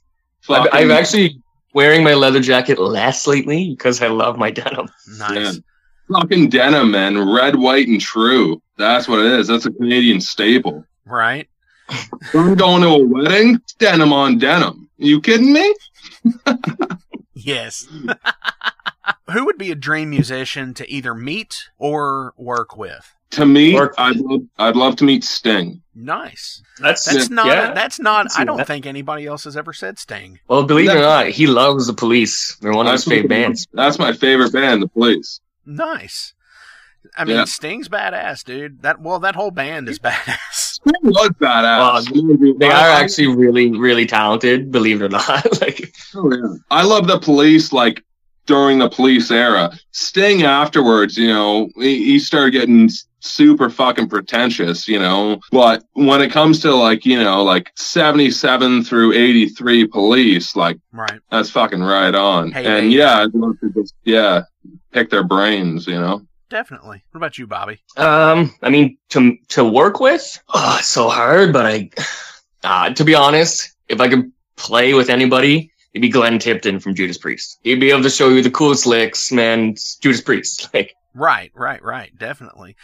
Fucking- 0.45 0.71
I'm 0.71 0.91
actually 0.91 1.41
wearing 1.73 2.01
my 2.01 2.13
leather 2.13 2.39
jacket 2.39 2.79
less 2.79 3.27
lately 3.27 3.71
because 3.71 4.01
I 4.01 4.07
love 4.07 4.37
my 4.37 4.49
denim. 4.49 4.87
Nice. 5.17 5.35
Yeah. 5.35 5.51
Fucking 6.11 6.49
denim, 6.49 6.91
man. 6.91 7.31
Red, 7.33 7.55
white, 7.55 7.87
and 7.87 7.99
true. 8.01 8.61
That's 8.77 9.07
what 9.07 9.19
it 9.19 9.25
is. 9.39 9.47
That's 9.47 9.65
a 9.65 9.71
Canadian 9.71 10.19
staple. 10.21 10.85
Right? 11.05 11.47
If 11.89 12.35
I'm 12.35 12.55
going 12.55 12.81
to 12.81 12.87
a 12.89 13.03
wedding, 13.05 13.59
denim 13.79 14.11
on 14.13 14.37
denim. 14.39 14.89
You 14.97 15.21
kidding 15.21 15.53
me? 15.53 15.75
Yes. 17.37 17.85
Who 19.31 19.45
would 19.45 19.57
be 19.57 19.69
a 19.69 19.75
dream 19.75 20.09
musician 20.09 20.73
to 20.75 20.89
either 20.89 21.13
meet 21.13 21.69
or 21.77 22.33
work 22.37 22.75
with? 22.77 23.13
To 23.31 23.45
me, 23.45 23.73
Work- 23.75 23.93
I'd 23.97 24.15
love, 24.15 24.41
I'd 24.57 24.75
love 24.75 24.95
to 24.97 25.03
meet 25.03 25.23
Sting. 25.23 25.81
Nice. 25.93 26.63
That's 26.79 27.03
That's 27.05 27.29
not. 27.29 27.47
yeah. 27.47 27.73
That's 27.73 27.99
not. 27.99 28.31
see 28.31 28.41
I 28.41 28.45
don't 28.45 28.57
that. 28.57 28.67
think 28.67 28.85
anybody 28.85 29.25
else 29.25 29.43
has 29.43 29.57
ever 29.57 29.73
said 29.73 29.99
Sting. 29.99 30.39
Well, 30.47 30.63
believe 30.63 30.89
it 30.89 30.95
or 30.95 31.01
not, 31.01 31.27
he 31.27 31.45
loves 31.45 31.87
the 31.87 31.93
police. 31.93 32.55
They're 32.61 32.73
one 32.73 32.85
of 32.87 32.93
his 32.93 33.03
favorite 33.03 33.29
bands. 33.29 33.67
That's 33.73 33.99
my 33.99 34.13
favorite 34.13 34.53
band, 34.53 34.81
The 34.81 34.87
Police. 34.87 35.41
Nice. 35.65 36.33
I 37.17 37.23
mean, 37.25 37.35
Yeah. 37.37 37.45
Sting's 37.45 37.87
badass, 37.87 38.43
dude. 38.43 38.81
That 38.81 38.99
well, 38.99 39.19
that 39.19 39.35
whole 39.35 39.51
band 39.51 39.87
is 39.89 39.99
badass. 39.99 40.37
Sting 40.51 40.93
was 41.03 41.29
badass. 41.39 42.57
They 42.59 42.67
are 42.67 42.89
actually 42.89 43.27
really, 43.27 43.71
really 43.77 44.05
talented. 44.05 44.71
Believe 44.71 45.01
it 45.01 45.05
or 45.05 45.09
not. 45.09 45.61
like, 45.61 45.93
Oh, 46.15 46.31
yeah. 46.33 46.55
I 46.71 46.83
love 46.83 47.07
the 47.07 47.19
police 47.19 47.71
like 47.71 48.03
during 48.47 48.79
the 48.79 48.89
police 48.89 49.29
era. 49.31 49.71
Sting 49.91 50.43
afterwards, 50.43 51.17
you 51.17 51.27
know, 51.27 51.69
he, 51.77 52.03
he 52.05 52.19
started 52.19 52.51
getting 52.51 52.89
super 53.19 53.69
fucking 53.71 54.07
pretentious, 54.07 54.87
you 54.87 54.99
know. 54.99 55.39
But 55.51 55.83
when 55.93 56.21
it 56.21 56.31
comes 56.31 56.59
to 56.61 56.75
like, 56.75 57.05
you 57.05 57.19
know, 57.23 57.43
like 57.43 57.71
77 57.75 58.83
through 58.83 59.13
83 59.13 59.87
police, 59.87 60.55
like 60.55 60.77
Right. 60.91 61.19
that's 61.31 61.49
fucking 61.49 61.81
right 61.81 62.13
on. 62.15 62.51
Hey, 62.51 62.65
and 62.65 62.91
hey. 62.91 62.97
yeah, 62.97 63.21
I'd 63.23 63.33
love 63.33 63.59
to 63.61 63.69
just, 63.71 63.93
yeah, 64.03 64.43
pick 64.95 65.09
their 65.09 65.23
brains, 65.23 65.85
you 65.85 65.99
know. 65.99 66.25
Definitely. 66.49 67.03
What 67.11 67.17
about 67.17 67.37
you, 67.37 67.45
Bobby? 67.47 67.79
um, 67.97 68.55
I 68.61 68.69
mean, 68.69 68.97
to 69.09 69.37
to 69.49 69.63
work 69.63 69.99
with, 69.99 70.41
oh, 70.53 70.77
it's 70.79 70.87
so 70.87 71.09
hard. 71.09 71.51
But 71.53 71.65
I, 71.65 71.89
uh, 72.63 72.93
to 72.93 73.03
be 73.03 73.13
honest, 73.13 73.75
if 73.89 73.99
I 73.99 74.07
could 74.07 74.31
play 74.55 74.93
with 74.93 75.09
anybody, 75.09 75.71
it'd 75.93 76.01
be 76.01 76.09
Glenn 76.09 76.39
Tipton 76.39 76.79
from 76.79 76.95
Judas 76.95 77.17
Priest. 77.17 77.59
He'd 77.63 77.79
be 77.79 77.91
able 77.91 78.03
to 78.03 78.09
show 78.09 78.29
you 78.29 78.41
the 78.41 78.51
coolest 78.51 78.85
licks, 78.85 79.31
man. 79.31 79.75
Judas 80.01 80.21
Priest, 80.21 80.69
like. 80.73 80.95
Right. 81.13 81.51
Right. 81.53 81.83
Right. 81.83 82.11
Definitely. 82.17 82.75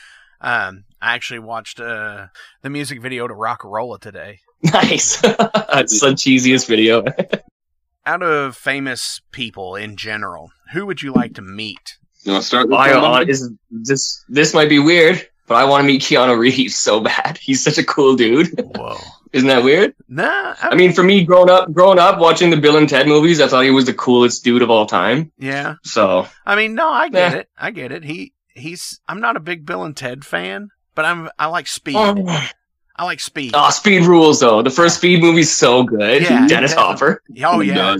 Um, 0.41 0.85
I 1.01 1.13
actually 1.15 1.39
watched 1.39 1.79
uh 1.79 2.27
the 2.61 2.69
music 2.69 3.01
video 3.01 3.27
to 3.27 3.33
Rocka 3.33 3.69
Rolla 3.69 3.99
today. 3.99 4.39
Nice. 4.63 5.21
That's 5.21 5.99
the 6.01 6.13
cheesiest 6.15 6.67
video. 6.67 7.03
Out 8.05 8.23
of 8.23 8.57
famous 8.57 9.21
people 9.31 9.75
in 9.75 9.95
general, 9.95 10.51
who 10.73 10.87
would 10.87 11.03
you 11.03 11.13
like 11.13 11.35
to 11.35 11.41
meet? 11.43 11.97
You 12.23 12.33
want 12.33 12.43
to 12.43 12.47
start 12.47 12.67
with 12.69 12.77
I, 12.77 12.91
somebody? 12.91 13.25
uh, 13.25 13.33
is, 13.33 13.51
this 13.71 14.23
this 14.29 14.53
might 14.53 14.69
be 14.69 14.79
weird, 14.79 15.27
but 15.47 15.55
I 15.55 15.65
want 15.65 15.81
to 15.83 15.87
meet 15.87 16.01
Keanu 16.01 16.37
Reeves 16.37 16.75
so 16.75 16.99
bad. 16.99 17.37
He's 17.41 17.63
such 17.63 17.77
a 17.77 17.83
cool 17.83 18.15
dude. 18.15 18.49
Whoa. 18.75 18.97
Isn't 19.33 19.47
that 19.47 19.63
weird? 19.63 19.95
Nah. 20.09 20.55
I, 20.61 20.69
I 20.71 20.75
mean, 20.75 20.91
for 20.91 21.03
me, 21.03 21.23
growing 21.23 21.49
up, 21.49 21.71
growing 21.71 21.99
up 21.99 22.19
watching 22.19 22.49
the 22.49 22.57
Bill 22.57 22.75
and 22.75 22.89
Ted 22.89 23.07
movies, 23.07 23.39
I 23.39 23.47
thought 23.47 23.63
he 23.63 23.71
was 23.71 23.85
the 23.85 23.93
coolest 23.93 24.43
dude 24.43 24.61
of 24.61 24.69
all 24.69 24.85
time. 24.85 25.31
yeah. 25.37 25.75
So 25.83 26.27
I 26.45 26.55
mean, 26.55 26.75
no, 26.75 26.89
I 26.89 27.07
get 27.09 27.31
Yeah. 27.31 27.37
it. 27.39 27.49
I 27.57 27.71
get 27.71 27.91
it. 27.93 28.03
He 28.03 28.33
he's. 28.53 28.99
I'm 29.07 29.21
not 29.21 29.37
a 29.37 29.39
big 29.39 29.65
Bill 29.65 29.83
and 29.83 29.95
Ted 29.95 30.25
fan, 30.25 30.69
but 30.95 31.05
I'm. 31.05 31.29
I 31.39 31.45
like 31.47 31.67
Speed. 31.67 31.95
oh, 31.95 32.49
I 32.97 33.05
like 33.05 33.21
Speed. 33.21 33.51
Oh, 33.55 33.69
Speed 33.71 34.03
rules 34.05 34.41
though. 34.41 34.61
The 34.61 34.69
first 34.69 34.97
Speed 34.97 35.21
movie's 35.21 35.49
so 35.55 35.83
good. 35.83 36.21
Yeah, 36.23 36.45
Dennis 36.47 36.71
definitely. 36.75 36.75
Hopper, 36.75 37.23
oh 37.45 37.61
yeah. 37.61 37.93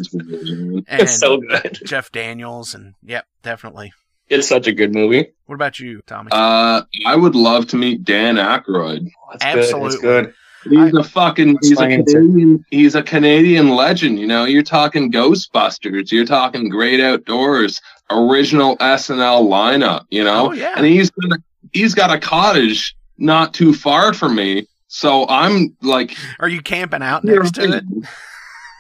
And 0.88 1.02
it's 1.02 1.18
so 1.18 1.38
good. 1.38 1.80
Jeff 1.86 2.12
Daniels 2.12 2.76
and 2.76 2.94
yep, 3.02 3.26
definitely. 3.42 3.94
It's 4.32 4.48
such 4.48 4.66
a 4.66 4.72
good 4.72 4.94
movie. 4.94 5.28
What 5.48 5.56
about 5.56 5.78
you, 5.78 6.02
Tommy? 6.08 6.30
Uh, 6.32 6.84
I 7.06 7.16
would 7.18 7.36
love 7.36 7.68
to 7.68 7.76
meet 7.76 8.06
Dan 8.06 8.38
Aykroyd. 8.38 9.10
That's 9.32 9.44
Absolutely. 9.44 10.00
Good. 10.00 10.26
That's 10.26 10.34
good. 10.34 10.36
He's 10.64 10.94
a 10.94 11.04
fucking 11.04 11.58
he's 11.62 11.72
a 11.72 11.82
my 11.82 11.90
answer. 11.90 12.22
Canadian 12.22 12.66
he's 12.70 12.96
a 12.96 13.04
Canadian 13.04 13.70
legend, 13.70 14.20
you 14.20 14.28
know. 14.28 14.46
You're 14.46 14.64
talking 14.64 15.12
Ghostbusters, 15.12 16.12
you're 16.12 16.26
talking 16.26 16.70
Great 16.70 17.02
Outdoors, 17.02 17.82
original 18.10 18.78
SNL 18.78 19.50
lineup, 19.50 20.06
you 20.12 20.24
know. 20.24 20.50
Oh, 20.50 20.52
yeah. 20.54 20.76
And 20.78 20.86
he's 20.86 21.10
got 21.10 21.32
a, 21.32 21.44
he's 21.74 21.94
got 21.94 22.12
a 22.12 22.20
cottage 22.20 22.96
not 23.18 23.54
too 23.54 23.74
far 23.74 24.14
from 24.14 24.36
me. 24.36 24.68
So 24.88 25.28
I'm 25.28 25.76
like 25.82 26.16
Are 26.40 26.48
you 26.48 26.62
camping 26.62 27.02
out 27.02 27.26
next 27.26 27.56
to 27.56 27.78
it? 27.78 27.84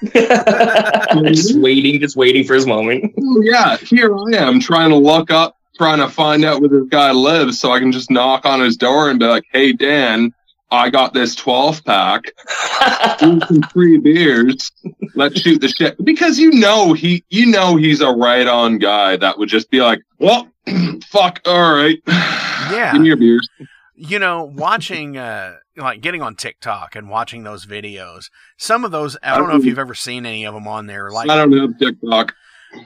Just 0.04 1.56
waiting, 1.60 2.00
just 2.00 2.16
waiting 2.16 2.44
for 2.44 2.54
his 2.54 2.66
moment. 2.66 3.14
Oh, 3.20 3.42
yeah, 3.44 3.78
here 3.78 4.14
I 4.16 4.38
am 4.38 4.60
trying 4.60 4.90
to 4.90 4.96
look 4.96 5.32
up, 5.32 5.58
trying 5.78 6.00
to 6.00 6.10
find 6.10 6.44
out 6.46 6.62
where 6.62 6.70
this 6.70 6.88
guy 6.90 7.12
lives 7.12 7.60
so 7.60 7.72
I 7.72 7.80
can 7.80 7.92
just 7.92 8.10
knock 8.12 8.46
on 8.46 8.60
his 8.60 8.78
door 8.78 9.10
and 9.10 9.20
be 9.20 9.26
like, 9.26 9.44
hey, 9.52 9.74
Dan, 9.74 10.34
I 10.70 10.90
got 10.90 11.14
this 11.14 11.36
12 11.36 11.84
pack. 11.84 12.32
Some 13.20 13.42
free 13.74 13.98
beers. 13.98 14.72
Let's 15.16 15.42
shoot 15.42 15.60
the 15.60 15.68
shit. 15.68 16.04
Because 16.04 16.40
you 16.40 16.52
know 16.52 16.94
he 16.94 17.26
you 17.30 17.46
know 17.48 17.76
he's 17.76 18.00
a 18.02 18.10
right 18.10 18.48
on 18.48 18.78
guy 18.78 19.18
that 19.18 19.38
would 19.38 19.50
just 19.50 19.70
be 19.70 19.82
like, 19.82 20.02
well, 20.18 20.48
fuck, 21.10 21.42
all 21.46 21.74
right. 21.74 22.00
Yeah. 22.72 22.94
Give 22.94 23.02
me 23.02 23.08
your 23.08 23.18
beers. 23.18 23.50
you 23.96 24.18
know, 24.18 24.44
watching, 24.44 25.18
uh, 25.18 25.56
like 25.82 26.02
getting 26.02 26.22
on 26.22 26.36
TikTok 26.36 26.96
and 26.96 27.10
watching 27.10 27.44
those 27.44 27.66
videos, 27.66 28.30
some 28.58 28.86
of 28.86 28.92
those, 28.92 29.18
I 29.24 29.38
don't 29.38 29.50
know 29.50 29.58
if 29.58 29.66
you've 29.66 29.80
ever 29.80 29.96
seen 29.96 30.26
any 30.26 30.46
of 30.46 30.54
them 30.54 30.68
on 30.68 30.88
there. 30.88 31.10
Like, 31.12 31.30
I 31.30 31.36
don't 31.38 31.52
have 31.58 31.78
TikTok. 31.80 32.34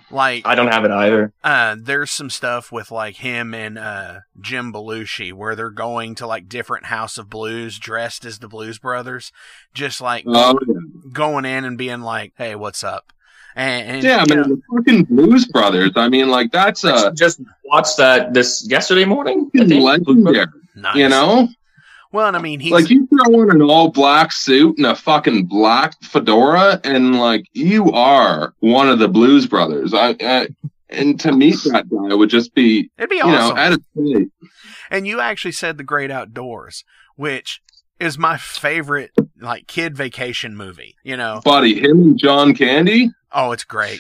like, 0.10 0.48
I 0.48 0.56
don't 0.56 0.72
have 0.72 0.84
it 0.86 0.92
either. 0.92 1.32
uh, 1.44 1.76
there's 1.80 2.12
some 2.12 2.30
stuff 2.30 2.72
with 2.72 2.90
like 2.92 3.18
him 3.18 3.54
and, 3.54 3.78
uh, 3.78 4.20
Jim 4.40 4.74
Belushi 4.74 5.32
where 5.34 5.56
they're 5.56 5.70
going 5.70 6.16
to 6.16 6.26
like 6.28 6.50
different 6.50 6.88
House 6.88 7.18
of 7.18 7.30
Blues 7.30 7.78
dressed 7.78 8.26
as 8.26 8.40
the 8.40 8.48
Blues 8.48 8.80
Brothers, 8.80 9.32
just 9.74 10.02
like 10.02 10.24
Oh, 10.28 10.58
going 11.12 11.46
in 11.46 11.66
and 11.66 11.78
being 11.78 12.02
like, 12.02 12.34
hey, 12.38 12.56
what's 12.56 12.84
up? 12.84 13.12
And, 13.58 13.90
and 13.90 14.04
yeah, 14.04 14.26
you 14.28 14.36
man, 14.36 14.50
know, 14.50 14.56
the 14.56 14.62
fucking 14.76 15.04
Blues 15.06 15.46
Brothers. 15.48 15.92
I 15.96 16.10
mean, 16.10 16.30
like 16.30 16.52
that's 16.52 16.84
I 16.84 17.08
a 17.08 17.12
just 17.14 17.40
watched 17.64 17.96
that 17.98 18.34
this 18.34 18.68
yesterday 18.70 19.06
morning. 19.06 19.50
I 19.56 19.66
think. 19.66 19.82
legendary. 19.82 20.46
nice. 20.76 20.96
You 20.98 21.08
know, 21.08 21.48
Well, 22.16 22.28
and 22.28 22.38
I 22.38 22.42
mean, 22.42 22.62
he's, 22.62 22.72
like 22.72 22.90
you 22.90 23.08
throw 23.08 23.42
on 23.42 23.52
an 23.52 23.62
all 23.62 23.90
black 23.90 24.32
suit 24.32 24.78
and 24.78 24.86
a 24.88 24.96
fucking 24.96 25.48
black 25.48 26.02
fedora, 26.02 26.80
and 26.86 27.20
like 27.20 27.46
you 27.52 27.92
are 27.92 28.54
one 28.62 28.88
of 28.88 29.00
the 29.00 29.10
Blues 29.10 29.46
Brothers. 29.48 29.94
I, 29.94 30.16
I 30.22 30.48
and 30.90 31.20
to 31.20 31.34
meet 31.34 31.58
that 31.66 31.90
guy 31.90 32.16
would 32.16 32.30
just 32.30 32.56
be, 32.56 32.90
it'd 32.98 33.10
be 33.10 33.18
you 33.18 33.24
awesome. 33.24 33.56
know, 33.58 33.62
at 33.62 33.74
a 33.74 33.80
state. 33.92 34.30
And 34.90 35.06
you 35.06 35.20
actually 35.20 35.52
said 35.52 35.78
The 35.78 35.84
Great 35.84 36.10
Outdoors, 36.10 36.86
which 37.18 37.62
is 38.00 38.18
my 38.18 38.38
favorite 38.38 39.12
like 39.42 39.68
kid 39.68 39.98
vacation 39.98 40.56
movie. 40.56 40.96
You 41.04 41.18
know, 41.18 41.42
buddy. 41.44 41.82
Him 41.82 42.02
and 42.02 42.18
John 42.18 42.54
Candy. 42.56 43.12
oh, 43.34 43.52
it's 43.52 43.66
great. 43.66 44.00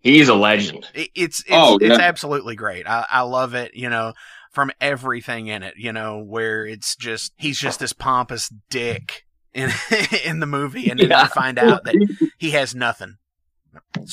He's 0.00 0.28
a 0.30 0.34
legend. 0.34 0.86
It, 0.94 1.10
it's 1.14 1.40
it's, 1.40 1.48
Oh, 1.50 1.76
it's 1.78 1.98
yeah. 1.98 2.04
absolutely 2.06 2.56
great. 2.56 2.86
I, 2.86 3.04
I 3.10 3.20
love 3.20 3.52
it. 3.52 3.74
You 3.74 3.90
know, 3.90 4.14
from 4.50 4.70
everything 4.80 5.46
in 5.46 5.62
it. 5.62 5.74
You 5.76 5.92
know, 5.92 6.18
where 6.18 6.66
it's 6.66 6.96
just 6.96 7.32
he's 7.36 7.58
just 7.58 7.80
this 7.80 7.92
pompous 7.92 8.48
dick 8.68 9.24
in 9.54 9.70
in 10.24 10.40
the 10.40 10.46
movie, 10.46 10.90
and 10.90 11.00
then 11.00 11.10
Yeah. 11.10 11.22
you 11.24 11.28
find 11.28 11.58
out 11.58 11.84
that 11.84 11.94
he 12.38 12.50
has 12.52 12.74
nothing. 12.74 13.16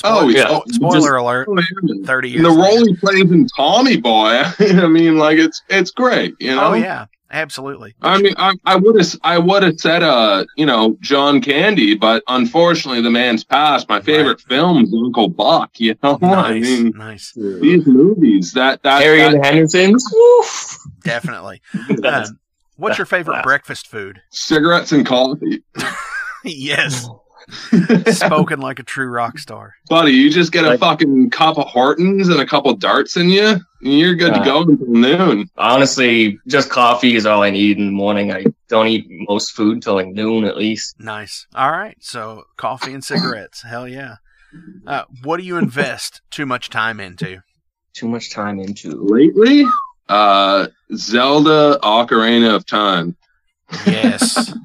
Oh, 0.04 0.30
yeah. 0.30 0.46
oh, 0.50 0.64
spoiler 0.68 1.16
alert! 1.16 1.48
Oh. 1.50 1.58
Thirty 2.06 2.30
years. 2.30 2.46
And 2.46 2.46
the 2.46 2.62
later. 2.62 2.78
role 2.78 2.86
he 2.88 2.96
plays 2.96 3.32
in 3.32 3.48
Tommy 3.56 3.98
Boy. 3.98 4.44
I 4.60 4.88
mean, 4.88 5.18
like 5.18 5.40
it's 5.40 5.62
it's 5.70 5.92
great. 5.92 6.36
You 6.40 6.52
oh, 6.52 6.56
know. 6.56 6.68
Oh 6.68 6.74
yeah, 6.74 7.06
absolutely. 7.32 7.96
I 8.02 8.22
mean, 8.22 8.34
I, 8.38 8.54
I 8.66 8.76
would 8.76 9.00
have, 9.00 9.16
I 9.24 9.38
would 9.38 9.64
have 9.64 9.80
said, 9.80 10.04
uh, 10.04 10.46
you 10.56 10.66
know, 10.66 10.98
John 11.02 11.42
Candy, 11.42 11.96
but 11.96 12.24
unfortunately, 12.28 13.02
the 13.02 13.10
man's 13.12 13.44
passed. 13.44 13.90
My 13.90 14.02
favorite 14.02 14.42
film 14.42 14.84
is 14.84 14.94
Uncle 14.94 15.30
Buck. 15.30 15.80
You 15.80 15.96
know, 16.04 16.18
I 16.24 16.60
mean, 16.60 16.94
nice, 16.96 17.34
these 17.34 17.86
movies 17.86 18.54
that 18.54 18.84
that, 18.84 19.02
Harry 19.02 19.20
that 19.20 19.34
and 19.34 19.44
the 19.44 19.48
Hendersons. 19.48 20.06
Woof. 20.12 20.78
definitely. 21.04 21.62
Um, 22.04 22.40
what's 22.78 22.98
your 22.98 23.06
favorite 23.06 23.44
breakfast 23.44 23.88
food? 23.88 24.22
cigarettes 24.30 24.92
and 24.92 25.06
coffee, 25.06 25.64
yes. 26.44 27.08
Spoken 28.08 28.60
like 28.60 28.80
a 28.80 28.84
true 28.84 29.08
rock 29.08 29.40
star. 29.40 29.76
buddy. 29.90 30.12
You 30.12 30.30
just 30.30 30.52
get 30.52 30.66
a 30.66 30.70
Like- 30.70 30.80
fucking 30.80 31.30
cup 31.30 31.58
of 31.58 31.68
Hortons 31.68 32.28
and 32.30 32.40
a 32.40 32.46
couple 32.46 32.74
darts 32.76 33.16
in 33.18 33.30
you, 33.30 33.46
and 33.48 33.60
you're 33.82 34.16
good 34.16 34.34
to 34.34 34.40
go 34.44 34.64
until 34.64 34.88
noon. 34.88 35.50
Honestly, 35.58 36.38
just 36.48 36.70
coffee 36.70 37.16
is 37.16 37.26
all 37.26 37.44
I 37.44 37.50
need 37.50 37.78
in 37.78 37.86
the 37.86 37.92
morning. 37.92 38.34
I 38.34 38.46
don't 38.68 38.88
eat 38.88 39.08
most 39.10 39.52
food 39.52 39.76
until 39.76 39.96
like 39.96 40.08
noon 40.08 40.44
at 40.44 40.58
least. 40.58 40.96
Nice. 41.00 41.48
All 41.56 41.72
right. 41.72 41.96
So 42.02 42.44
coffee 42.58 42.94
and 42.94 43.04
cigarettes. 43.04 43.62
Hell 43.64 43.88
yeah. 43.88 44.16
Uh, 44.86 45.04
what 45.24 45.38
do 45.38 45.44
you 45.44 45.58
invest 45.58 46.22
too 46.32 46.46
much 46.46 46.70
time 46.70 47.00
into? 47.00 47.42
Too 47.94 48.08
much 48.08 48.32
time 48.32 48.60
into. 48.60 48.92
Lately, 49.04 49.66
uh, 50.10 50.68
Zelda 50.96 51.80
Ocarina 51.84 52.56
of 52.56 52.66
Time. 52.66 53.16
Yes. 53.86 54.54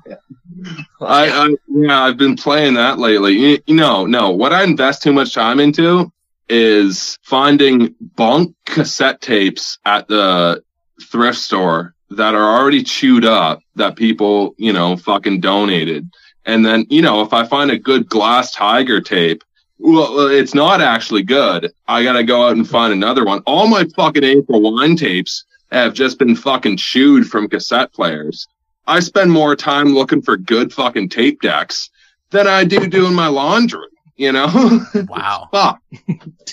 I, 1.00 1.28
I 1.28 1.56
yeah, 1.68 2.02
I've 2.02 2.16
been 2.16 2.36
playing 2.36 2.74
that 2.74 2.98
lately. 2.98 3.32
You, 3.32 3.58
you 3.66 3.74
know, 3.74 4.06
no, 4.06 4.30
what 4.30 4.52
I 4.52 4.64
invest 4.64 5.02
too 5.02 5.12
much 5.12 5.34
time 5.34 5.60
into 5.60 6.12
is 6.48 7.18
finding 7.22 7.94
bunk 8.00 8.54
cassette 8.66 9.20
tapes 9.20 9.78
at 9.84 10.08
the 10.08 10.62
thrift 11.02 11.38
store 11.38 11.94
that 12.10 12.34
are 12.34 12.58
already 12.58 12.82
chewed 12.82 13.24
up 13.24 13.60
that 13.76 13.96
people, 13.96 14.54
you 14.58 14.72
know, 14.72 14.96
fucking 14.96 15.40
donated. 15.40 16.10
And 16.44 16.64
then, 16.64 16.86
you 16.90 17.02
know, 17.02 17.22
if 17.22 17.32
I 17.32 17.46
find 17.46 17.70
a 17.70 17.78
good 17.78 18.08
glass 18.08 18.52
tiger 18.52 19.00
tape, 19.00 19.42
well, 19.78 20.14
well, 20.14 20.28
it's 20.28 20.54
not 20.54 20.80
actually 20.80 21.22
good. 21.22 21.72
I 21.88 22.02
gotta 22.02 22.24
go 22.24 22.46
out 22.46 22.56
and 22.56 22.68
find 22.68 22.92
another 22.92 23.24
one. 23.24 23.42
All 23.46 23.66
my 23.66 23.84
fucking 23.96 24.24
April 24.24 24.60
wine 24.60 24.96
tapes 24.96 25.44
have 25.70 25.94
just 25.94 26.18
been 26.18 26.36
fucking 26.36 26.76
chewed 26.76 27.26
from 27.26 27.48
cassette 27.48 27.92
players. 27.92 28.46
I 28.86 29.00
spend 29.00 29.30
more 29.32 29.54
time 29.56 29.94
looking 29.94 30.22
for 30.22 30.36
good 30.36 30.72
fucking 30.72 31.08
tape 31.10 31.40
decks 31.40 31.90
than 32.30 32.46
I 32.46 32.64
do 32.64 32.86
doing 32.88 33.14
my 33.14 33.28
laundry. 33.28 33.86
You 34.16 34.30
know? 34.30 34.80
Wow. 35.08 35.48
Fuck. 35.50 35.80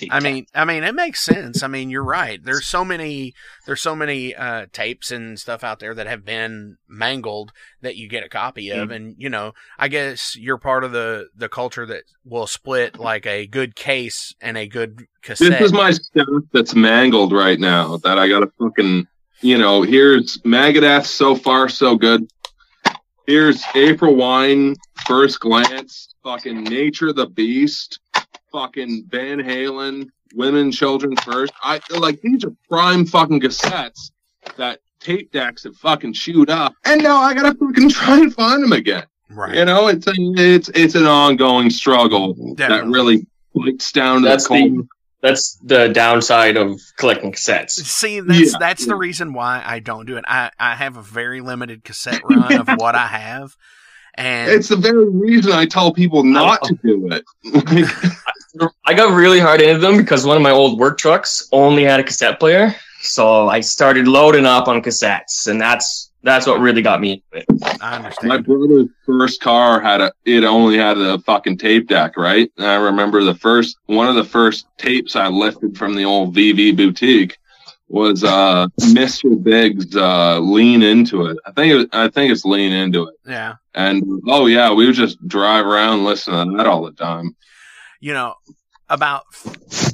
I 0.09 0.19
mean, 0.21 0.45
I 0.55 0.65
mean, 0.65 0.84
it 0.84 0.95
makes 0.95 1.21
sense. 1.21 1.61
I 1.61 1.67
mean, 1.67 1.89
you're 1.89 2.03
right. 2.03 2.43
There's 2.43 2.65
so 2.65 2.84
many, 2.84 3.34
there's 3.65 3.82
so 3.82 3.95
many 3.95 4.34
uh, 4.34 4.67
tapes 4.71 5.11
and 5.11 5.38
stuff 5.38 5.63
out 5.63 5.80
there 5.80 5.93
that 5.93 6.07
have 6.07 6.25
been 6.25 6.77
mangled 6.88 7.51
that 7.82 7.95
you 7.95 8.07
get 8.07 8.23
a 8.23 8.30
copy 8.30 8.71
of, 8.71 8.91
and 8.91 9.15
you 9.17 9.30
know, 9.30 9.53
I 9.77 9.88
guess 9.89 10.36
you're 10.38 10.57
part 10.57 10.84
of 10.84 10.93
the 10.93 11.27
the 11.36 11.49
culture 11.49 11.86
that 11.86 12.03
will 12.25 12.47
split 12.47 12.97
like 12.97 13.27
a 13.27 13.45
good 13.45 13.75
case 13.75 14.34
and 14.41 14.57
a 14.57 14.67
good 14.67 15.05
cassette. 15.21 15.51
This 15.51 15.61
is 15.61 15.73
my 15.73 15.91
stuff 15.91 16.27
that's 16.53 16.75
mangled 16.75 17.34
right 17.34 17.59
now 17.59 17.97
that 17.97 18.17
I 18.17 18.30
gotta 18.30 18.51
fucking, 18.57 19.05
you 19.41 19.57
know, 19.57 19.81
here's 19.81 20.37
Megadeth, 20.39 21.05
so 21.05 21.35
far 21.35 21.69
so 21.69 21.95
good. 21.95 22.29
Here's 23.27 23.63
April 23.75 24.15
Wine, 24.15 24.75
First 25.05 25.39
Glance, 25.39 26.15
fucking 26.23 26.63
Nature 26.63 27.13
the 27.13 27.27
Beast, 27.27 27.99
fucking 28.51 29.05
Van 29.07 29.37
Halen, 29.39 30.09
Women, 30.33 30.71
Children 30.71 31.15
First. 31.17 31.53
I 31.61 31.79
like 31.91 32.19
these 32.21 32.43
are 32.43 32.53
prime 32.67 33.05
fucking 33.05 33.41
cassettes 33.41 34.11
that 34.57 34.79
tape 34.99 35.31
decks 35.31 35.63
have 35.63 35.75
fucking 35.77 36.13
chewed 36.13 36.49
up, 36.49 36.73
and 36.85 37.03
now 37.03 37.17
I 37.17 37.33
gotta 37.35 37.55
fucking 37.55 37.89
try 37.89 38.17
and 38.19 38.33
find 38.33 38.63
them 38.63 38.73
again. 38.73 39.05
right. 39.29 39.55
You 39.55 39.65
know, 39.65 39.87
it's 39.87 40.07
a, 40.07 40.13
it's 40.17 40.69
it's 40.69 40.95
an 40.95 41.05
ongoing 41.05 41.69
struggle 41.69 42.55
that 42.55 42.85
really 42.87 43.27
bites 43.53 43.91
down 43.91 44.23
to 44.23 44.27
That's 44.27 44.45
the 44.45 44.47
core. 44.47 44.59
the 44.59 44.87
that's 45.22 45.55
the 45.55 45.89
downside 45.89 46.57
of 46.57 46.80
collecting 46.97 47.34
cassettes. 47.34 47.72
See, 47.72 48.20
that's 48.20 48.53
Yeah, 48.53 48.57
that's 48.59 48.86
the 48.86 48.95
reason 48.95 49.34
why 49.34 49.61
I 49.65 49.80
don't 49.80 50.05
do 50.05 50.17
it. 50.17 50.26
I, 50.28 50.51
I 50.59 50.76
have 50.76 50.97
a 50.97 51.01
very 51.01 51.41
limited 51.41 51.84
cassette 51.84 52.22
run 52.24 52.59
of 52.59 52.67
what 52.78 52.95
I 52.95 53.07
have, 53.07 53.55
and 54.15 54.51
It's 54.51 54.70
the 54.70 54.76
very 54.76 55.09
reason 55.09 55.51
I 55.51 55.65
tell 55.65 55.93
people 55.93 56.24
not 56.24 56.63
to 56.63 56.76
do 56.84 57.09
it. 57.11 57.24
I 58.86 58.93
got 58.93 59.13
really 59.13 59.39
hard 59.39 59.61
into 59.61 59.80
them 59.80 59.97
because 59.97 60.26
one 60.26 60.38
of 60.38 60.43
my 60.43 60.51
old 60.51 60.80
work 60.80 60.97
trucks 60.97 61.47
only 61.51 61.84
had 61.84 61.99
a 61.99 62.03
cassette 62.03 62.39
player. 62.39 62.76
So 63.01 63.47
I 63.47 63.61
started 63.61 64.07
loading 64.07 64.45
up 64.45 64.67
on 64.67 64.82
cassettes, 64.82 65.47
and 65.47 65.59
that's 65.59 66.09
that's 66.24 66.45
what 66.45 66.59
really 66.59 66.82
got 66.82 66.99
me 66.99 67.11
into 67.13 67.24
it. 67.34 67.45
I 67.82 68.11
my 68.24 68.38
brother's 68.38 68.88
first 69.05 69.41
car 69.41 69.80
had 69.80 70.01
a, 70.01 70.11
it 70.26 70.43
only 70.43 70.78
had 70.78 70.97
a 70.97 71.20
fucking 71.20 71.57
tape 71.57 71.88
deck, 71.88 72.17
right? 72.17 72.51
And 72.57 72.67
I 72.67 72.76
remember 72.76 73.24
the 73.24 73.36
first, 73.36 73.78
one 73.86 74.07
of 74.07 74.15
the 74.15 74.24
first 74.24 74.67
tapes 74.78 75.15
I 75.15 75.28
lifted 75.28 75.78
from 75.78 75.95
the 75.95 76.03
old 76.05 76.36
VV 76.36 76.76
boutique 76.76 77.38
was, 77.88 78.24
uh, 78.24 78.67
Mr. 78.82 79.41
Big's, 79.41 79.95
uh, 79.95 80.39
Lean 80.39 80.84
Into 80.84 81.26
It. 81.28 81.38
I 81.45 81.51
think 81.51 81.74
it, 81.74 81.89
I 81.93 82.09
think 82.09 82.32
it's 82.32 82.45
Lean 82.45 82.72
Into 82.72 83.07
It. 83.07 83.15
Yeah, 83.26 83.55
And, 83.74 84.03
oh 84.28 84.45
yeah, 84.45 84.74
we 84.74 84.86
would 84.86 84.95
just 84.95 85.26
drive 85.28 85.65
around 85.65 86.03
listening 86.03 86.51
to 86.51 86.57
that 86.57 86.67
all 86.67 86.84
the 86.84 86.91
time. 86.91 87.36
you 88.01 88.13
know, 88.13 88.36
about 88.89 89.23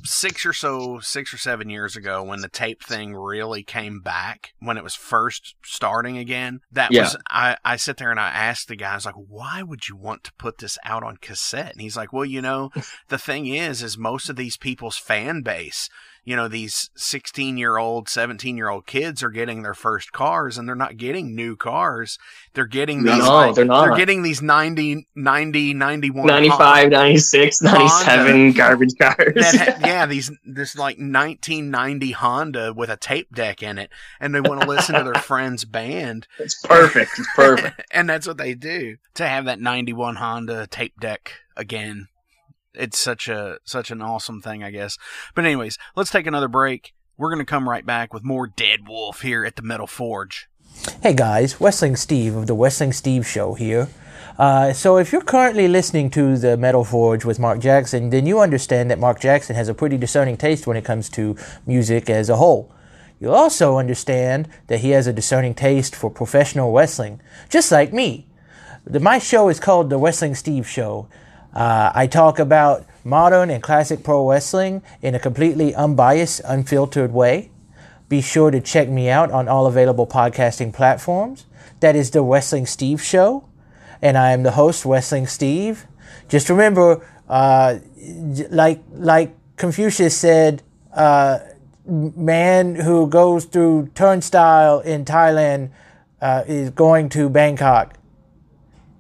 six 0.06 0.46
or 0.46 0.54
so, 0.54 1.00
six 1.02 1.34
or 1.34 1.38
seven 1.38 1.70
years 1.70 1.96
ago, 1.96 2.24
when 2.24 2.42
the 2.42 2.50
tape 2.50 2.84
thing 2.84 3.14
really 3.16 3.64
came 3.64 4.00
back, 4.00 4.52
when 4.60 4.78
it 4.78 4.84
was 4.84 4.96
first 4.96 5.56
starting 5.64 6.18
again, 6.18 6.60
that 6.72 6.92
Yeah. 6.92 7.02
was 7.02 7.18
I. 7.30 7.58
I 7.66 7.76
sit 7.76 7.98
there 7.98 8.12
and 8.12 8.20
I 8.20 8.30
asked 8.30 8.68
the 8.68 8.76
guy, 8.76 8.92
I 8.92 8.96
was 8.96 9.06
like, 9.06 9.16
"Why 9.16 9.64
would 9.64 9.88
you 9.90 9.96
want 9.96 10.24
to 10.26 10.34
put 10.38 10.60
this 10.60 10.78
out 10.86 11.04
on 11.04 11.18
cassette?" 11.18 11.72
And 11.74 11.82
he's 11.82 11.98
like, 11.98 12.14
"Well, 12.14 12.26
you 12.26 12.42
know, 12.42 12.70
the 13.10 13.18
thing 13.18 13.48
is, 13.48 13.82
is 13.82 13.98
most 13.98 14.30
of 14.30 14.36
these 14.36 14.58
people's 14.58 14.98
fan 14.98 15.42
base." 15.42 15.90
You 16.28 16.36
know, 16.36 16.48
these 16.48 16.90
16 16.96 17.56
year 17.58 17.78
old, 17.78 18.10
17 18.10 18.58
year 18.58 18.68
old 18.70 18.88
kids 18.88 19.22
are 19.22 19.30
getting 19.30 19.62
their 19.62 19.76
first 19.76 20.12
cars 20.12 20.58
and 20.58 20.68
they're 20.68 20.76
not 20.76 20.98
getting 20.98 21.36
new 21.36 21.56
cars. 21.56 22.18
They're 22.56 22.66
getting 22.66 23.04
these, 23.04 23.20
No, 23.20 23.30
like, 23.32 23.56
they're 23.56 23.64
not. 23.64 23.86
they're 23.86 23.96
getting 23.96 24.24
these 24.24 24.42
90, 24.42 25.08
90, 25.16 25.74
91 25.76 26.26
95, 26.26 26.90
96, 26.90 27.62
97 27.62 28.52
garbage 28.54 28.98
cars. 29.00 29.34
ha- 29.38 29.78
yeah, 29.86 30.06
these 30.08 30.32
this 30.44 30.76
like 30.76 30.98
1990 30.98 32.12
Honda 32.12 32.74
with 32.74 32.90
a 32.90 32.98
tape 32.98 33.34
deck 33.34 33.62
in 33.62 33.78
it, 33.78 33.92
and 34.20 34.34
they 34.34 34.42
want 34.42 34.62
to 34.62 34.68
listen 34.68 34.96
to 34.96 35.04
their 35.04 35.14
friend's 35.22 35.64
band, 35.66 36.28
it's 36.40 36.60
perfect. 36.66 37.12
It's 37.20 37.30
perfect. 37.36 37.84
and 37.92 38.10
that's 38.10 38.26
what 38.28 38.38
they 38.38 38.56
do. 38.56 38.98
To 39.16 39.28
have 39.28 39.46
that 39.46 39.60
91 39.60 40.16
Honda 40.16 40.66
tape 40.68 41.00
deck 41.00 41.34
again, 41.56 42.08
it's 42.78 43.00
such 43.00 43.28
a 43.28 43.60
such 43.64 43.92
an 43.92 44.02
awesome 44.02 44.42
thing, 44.42 44.64
I 44.64 44.72
guess. 44.72 44.98
But 45.34 45.46
anyways, 45.46 45.78
let's 45.96 46.12
take 46.12 46.28
another 46.28 46.48
break. 46.48 46.94
We're 47.18 47.30
gonna 47.30 47.46
come 47.46 47.70
right 47.70 47.86
back 47.86 48.14
with 48.14 48.24
more 48.24 48.48
Deadwolff 48.48 49.22
here 49.22 49.46
at 49.46 49.56
the 49.56 49.62
Metal 49.62 49.88
Forge. 49.88 50.50
Hey 51.02 51.14
guys, 51.14 51.60
Wrestling 51.62 51.96
Steve 51.96 52.36
of 52.36 52.48
the 52.48 52.54
Wrestling 52.54 52.92
Steve 52.92 53.26
Show 53.26 53.54
here. 53.54 53.88
Uh, 54.38 54.74
so 54.74 54.98
if 54.98 55.14
you're 55.14 55.22
currently 55.22 55.68
listening 55.68 56.10
to 56.10 56.38
the 56.38 56.58
Metal 56.58 56.84
Forge 56.84 57.24
with 57.24 57.40
Mark 57.40 57.60
Jackson, 57.60 58.10
then 58.10 58.26
you 58.26 58.42
understand 58.42 58.92
that 58.92 59.00
Mark 59.00 59.20
Jackson 59.22 59.56
has 59.56 59.70
a 59.70 59.74
pretty 59.74 59.98
discerning 59.98 60.36
taste 60.36 60.68
when 60.68 60.76
it 60.76 60.84
comes 60.84 61.10
to 61.12 61.38
music 61.66 62.10
as 62.10 62.30
a 62.30 62.36
whole. 62.36 62.72
You'll 63.20 63.34
also 63.34 63.78
understand 63.78 64.50
that 64.68 64.82
he 64.82 64.90
has 64.90 65.08
a 65.08 65.14
discerning 65.14 65.54
taste 65.54 65.96
for 65.96 66.10
professional 66.10 66.74
wrestling, 66.74 67.22
just 67.50 67.72
like 67.72 67.94
me. 67.94 68.28
The, 68.86 69.00
my 69.00 69.20
show 69.20 69.48
is 69.48 69.60
called 69.60 69.90
The 69.90 69.98
Wrestling 69.98 70.36
Steve 70.36 70.68
Show. 70.68 71.08
Uh, 71.56 71.92
I 71.96 72.08
talk 72.08 72.38
about 72.38 72.86
modern 73.04 73.50
and 73.50 73.64
classic 73.64 74.04
pro 74.04 74.30
wrestling 74.30 74.84
in 75.02 75.16
a 75.16 75.20
completely 75.20 75.74
unbiased, 75.74 76.42
unfiltered 76.44 77.14
way. 77.14 77.52
Be 78.10 78.22
sure 78.22 78.52
to 78.52 78.60
check 78.60 78.90
me 78.90 79.10
out 79.10 79.32
on 79.32 79.48
all 79.48 79.66
available 79.66 80.06
podcasting 80.06 80.74
platforms. 80.74 81.46
That 81.80 81.96
is 81.96 82.12
The 82.12 82.22
Wrestling 82.22 82.66
Steve 82.66 83.02
Show. 83.02 83.48
And 84.02 84.18
I 84.18 84.32
am 84.32 84.44
the 84.44 84.52
host, 84.52 84.86
Wrestling 84.86 85.28
Steve. 85.28 85.88
Just 86.28 86.50
remember, 86.50 87.08
uh, 87.30 87.80
like, 88.50 88.84
like 88.92 89.36
Confucius 89.56 90.16
said, 90.16 90.62
uh, 90.94 91.40
man 91.86 92.76
who 92.76 93.08
goes 93.08 93.46
through 93.46 93.90
turnstile 93.96 94.80
in 94.80 95.06
Thailand 95.06 95.72
uh, 96.22 96.44
is 96.48 96.70
going 96.72 97.10
to 97.10 97.30
Bangkok. 97.30 97.98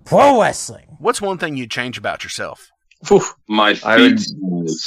Pro 0.05 0.41
wrestling. 0.41 0.84
What's 0.99 1.21
one 1.21 1.37
thing 1.37 1.55
you'd 1.55 1.71
change 1.71 1.97
about 1.97 2.23
yourself? 2.23 2.71
Whew. 3.07 3.23
My 3.47 3.79
I 3.83 3.97
would 3.97 4.19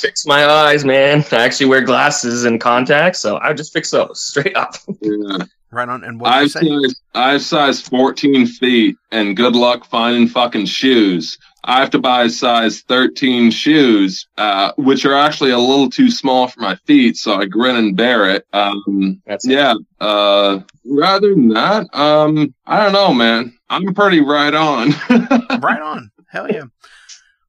fix 0.01 0.27
my 0.27 0.45
eyes, 0.45 0.85
man. 0.85 1.25
I 1.31 1.45
actually 1.45 1.67
wear 1.67 1.83
glasses 1.83 2.45
and 2.45 2.61
contacts, 2.61 3.19
so 3.19 3.37
I 3.37 3.49
would 3.49 3.57
just 3.57 3.73
fix 3.73 3.91
those 3.91 4.21
straight 4.25 4.57
up. 4.57 4.75
Yeah. 5.01 5.45
Right 5.71 5.89
on. 5.89 6.03
And 6.03 6.19
what 6.19 6.33
I've 6.33 6.51
say? 6.51 6.61
size, 6.61 7.01
I've 7.15 7.43
size 7.43 7.81
14 7.83 8.47
feet, 8.47 8.97
and 9.13 9.37
good 9.37 9.55
luck 9.55 9.85
finding 9.85 10.27
fucking 10.27 10.65
shoes. 10.65 11.37
I 11.65 11.81
have 11.81 11.91
to 11.91 11.99
buy 11.99 12.29
size 12.29 12.81
13 12.83 13.51
shoes, 13.51 14.27
uh, 14.39 14.73
which 14.79 15.05
are 15.05 15.15
actually 15.15 15.51
a 15.51 15.59
little 15.59 15.91
too 15.91 16.11
small 16.11 16.49
for 16.49 16.61
my 16.61 16.77
feet, 16.87 17.17
so 17.19 17.35
I 17.35 17.45
grin 17.45 17.77
and 17.77 17.95
bear 17.95 18.31
it. 18.31 18.47
Um, 18.55 19.21
That's 19.27 19.47
yeah. 19.47 19.75
Uh, 20.01 20.61
rather 20.87 21.31
than 21.35 21.49
that, 21.49 21.95
um, 21.95 22.55
I 22.67 22.83
don't 22.83 22.93
know, 22.93 23.13
man. 23.13 23.58
I'm 23.71 23.95
pretty 23.95 24.21
right 24.21 24.55
on. 24.55 24.91
right 25.61 25.81
on. 25.83 26.11
Hell 26.29 26.51
yeah. 26.51 26.65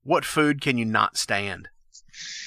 What 0.03 0.25
food 0.25 0.61
can 0.61 0.77
you 0.77 0.85
not 0.85 1.17
stand? 1.17 1.69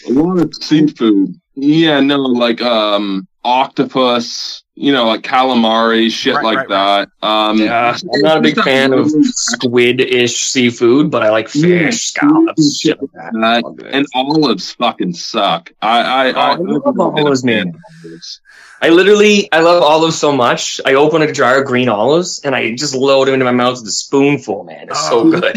a 0.09 0.13
lot 0.13 0.39
of 0.39 0.55
seafood. 0.55 1.35
Yeah, 1.55 2.01
no, 2.01 2.17
like 2.19 2.61
um 2.63 3.27
octopus, 3.45 4.63
you 4.75 4.93
know, 4.93 5.07
like 5.07 5.23
calamari, 5.23 6.11
shit 6.11 6.35
Right, 6.35 6.45
like 6.45 6.69
right, 6.69 7.09
that. 7.21 7.27
Um 7.27 7.59
Yeah, 7.59 7.97
I'm 8.15 8.21
not 8.21 8.39
a 8.39 8.41
big 8.41 8.61
fan 8.61 8.93
of 8.93 9.11
squid-ish 9.11 10.37
seafood, 10.37 11.11
but 11.11 11.23
I 11.23 11.31
like 11.31 11.49
fish, 11.49 12.07
scallops, 12.07 12.79
shit 12.81 12.99
like 13.01 13.11
that. 13.13 13.33
that. 13.35 13.91
And 13.93 14.07
olives 14.15 14.73
fucking 14.73 15.15
suck. 15.15 15.73
I 15.83 16.03
I, 16.03 16.29
I, 16.31 16.53
I 16.53 16.57
love 16.57 16.99
olives, 16.99 17.45
man. 17.45 17.73
Olives. 18.05 18.41
I 18.85 18.89
literally, 18.89 19.49
I 19.53 19.61
love 19.61 19.81
olives 19.83 20.19
so 20.19 20.33
much. 20.33 20.81
I 20.85 20.95
open 20.95 21.23
a 21.23 21.31
jar 21.31 21.61
of 21.61 21.67
green 21.67 21.89
olives 21.89 22.41
and 22.45 22.53
I 22.55 22.75
just 22.75 22.97
load 22.97 23.29
them 23.29 23.35
into 23.35 23.45
my 23.45 23.53
mouth 23.53 23.79
with 23.79 23.87
a 23.89 23.93
spoonful. 23.93 24.65
Man, 24.65 24.89
it's 24.91 25.09
so 25.09 25.21
Oh. 25.21 25.31
good. 25.31 25.57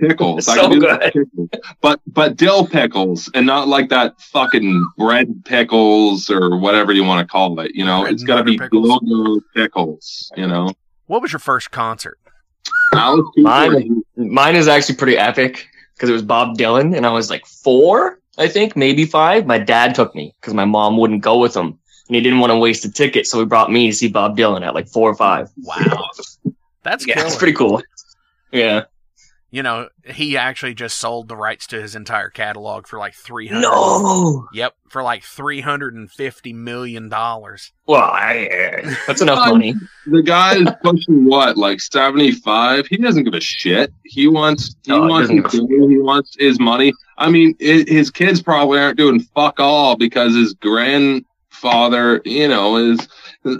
Pickles. 0.00 0.38
It's 0.48 0.52
so 0.54 0.68
good. 0.68 1.00
pickles. 1.00 1.48
But 1.80 2.00
but 2.08 2.36
dill 2.36 2.66
pickles 2.66 3.30
and 3.32 3.46
not 3.46 3.68
like 3.68 3.90
that 3.90 4.20
fucking 4.20 4.84
bread 4.98 5.44
pickles 5.44 6.28
or 6.28 6.58
whatever 6.58 6.92
you 6.92 7.04
want 7.04 7.26
to 7.26 7.30
call 7.30 7.60
it. 7.60 7.70
You 7.76 7.84
know, 7.84 8.00
Bread 8.02 8.14
it's 8.14 8.22
and 8.22 8.26
got 8.26 8.36
to 8.38 8.44
be 8.44 8.58
pickles. 8.58 8.88
logo 8.88 9.40
pickles. 9.54 10.32
You 10.36 10.48
know, 10.48 10.70
What 11.06 11.22
was 11.22 11.32
your 11.32 11.38
first 11.38 11.70
concert? 11.70 12.18
Mine- 13.36 14.02
Mine 14.16 14.56
is 14.56 14.68
actually 14.68 14.96
pretty 14.96 15.16
epic 15.16 15.68
because 15.94 16.08
it 16.08 16.12
was 16.12 16.22
Bob 16.22 16.56
Dylan 16.58 16.96
and 16.96 17.06
I 17.06 17.10
was 17.12 17.30
like 17.30 17.46
four, 17.46 18.18
I 18.38 18.48
think, 18.48 18.76
maybe 18.76 19.04
five. 19.04 19.46
My 19.46 19.58
dad 19.58 19.94
took 19.94 20.14
me 20.14 20.34
because 20.40 20.54
my 20.54 20.64
mom 20.64 20.96
wouldn't 20.96 21.22
go 21.22 21.38
with 21.38 21.54
him 21.56 21.78
and 22.08 22.16
he 22.16 22.20
didn't 22.20 22.38
want 22.40 22.50
to 22.52 22.58
waste 22.58 22.84
a 22.84 22.92
ticket. 22.92 23.26
So 23.26 23.38
he 23.40 23.46
brought 23.46 23.70
me 23.70 23.88
to 23.88 23.92
see 23.96 24.08
Bob 24.08 24.36
Dylan 24.36 24.64
at 24.66 24.74
like 24.74 24.88
four 24.88 25.10
or 25.10 25.14
five. 25.14 25.50
Wow. 25.62 26.08
That's 26.82 27.06
Yeah, 27.06 27.14
killer. 27.14 27.26
it's 27.26 27.36
pretty 27.36 27.54
cool. 27.54 27.82
Yeah. 28.52 28.84
You 29.50 29.62
know, 29.62 29.88
he 30.04 30.36
actually 30.36 30.74
just 30.74 30.98
sold 30.98 31.28
the 31.28 31.36
rights 31.36 31.68
to 31.68 31.80
his 31.80 31.94
entire 31.94 32.28
catalog 32.28 32.88
for 32.88 32.98
like 32.98 33.14
300 33.14 33.60
No. 33.60 34.48
Yep, 34.52 34.74
for 34.88 35.00
like 35.04 35.22
350 35.22 36.52
million 36.52 37.08
dollars. 37.08 37.72
Well, 37.86 38.00
I, 38.02 38.48
uh, 38.82 38.94
that's 39.06 39.20
enough 39.22 39.48
money. 39.48 39.74
the 40.06 40.22
guy 40.22 40.56
is 40.56 40.68
pushing 40.82 41.24
what, 41.26 41.56
like 41.56 41.80
seventy 41.80 42.32
five. 42.32 42.88
He 42.88 42.96
doesn't 42.96 43.22
give 43.22 43.34
a 43.34 43.40
shit. 43.40 43.92
He 44.04 44.26
wants 44.26 44.74
he 44.84 44.90
No, 44.90 45.02
wants 45.06 45.30
his 45.30 45.40
give 45.52 45.62
money, 45.70 45.88
he 45.94 45.98
wants 46.00 46.34
his 46.36 46.58
money. 46.58 46.92
I 47.16 47.30
mean, 47.30 47.54
i 47.60 47.84
his 47.86 48.10
kids 48.10 48.42
probably 48.42 48.80
aren't 48.80 48.98
doing 48.98 49.20
fuck 49.20 49.60
all 49.60 49.94
because 49.96 50.34
his 50.34 50.54
grandfather, 51.64 52.20
you 52.24 52.48
know, 52.48 52.76
is 52.76 53.08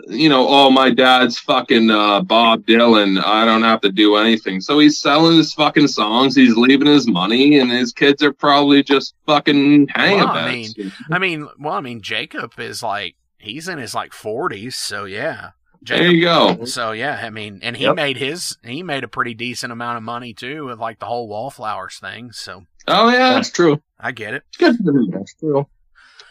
you 0.09 0.29
know, 0.29 0.47
oh 0.49 0.71
my 0.71 0.91
dad's 0.91 1.39
fucking 1.39 1.91
uh, 1.91 2.21
Bob 2.23 2.65
Dylan. 2.67 3.23
I 3.25 3.45
don't 3.45 3.63
have 3.63 3.81
to 3.83 3.93
do 3.93 4.17
anything. 4.17 4.61
So 4.61 4.79
he's 4.79 4.99
selling 4.99 5.37
his 5.37 5.53
fucking 5.55 5.89
songs. 5.89 6.35
He's 6.35 6.57
leaving 6.57 6.87
his 6.87 7.07
money, 7.07 7.59
and 7.59 7.71
his 7.71 7.93
kids 7.93 8.23
are 8.23 8.33
probably 8.33 8.83
just 8.83 9.15
fucking 9.27 9.89
hanging 9.95 10.19
Well, 10.21 10.29
I 10.29 10.51
mean, 10.53 10.93
I 11.11 11.19
mean, 11.19 11.49
well, 11.59 11.75
I 11.75 11.81
mean, 11.81 12.01
Jakob 12.01 12.59
is 12.59 12.83
like 12.83 13.17
he's 13.39 13.69
in 13.69 13.79
his 13.79 13.95
like 13.95 14.13
40s, 14.13 14.75
so 14.75 15.05
yeah. 15.05 15.51
There 15.87 16.11
you 16.11 16.23
go. 16.23 16.65
so 16.65 16.93
yeah, 16.93 17.21
I 17.23 17.29
mean, 17.29 17.59
and 17.63 17.77
he 17.77 17.85
Yep. 17.85 17.97
made 17.97 18.17
his 18.17 18.57
he 18.65 18.83
made 18.83 19.05
a 19.05 19.09
pretty 19.09 19.35
decent 19.35 19.71
amount 19.71 19.99
of 19.99 20.03
money 20.03 20.33
too 20.33 20.65
with 20.65 20.79
like 20.79 20.99
the 20.99 21.05
whole 21.05 21.29
wallflowers 21.29 21.99
thing. 21.99 22.33
So 22.33 22.63
Oh 22.89 23.11
yeah, 23.11 23.35
That's 23.35 23.51
true. 23.51 23.83
I 24.01 24.13
get 24.13 24.33
it. 24.33 24.45
good 24.59 24.77
for 24.83 24.93
him. 24.97 25.11
That's 25.11 25.35
true. 25.35 25.67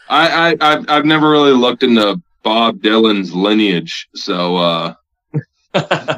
I, 0.08 0.50
I 0.52 0.56
I've 0.60 0.88
I've 0.88 1.04
never 1.04 1.30
really 1.30 1.52
looked 1.52 1.82
into 1.82 2.20
Bob 2.42 2.78
Dylan's 2.80 3.34
lineage, 3.34 4.08
so 4.14 4.56
uh, 4.56 4.94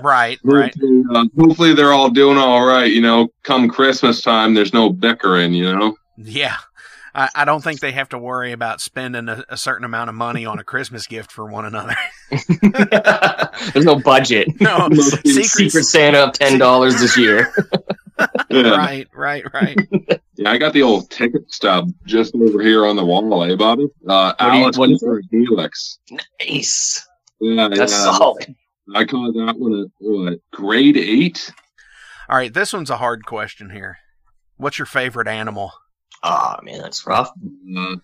Right, 0.03 0.39
right. 0.45 0.72
hopefully, 0.74 1.03
uh, 1.14 1.24
hopefully 1.39 1.74
they're 1.74 1.93
all 1.93 2.11
doing 2.11 2.37
all 2.37 2.66
right. 2.66 2.91
You 2.91 3.01
know, 3.01 3.28
come 3.43 3.68
Christmas 3.68 4.20
time, 4.22 4.55
there's 4.55 4.74
no 4.74 4.91
bickering. 4.91 5.55
You 5.55 5.74
know, 5.76 5.97
Yeah. 6.16 6.57
I, 7.14 7.30
I 7.34 7.45
don't 7.47 7.64
think 7.64 7.80
they 7.80 7.93
have 7.93 8.11
to 8.11 8.18
worry 8.18 8.53
about 8.53 8.82
spending 8.82 9.30
a, 9.30 9.43
a 9.49 9.57
certain 9.57 9.87
amount 9.87 10.11
of 10.11 10.14
money 10.14 10.45
on 10.45 10.59
a 10.59 10.64
Christmas 10.64 11.07
gift 11.07 11.32
for 11.32 11.47
one 11.51 11.64
another. 11.64 11.97
There's 13.72 13.87
no 13.87 13.99
budget. 13.99 14.49
no, 14.61 14.91
Secret 14.93 15.47
secrets. 15.47 15.89
Santa 15.89 16.18
of 16.24 16.32
ten 16.34 16.59
dollars 16.59 17.01
this 17.01 17.16
year. 17.16 17.55
yeah. 18.51 18.68
Right, 18.76 19.09
right, 19.14 19.45
right. 19.55 19.78
Yeah. 20.37 20.51
I 20.51 20.59
got 20.59 20.72
the 20.72 20.82
old 20.82 21.11
ticket 21.11 21.51
stub 21.53 21.91
just 22.07 22.34
over 22.34 22.61
here 22.62 22.87
on 22.87 22.97
the 22.97 23.05
wall, 23.05 23.43
eh, 23.45 23.55
Bobby? 23.57 23.87
Uh, 24.09 24.34
What 24.39 24.51
do 24.53 24.57
you- 24.59 24.64
Alice 24.64 24.76
what 24.78 24.91
is 24.91 25.05
Helix. 25.30 25.99
Nice. 26.41 27.07
Yeah, 27.41 27.68
That's 27.68 27.93
yeah. 27.93 28.12
solid. 28.16 28.55
I 28.95 29.05
call 29.05 29.32
that 29.32 29.59
one 29.59 29.72
a 29.74 29.84
what, 29.99 30.39
grade 30.53 30.97
eight. 30.97 31.53
All 32.28 32.37
right, 32.37 32.53
this 32.53 32.72
one's 32.72 32.91
a 32.91 32.97
hard 32.97 33.26
question 33.26 33.70
here. 33.70 33.99
What's 34.57 34.78
your 34.78 34.87
favorite 34.87 35.28
animal? 35.28 35.72
Oh 36.22 36.57
man, 36.62 36.80
that's 36.80 37.07
rough. 37.07 37.30
Uh, 37.76 37.97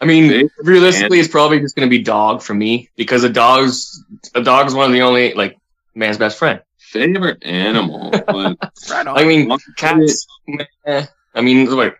I 0.00 0.04
mean, 0.06 0.28
Big 0.28 0.46
realistically, 0.62 1.18
it's 1.20 1.28
probably 1.28 1.60
just 1.60 1.74
gonna 1.74 1.88
be 1.88 2.02
dog 2.02 2.42
for 2.42 2.54
me 2.54 2.90
because 2.96 3.24
a 3.24 3.28
dog's 3.28 4.02
a 4.34 4.42
dog's 4.42 4.74
one 4.74 4.86
of 4.86 4.92
the 4.92 5.02
only 5.02 5.34
like 5.34 5.56
man's 5.94 6.16
best 6.18 6.38
friend. 6.38 6.60
favorite 6.78 7.42
animal. 7.44 8.10
But 8.10 8.56
Right 8.90 9.06
on. 9.06 9.18
I 9.18 9.24
mean, 9.24 9.50
cats. 9.76 10.26
meh. 10.46 11.06
I 11.34 11.40
mean, 11.40 11.74
wait, 11.76 11.94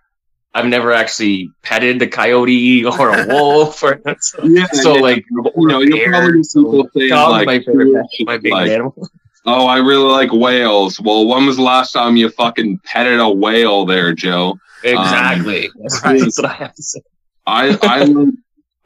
I've 0.55 0.67
never 0.67 0.93
actually 0.93 1.51
petted 1.63 2.01
a 2.01 2.07
coyote 2.07 2.85
or 2.99 3.19
a 3.19 3.27
wolf 3.27 3.83
or 3.83 4.01
Yeah, 4.45 4.67
so 4.73 4.95
yeah. 4.95 5.01
like 5.01 5.25
you 5.57 5.69
know, 5.69 5.81
you'll 5.81 6.09
probably 6.09 6.43
so 6.45 6.63
people 6.63 6.89
say 6.97 7.09
dog's 7.09 7.33
like, 7.33 7.47
my 7.47 7.59
favorite 7.61 8.07
my 8.21 8.51
like, 8.51 8.71
animal. 8.71 9.09
oh, 9.45 9.67
I 9.67 9.79
really 9.79 10.11
like 10.11 10.33
whales. 10.33 11.01
Well, 11.01 11.27
when 11.27 11.47
was 11.47 11.57
the 11.57 11.63
last 11.63 11.93
time 11.93 12.17
you 12.17 12.31
fucking 12.31 12.81
petted 12.85 13.19
a 13.19 13.29
whale 13.29 13.85
there, 13.85 14.13
Joe? 14.13 14.59
Exactly. 14.85 15.71
That's, 15.81 16.05
right. 16.05 16.21
that's 16.21 16.39
what 16.39 16.51
I 16.51 16.55
have 16.55 16.75
to 16.75 16.83
say. 16.83 17.01
I 17.47 17.79
I 17.83 18.05
like 18.05 18.35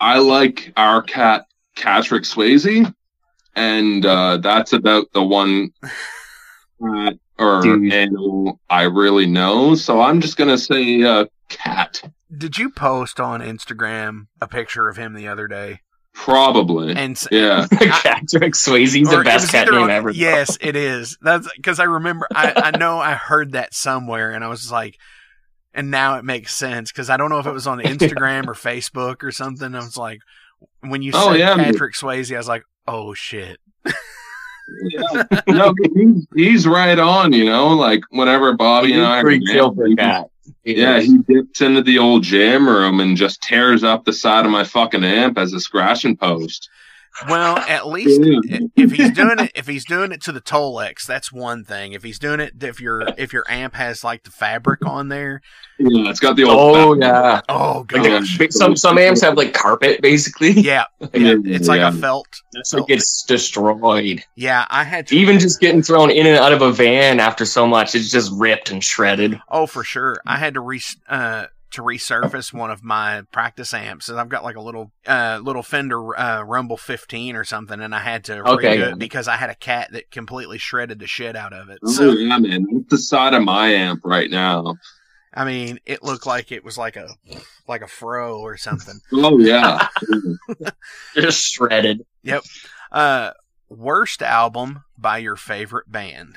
I 0.01 0.18
like 0.18 0.72
our 0.76 1.03
cat 1.03 1.44
Patrick 1.76 2.22
Swayze, 2.22 2.94
and 3.55 4.07
uh, 4.07 4.38
that's 4.38 4.72
about 4.72 5.12
the 5.12 5.22
one 5.22 5.70
cat 6.82 7.14
or 7.38 7.62
Dude. 7.62 7.92
animal 7.92 8.60
I 8.68 8.82
really 8.82 9.26
know. 9.26 9.74
So 9.74 10.00
I'm 10.00 10.20
just 10.20 10.36
gonna 10.36 10.58
say 10.58 11.02
uh, 11.02 11.26
cat, 11.48 12.02
Did 12.36 12.58
you 12.58 12.70
post 12.70 13.20
on 13.20 13.40
Instagram 13.40 14.26
a 14.40 14.48
picture 14.48 14.88
of 14.88 14.96
him 14.96 15.14
the 15.14 15.28
other 15.28 15.48
day? 15.48 15.80
probably. 16.14 16.96
And 16.96 17.16
yeah, 17.30 17.66
Patrick 17.72 18.54
Swayze's 18.54 19.08
the 19.08 19.22
best 19.22 19.44
was 19.44 19.50
cat 19.52 19.68
name 19.70 19.82
on- 19.84 19.90
ever. 19.90 20.10
Yes, 20.10 20.58
it 20.60 20.74
is. 20.74 21.16
That's 21.22 21.48
because 21.56 21.78
I 21.78 21.84
remember. 21.84 22.26
I, 22.34 22.72
I 22.72 22.76
know 22.78 22.98
I 22.98 23.12
heard 23.14 23.52
that 23.52 23.72
somewhere, 23.72 24.32
and 24.32 24.42
I 24.42 24.48
was 24.48 24.72
like, 24.72 24.98
and 25.72 25.92
now 25.92 26.16
it 26.18 26.24
makes 26.24 26.52
sense 26.54 26.90
because 26.90 27.08
I 27.08 27.16
don't 27.18 27.30
know 27.30 27.38
if 27.38 27.46
it 27.46 27.52
was 27.52 27.68
on 27.68 27.78
Instagram 27.84 28.48
or 28.48 28.54
Facebook 28.54 29.22
or 29.22 29.30
something. 29.30 29.72
I 29.74 29.78
was 29.78 29.96
like, 29.96 30.18
when 30.80 31.02
you 31.02 31.12
Oh, 31.14 31.30
said 31.30 31.38
yeah. 31.38 31.54
Patrick 31.54 31.94
Swayze, 31.94 32.34
I 32.34 32.38
was 32.38 32.48
like, 32.48 32.64
oh 32.88 33.14
shit. 33.14 33.58
Yeah. 34.82 35.24
no, 35.48 35.74
he's, 35.94 36.26
he's 36.34 36.66
right 36.66 36.98
on. 36.98 37.32
You 37.32 37.46
know, 37.46 37.68
like 37.68 38.02
whenever 38.10 38.54
Bobby 38.54 38.92
and 38.92 39.02
I 39.02 39.18
are 39.18 39.22
pretty 39.22 39.44
chill 39.46 39.74
for 39.74 39.86
a 39.86 39.90
he- 39.90 39.96
cat. 39.96 40.30
Yeah, 40.64 41.00
he 41.00 41.18
dips 41.18 41.62
into 41.62 41.82
the 41.82 41.98
old 41.98 42.22
jam 42.22 42.68
room 42.68 43.00
and 43.00 43.16
just 43.16 43.42
tears 43.42 43.84
up 43.84 44.04
the 44.04 44.12
side 44.12 44.44
of 44.44 44.50
my 44.50 44.64
fucking 44.64 45.04
amp 45.04 45.38
as 45.38 45.52
a 45.52 45.60
scratching 45.60 46.16
post. 46.16 46.68
Well, 47.28 47.56
at 47.58 47.86
least 47.88 48.20
Yeah. 48.22 48.58
if 48.76 48.92
he's 48.92 49.10
doing 49.12 49.38
it, 49.38 49.52
if 49.54 49.66
he's 49.66 49.84
doing 49.84 50.12
it 50.12 50.22
to 50.22 50.32
the 50.32 50.40
Tolex, 50.40 51.04
that's 51.06 51.32
one 51.32 51.64
thing. 51.64 51.92
If 51.92 52.02
he's 52.02 52.18
doing 52.18 52.40
it, 52.40 52.52
if 52.62 52.80
your 52.80 53.02
if 53.16 53.32
your 53.32 53.44
amp 53.48 53.74
has 53.74 54.04
like 54.04 54.24
the 54.24 54.30
fabric 54.30 54.84
on 54.86 55.08
there, 55.08 55.40
Yeah, 55.78 56.10
it's 56.10 56.20
got 56.20 56.36
the 56.36 56.44
old. 56.44 56.76
Oh 56.76 56.94
yeah. 56.94 57.40
oh 57.48 57.86
Like 57.92 58.04
gosh, 58.04 58.38
the, 58.38 58.50
some 58.50 58.76
some 58.76 58.98
amps 58.98 59.20
have 59.22 59.36
like 59.36 59.52
carpet 59.54 60.00
basically. 60.02 60.50
yeah, 60.52 60.84
yeah, 61.00 61.36
it's 61.44 61.68
like 61.68 61.80
Yeah. 61.80 61.88
a 61.88 61.92
felt. 61.92 62.28
That's 62.52 62.72
like 62.74 62.84
it's 62.88 63.24
destroyed. 63.24 64.22
Yeah, 64.36 64.66
I 64.70 64.84
had 64.84 65.06
to 65.08 65.16
Even 65.16 65.38
just 65.38 65.60
getting 65.60 65.82
thrown 65.82 66.10
in 66.10 66.26
and 66.26 66.36
out 66.36 66.52
of 66.52 66.62
a 66.62 66.72
van 66.72 67.20
after 67.20 67.44
so 67.44 67.66
much, 67.66 67.94
it's 67.94 68.10
just 68.10 68.32
ripped 68.34 68.70
and 68.70 68.82
shredded. 68.82 69.40
Oh, 69.48 69.66
for 69.66 69.82
sure. 69.84 70.16
I 70.26 70.36
had 70.36 70.54
to 70.54 70.60
re 70.60 70.80
uh, 71.08 71.46
to 71.72 71.82
resurface 71.82 72.52
one 72.52 72.70
of 72.70 72.82
my 72.82 73.22
practice 73.32 73.74
amps. 73.74 74.08
And 74.08 74.18
I've 74.18 74.28
got 74.28 74.44
like 74.44 74.56
a 74.56 74.60
little 74.60 74.92
uh, 75.06 75.40
little 75.42 75.62
Fender 75.62 76.18
uh, 76.18 76.42
Rumble 76.42 76.76
15 76.76 77.36
or 77.36 77.44
something, 77.44 77.80
and 77.80 77.94
I 77.94 78.00
had 78.00 78.24
to 78.24 78.38
Okay, 78.52 78.78
yeah. 78.78 78.92
it 78.92 78.98
because 78.98 79.28
I 79.28 79.36
had 79.36 79.50
a 79.50 79.54
cat 79.54 79.90
that 79.92 80.10
completely 80.10 80.58
shredded 80.58 80.98
the 80.98 81.06
shit 81.06 81.36
out 81.36 81.52
of 81.52 81.68
it. 81.68 81.78
Oh, 81.84 81.90
So 81.90 82.10
yeah, 82.12 82.38
man, 82.38 82.66
that's 82.72 82.88
the 82.90 82.98
side 82.98 83.34
of 83.34 83.42
my 83.42 83.68
amp 83.68 84.00
right 84.04 84.30
now. 84.30 84.76
I 85.34 85.44
mean, 85.44 85.78
it 85.84 86.02
looked 86.02 86.26
like 86.26 86.50
it 86.52 86.64
was 86.64 86.78
like 86.78 86.96
a 86.96 87.08
like 87.68 87.82
a 87.82 87.86
fro 87.86 88.40
or 88.40 88.56
something. 88.56 88.98
Oh 89.12 89.38
yeah, 89.38 89.88
Just 91.14 91.52
shredded. 91.52 92.04
Yep. 92.22 92.42
Uh, 92.90 93.32
worst 93.68 94.22
album 94.22 94.84
by 94.96 95.18
your 95.18 95.36
favorite 95.36 95.90
band. 95.92 96.36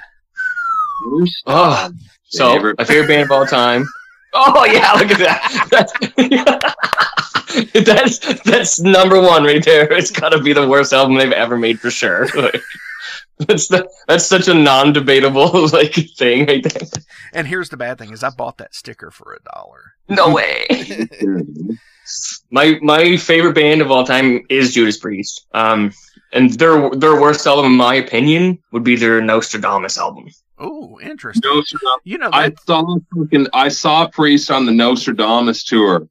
Oh, 1.08 1.90
so 2.26 2.74
my 2.78 2.84
favorite 2.84 3.08
band 3.08 3.24
of 3.24 3.32
all 3.32 3.46
time. 3.46 3.86
Oh 4.34 4.66
yeah, 4.72 4.94
look 4.94 5.12
at 5.12 5.20
that. 5.20 5.68
That's 7.72 7.84
that's 7.86 8.44
that's 8.44 8.80
number 8.80 9.22
one 9.22 9.44
right 9.44 9.64
there. 9.64 9.92
It's 9.92 10.12
got 10.12 10.30
to 10.30 10.42
be 10.42 10.54
the 10.54 10.68
worst 10.68 10.94
album 10.94 11.16
they've 11.18 11.32
ever 11.32 11.58
made 11.58 11.80
for 11.80 11.92
sure. 11.92 12.28
Like, 13.40 13.48
that's 13.48 13.70
the, 13.70 13.90
that's 14.08 14.28
such 14.28 14.48
a 14.48 14.54
non-debatable 14.54 15.70
like 15.70 15.96
thing 16.16 16.46
right 16.46 16.64
there. 16.64 16.88
And 17.34 17.48
here's 17.48 17.70
the 17.70 17.78
bad 17.78 17.98
thing: 17.98 18.14
is 18.14 18.24
I 18.24 18.30
bought 18.30 18.60
that 18.60 18.76
sticker 18.76 19.10
for 19.10 19.34
a 19.34 19.40
dollar. 19.52 19.94
No 20.08 20.30
way. 20.32 20.68
my 22.52 22.78
my 22.84 23.18
favorite 23.18 23.56
band 23.56 23.82
of 23.82 23.90
all 23.90 24.06
time 24.06 24.46
is 24.48 24.76
Judas 24.76 24.98
Priest. 24.98 25.48
Um, 25.56 25.92
and 26.32 26.52
their 26.54 26.92
their 26.92 27.20
worst 27.20 27.48
album, 27.48 27.66
in 27.66 27.78
my 27.78 27.96
opinion, 27.96 28.60
would 28.72 28.84
be 28.84 28.96
their 28.96 29.22
Nostradamus 29.22 29.98
album. 29.98 30.30
Oh, 30.62 31.00
interesting. 31.02 31.50
Nostradamus. 31.52 32.00
You 32.04 32.18
know 32.20 32.30
I 32.32 32.54
saw 32.66 32.98
fucking, 33.18 33.48
I 33.52 33.70
saw 33.70 34.08
Priest 34.08 34.52
on 34.52 34.68
the 34.68 34.72
Nostradamus 34.72 35.64
tour. 35.64 36.08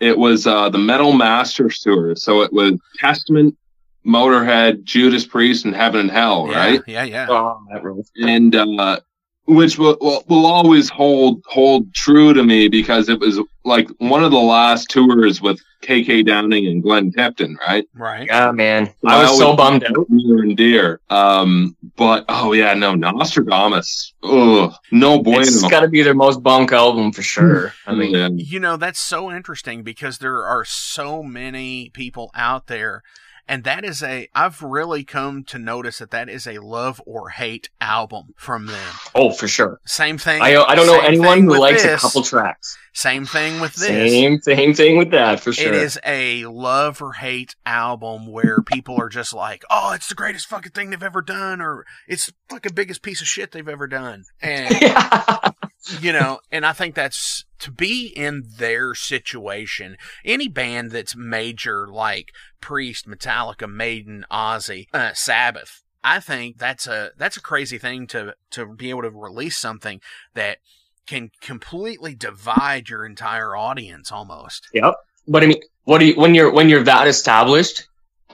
It 0.00 0.18
was 0.18 0.46
uh, 0.46 0.68
the 0.68 0.78
Metal 0.78 1.12
Masters 1.12 1.78
tour, 1.78 2.16
so 2.16 2.42
it 2.42 2.52
was 2.52 2.74
Testament, 2.98 3.56
Motorhead, 4.04 4.82
Judas 4.82 5.24
Priest, 5.24 5.64
and 5.64 5.76
Heaven 5.76 6.00
and 6.00 6.10
Hell, 6.10 6.48
yeah, 6.50 6.56
right? 6.56 6.80
Yeah, 6.88 7.04
yeah. 7.04 7.26
Oh, 7.30 7.60
that 7.70 8.04
and 8.16 8.54
uh, 8.56 8.98
which 9.46 9.78
will, 9.78 9.96
will 10.00 10.24
will 10.28 10.46
always 10.46 10.88
hold 10.88 11.42
hold 11.46 11.92
true 11.94 12.32
to 12.32 12.42
me 12.42 12.68
because 12.68 13.08
it 13.08 13.20
was 13.20 13.40
like 13.64 13.88
one 13.98 14.24
of 14.24 14.30
the 14.30 14.38
last 14.38 14.88
tours 14.88 15.40
with 15.40 15.60
KK 15.82 16.26
Downing 16.26 16.66
and 16.66 16.82
Glenn 16.82 17.12
Tipton, 17.12 17.58
right? 17.66 17.86
Right. 17.94 18.26
Yeah, 18.26 18.52
man. 18.52 18.92
I 19.06 19.22
was 19.22 19.38
so 19.38 19.54
bummed 19.54 19.84
out. 19.84 20.06
Near 20.08 20.42
and 20.42 20.56
dear. 20.56 21.00
Um, 21.10 21.76
but 21.96 22.24
oh 22.28 22.52
yeah, 22.52 22.74
no 22.74 22.94
Nostradamus. 22.94 24.14
Ugh, 24.22 24.72
no 24.90 25.22
bueno. 25.22 25.40
It's 25.40 25.62
got 25.68 25.80
to 25.80 25.88
be 25.88 26.02
their 26.02 26.14
most 26.14 26.42
bunk 26.42 26.72
album 26.72 27.12
for 27.12 27.22
sure. 27.22 27.74
I 27.86 27.94
mean, 27.94 28.12
Yeah. 28.12 28.28
You 28.34 28.60
know, 28.60 28.76
that's 28.76 29.00
so 29.00 29.30
interesting 29.30 29.82
because 29.82 30.18
there 30.18 30.44
are 30.44 30.64
so 30.64 31.22
many 31.22 31.90
people 31.90 32.30
out 32.34 32.66
there. 32.66 33.02
And 33.46 33.64
that 33.64 33.84
is 33.84 34.02
a, 34.02 34.28
I've 34.34 34.62
really 34.62 35.04
come 35.04 35.44
to 35.44 35.58
notice 35.58 35.98
that 35.98 36.10
that 36.10 36.28
is 36.28 36.46
a 36.46 36.58
love 36.58 37.00
or 37.04 37.28
hate 37.30 37.68
album 37.80 38.34
from 38.36 38.66
them. 38.66 38.94
oh, 39.14 39.30
for 39.30 39.48
sure. 39.48 39.80
Same 39.84 40.16
thing. 40.16 40.40
I 40.40 40.54
uh, 40.54 40.64
I 40.66 40.74
don't 40.74 40.86
know 40.86 41.00
anyone 41.00 41.42
who 41.42 41.58
likes 41.58 41.84
a 41.84 41.96
couple 41.96 42.22
tracks. 42.22 42.78
Same 42.96 43.26
thing 43.26 43.60
with 43.60 43.74
this. 43.74 44.12
Same 44.12 44.40
same 44.40 44.72
thing 44.72 44.96
with 44.96 45.10
that 45.10 45.40
for 45.40 45.52
sure. 45.52 45.72
It 45.72 45.74
is 45.74 45.98
a 46.06 46.46
love 46.46 47.02
or 47.02 47.14
hate 47.14 47.56
album 47.66 48.30
where 48.30 48.62
people 48.62 49.00
are 49.00 49.08
just 49.08 49.34
like, 49.34 49.64
"Oh, 49.68 49.92
it's 49.94 50.08
the 50.08 50.14
greatest 50.14 50.46
fucking 50.46 50.70
thing 50.70 50.90
they've 50.90 51.02
ever 51.02 51.20
done," 51.20 51.60
or 51.60 51.84
"It's 52.06 52.26
the 52.26 52.34
fucking 52.48 52.74
biggest 52.74 53.02
piece 53.02 53.20
of 53.20 53.26
shit 53.26 53.50
they've 53.50 53.68
ever 53.68 53.88
done," 53.88 54.26
and 54.40 54.72
you 56.00 56.12
know, 56.12 56.38
and 56.52 56.64
I 56.64 56.72
think 56.72 56.94
that's 56.94 57.44
to 57.58 57.72
be 57.72 58.06
in 58.06 58.44
their 58.58 58.94
situation. 58.94 59.96
Any 60.24 60.46
band 60.46 60.92
that's 60.92 61.16
major, 61.16 61.88
like 61.88 62.32
Priest, 62.60 63.08
Metallica, 63.08 63.68
Maiden, 63.68 64.24
Ozzy, 64.30 64.86
uh, 64.94 65.14
Sabbath, 65.14 65.82
I 66.04 66.20
think 66.20 66.58
that's 66.58 66.86
a 66.86 67.10
that's 67.16 67.38
a 67.38 67.42
crazy 67.42 67.78
thing 67.78 68.06
to 68.08 68.36
to 68.50 68.66
be 68.66 68.90
able 68.90 69.02
to 69.02 69.10
release 69.10 69.58
something 69.58 70.00
that 70.34 70.58
can 71.06 71.30
completely 71.40 72.14
divide 72.14 72.88
your 72.88 73.04
entire 73.06 73.56
audience 73.56 74.10
almost. 74.12 74.68
Yep. 74.72 74.94
But 75.28 75.42
I 75.42 75.46
mean, 75.46 75.60
what 75.84 75.98
do 75.98 76.06
you 76.06 76.14
when 76.14 76.34
you're 76.34 76.52
when 76.52 76.68
you're 76.68 76.84
that 76.84 77.06
established 77.06 77.86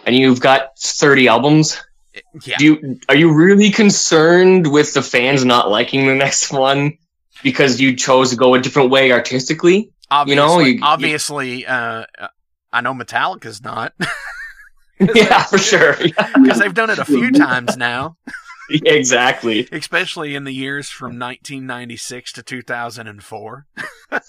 and 0.07 0.15
you've 0.17 0.41
got 0.41 0.79
30 0.79 1.29
albums? 1.29 1.81
Yeah. 2.45 2.57
Do 2.59 2.65
you 2.65 3.01
are 3.09 3.17
you 3.17 3.33
really 3.33 3.71
concerned 3.71 4.67
with 4.71 4.95
the 4.95 5.03
fans 5.03 5.45
not 5.45 5.71
liking 5.71 6.07
the 6.07 6.15
next 6.15 6.53
one 6.53 6.99
because 7.43 7.81
you 7.81 7.97
chose 7.97 8.31
to 8.31 8.37
go 8.37 8.55
a 8.55 8.61
different 8.61 8.91
way 8.91 9.13
artistically? 9.13 9.91
obviously, 10.11 10.35
you 10.43 10.49
know, 10.49 10.59
you- 10.59 10.75
you- 10.75 10.81
obviously, 10.83 11.67
uh, 11.67 12.05
uh, 12.19 12.29
I 12.73 12.81
know 12.81 12.95
Metallica's 12.95 13.63
not 13.63 13.95
yeah, 15.15 15.45
for 15.45 15.57
sure. 15.59 15.97
because 16.43 16.59
they've 16.59 16.75
done 16.75 16.91
it 16.91 16.99
a 16.99 17.05
few 17.05 17.31
times 17.31 17.77
now, 17.77 18.17
exactly. 18.85 19.69
especially 19.73 20.35
in 20.35 20.45
the 20.45 20.53
years 20.53 20.89
from 20.89 21.19
1996 21.19 22.33
to 22.35 22.43
2004. 22.43 23.67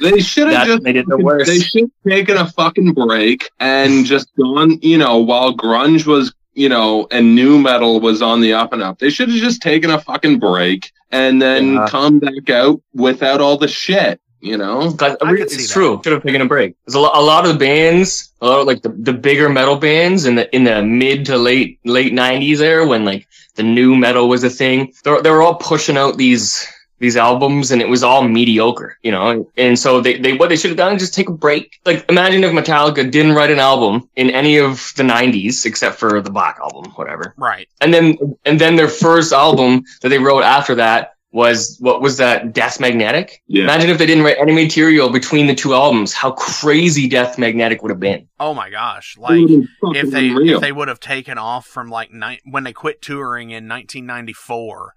They 0.00 0.20
should 0.20 0.48
have 0.52 0.66
just 0.66 0.82
made 0.82 0.96
it 0.96 1.06
the 1.08 1.16
worst. 1.18 1.46
They 1.50 1.58
should 1.58 1.82
have 1.82 1.90
taken 2.12 2.36
a 2.36 2.46
fucking 2.46 2.92
break 2.92 3.50
and 3.58 4.04
just 4.04 4.28
gone, 4.36 4.78
you 4.82 4.98
know, 4.98 5.18
while 5.18 5.56
grunge 5.56 6.06
was, 6.06 6.32
you 6.52 6.68
know, 6.68 7.08
and 7.10 7.34
nu 7.34 7.58
metal 7.58 8.00
was 8.00 8.20
on 8.22 8.40
the 8.40 8.52
up 8.52 8.72
and 8.72 8.82
up. 8.82 8.98
They 8.98 9.10
should 9.10 9.28
have 9.30 9.38
just 9.38 9.62
taken 9.62 9.90
a 9.90 9.98
fucking 10.00 10.38
break 10.38 10.92
and 11.10 11.40
then 11.40 11.74
Yeah. 11.74 11.86
come 11.88 12.18
back 12.20 12.50
out 12.50 12.80
without 12.94 13.40
all 13.40 13.56
the 13.56 13.66
shit, 13.66 14.20
you 14.40 14.56
know? 14.56 14.92
But 14.92 15.22
I 15.24 15.32
could 15.32 15.40
it's 15.42 15.56
see 15.56 15.62
that. 15.62 15.72
true. 15.72 16.00
Should 16.04 16.12
have 16.12 16.22
taken 16.22 16.40
a 16.42 16.46
break. 16.46 16.74
There's 16.86 16.94
a 16.94 17.00
lot, 17.00 17.16
a 17.16 17.20
lot 17.20 17.46
of 17.46 17.52
the 17.52 17.58
bands, 17.58 18.32
a 18.40 18.46
lot 18.46 18.60
of 18.60 18.66
like 18.66 18.82
the, 18.82 18.90
the 18.90 19.12
bigger 19.12 19.48
metal 19.48 19.76
bands 19.76 20.26
in 20.26 20.34
the 20.36 20.54
in 20.54 20.64
the 20.64 20.82
mid 20.82 21.26
to 21.26 21.36
late 21.36 21.78
late 21.84 22.12
'90s 22.12 22.58
there, 22.58 22.86
when 22.86 23.04
like 23.04 23.26
the 23.56 23.62
nu 23.62 23.96
metal 23.96 24.28
was 24.28 24.44
a 24.44 24.50
thing. 24.50 24.92
They 25.04 25.20
they 25.22 25.30
were 25.30 25.42
all 25.42 25.56
pushing 25.56 25.96
out 25.96 26.16
these 26.16 26.66
these 27.00 27.16
albums, 27.16 27.70
and 27.70 27.80
it 27.80 27.88
was 27.88 28.02
all 28.02 28.24
mediocre, 28.26 28.98
you 29.04 29.12
know. 29.12 29.48
And 29.56 29.78
so 29.78 30.00
they, 30.00 30.18
they 30.18 30.32
what 30.32 30.48
they 30.48 30.56
should 30.56 30.70
have 30.70 30.76
done 30.76 30.96
is 30.96 31.02
just 31.02 31.14
take 31.14 31.28
a 31.28 31.32
break. 31.32 31.78
Like 31.84 32.04
imagine 32.08 32.42
if 32.42 32.52
Metallica 32.52 33.08
didn't 33.08 33.32
write 33.34 33.50
an 33.50 33.60
album 33.60 34.08
in 34.16 34.30
any 34.30 34.58
of 34.58 34.92
the 34.96 35.04
'90s 35.04 35.64
except 35.64 35.96
for 35.96 36.20
the 36.20 36.30
Black 36.30 36.58
album, 36.60 36.90
whatever 36.96 37.34
Right. 37.36 37.68
and 37.80 37.94
then 37.94 38.16
and 38.44 38.60
then 38.60 38.74
their 38.74 38.88
first 38.88 39.32
album 39.32 39.84
that 40.02 40.08
they 40.08 40.18
wrote 40.18 40.42
after 40.42 40.74
that 40.76 41.14
was 41.30 41.76
what 41.80 42.00
was 42.00 42.16
that 42.16 42.54
Death 42.54 42.80
Magnetic? 42.80 43.42
Yeah. 43.48 43.64
Imagine 43.64 43.90
if 43.90 43.98
they 43.98 44.06
didn't 44.06 44.24
write 44.24 44.38
any 44.38 44.52
material 44.52 45.10
between 45.10 45.46
the 45.46 45.54
two 45.54 45.74
albums, 45.74 46.12
how 46.14 46.30
crazy 46.32 47.06
Death 47.08 47.38
Magnetic 47.38 47.82
would 47.82 47.90
have 47.90 48.00
been. 48.00 48.28
Oh 48.40 48.54
my 48.54 48.70
gosh! 48.70 49.16
Like 49.18 49.32
would've 49.32 49.48
been 49.48 49.68
fucking 49.80 49.96
if 50.06 50.10
they 50.10 50.28
unreal. 50.30 50.54
if 50.56 50.60
they 50.62 50.72
would 50.72 50.88
have 50.88 51.00
taken 51.00 51.36
off 51.36 51.66
from 51.66 51.90
like 51.90 52.10
ni- 52.12 52.40
when 52.44 52.64
they 52.64 52.72
quit 52.72 53.02
touring 53.02 53.50
in 53.50 53.68
1994 53.68 54.94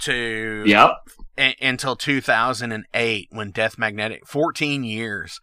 to 0.00 0.64
Yep. 0.66 0.90
a- 1.38 1.56
until 1.60 1.96
2008 1.96 3.28
when 3.30 3.50
Death 3.50 3.78
Magnetic 3.78 4.26
14 4.26 4.84
years. 4.84 5.40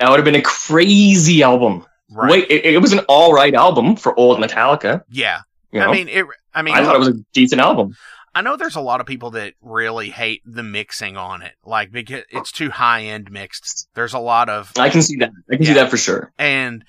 That 0.00 0.08
would 0.10 0.16
have 0.18 0.24
been 0.24 0.34
a 0.34 0.42
crazy 0.42 1.42
album. 1.42 1.84
Right. 2.10 2.30
Wait, 2.30 2.50
it, 2.50 2.64
it 2.74 2.78
was 2.82 2.92
an 2.92 3.00
all 3.08 3.32
right 3.32 3.54
album 3.54 3.96
for 3.96 4.18
old 4.18 4.38
Metallica. 4.38 5.02
Yeah. 5.10 5.40
You 5.70 5.80
know? 5.80 5.88
I 5.88 5.92
mean 5.92 6.08
it. 6.08 6.26
I 6.54 6.62
mean 6.62 6.74
I 6.74 6.84
thought 6.84 6.94
it 6.94 6.98
was 6.98 7.08
a 7.08 7.14
decent 7.32 7.60
album. 7.60 7.96
I 8.34 8.40
know 8.40 8.56
there's 8.56 8.76
a 8.76 8.80
lot 8.80 9.00
of 9.00 9.06
people 9.06 9.32
that 9.32 9.54
really 9.60 10.10
hate 10.10 10.42
the 10.46 10.62
mixing 10.62 11.16
on 11.16 11.42
it, 11.42 11.54
like 11.64 11.92
because 11.92 12.24
it's 12.30 12.52
too 12.52 12.70
high 12.70 13.02
end 13.02 13.30
mixed. 13.30 13.88
There's 13.94 14.14
a 14.14 14.18
lot 14.18 14.48
of 14.48 14.72
I 14.78 14.88
can 14.88 15.02
see 15.02 15.16
that. 15.16 15.32
I 15.50 15.56
can 15.56 15.66
see 15.66 15.74
that 15.74 15.90
for 15.90 15.96
sure. 15.96 16.32
and 16.38 16.84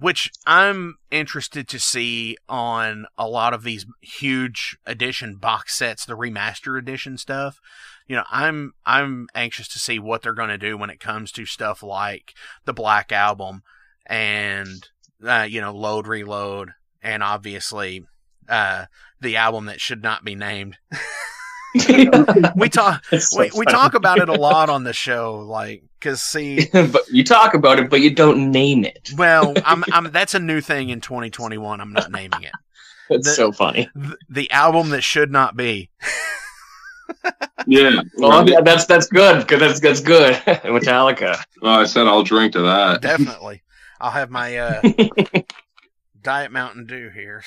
which 0.00 0.32
I'm 0.46 0.96
interested 1.10 1.68
to 1.68 1.78
see 1.78 2.36
on 2.48 3.04
a 3.18 3.28
lot 3.28 3.52
of 3.52 3.62
these 3.62 3.84
huge 4.00 4.78
edition 4.86 5.36
box 5.36 5.76
sets, 5.76 6.06
the 6.06 6.16
remaster 6.16 6.78
edition 6.78 7.18
stuff. 7.18 7.60
You 8.08 8.16
know, 8.16 8.24
I'm 8.30 8.72
I'm 8.84 9.28
anxious 9.34 9.68
to 9.68 9.78
see 9.78 9.98
what 9.98 10.22
they're 10.22 10.32
going 10.32 10.48
to 10.48 10.58
do 10.58 10.76
when 10.76 10.90
it 10.90 11.00
comes 11.00 11.30
to 11.32 11.44
stuff 11.44 11.82
like 11.82 12.32
the 12.64 12.72
Black 12.72 13.12
Album 13.12 13.62
and 14.06 14.88
uh, 15.24 15.46
you 15.48 15.60
know 15.60 15.72
Load 15.72 16.06
Reload 16.06 16.70
and 17.02 17.22
obviously 17.22 18.04
uh, 18.50 18.86
the 19.20 19.36
album 19.36 19.66
that 19.66 19.80
should 19.80 20.02
not 20.02 20.24
be 20.24 20.34
named. 20.34 20.76
we 22.56 22.68
talk 22.68 23.04
so 23.04 23.38
we, 23.40 23.50
we 23.56 23.64
talk 23.64 23.94
about 23.94 24.18
it 24.18 24.28
a 24.28 24.34
lot 24.34 24.68
on 24.68 24.82
the 24.84 24.92
show, 24.92 25.38
like 25.38 25.84
because 25.98 26.20
see 26.20 26.66
but 26.72 27.02
you 27.10 27.22
talk 27.22 27.54
about 27.54 27.78
it, 27.78 27.88
but 27.88 28.00
you 28.00 28.12
don't 28.12 28.50
name 28.50 28.84
it. 28.84 29.10
Well, 29.16 29.54
I'm, 29.64 29.84
I'm, 29.92 30.04
that's 30.12 30.34
a 30.34 30.40
new 30.40 30.60
thing 30.60 30.88
in 30.88 31.00
2021. 31.00 31.80
I'm 31.80 31.92
not 31.92 32.10
naming 32.10 32.42
it. 32.42 32.52
It's 33.08 33.28
The- 33.28 33.34
so 33.34 33.52
funny. 33.52 33.88
The, 33.94 34.16
the 34.28 34.50
album 34.50 34.90
that 34.90 35.02
should 35.02 35.30
not 35.30 35.56
be. 35.56 35.90
yeah. 37.66 38.02
Well, 38.16 38.30
right. 38.30 38.48
yeah, 38.48 38.60
that's 38.62 38.86
that's 38.86 39.06
good 39.06 39.40
because 39.40 39.60
that's 39.60 39.80
that's 39.80 40.00
good. 40.00 40.34
Metallica. 40.64 41.40
Oh, 41.62 41.68
I 41.80 41.84
said 41.84 42.06
I'll 42.06 42.22
drink 42.24 42.52
to 42.54 42.62
that. 42.62 43.00
Definitely. 43.00 43.62
I'll 44.00 44.10
have 44.12 44.30
my 44.30 44.56
uh, 44.56 44.82
Diet 46.20 46.50
Mountain 46.50 46.86
Dew 46.86 47.10
here. 47.10 47.42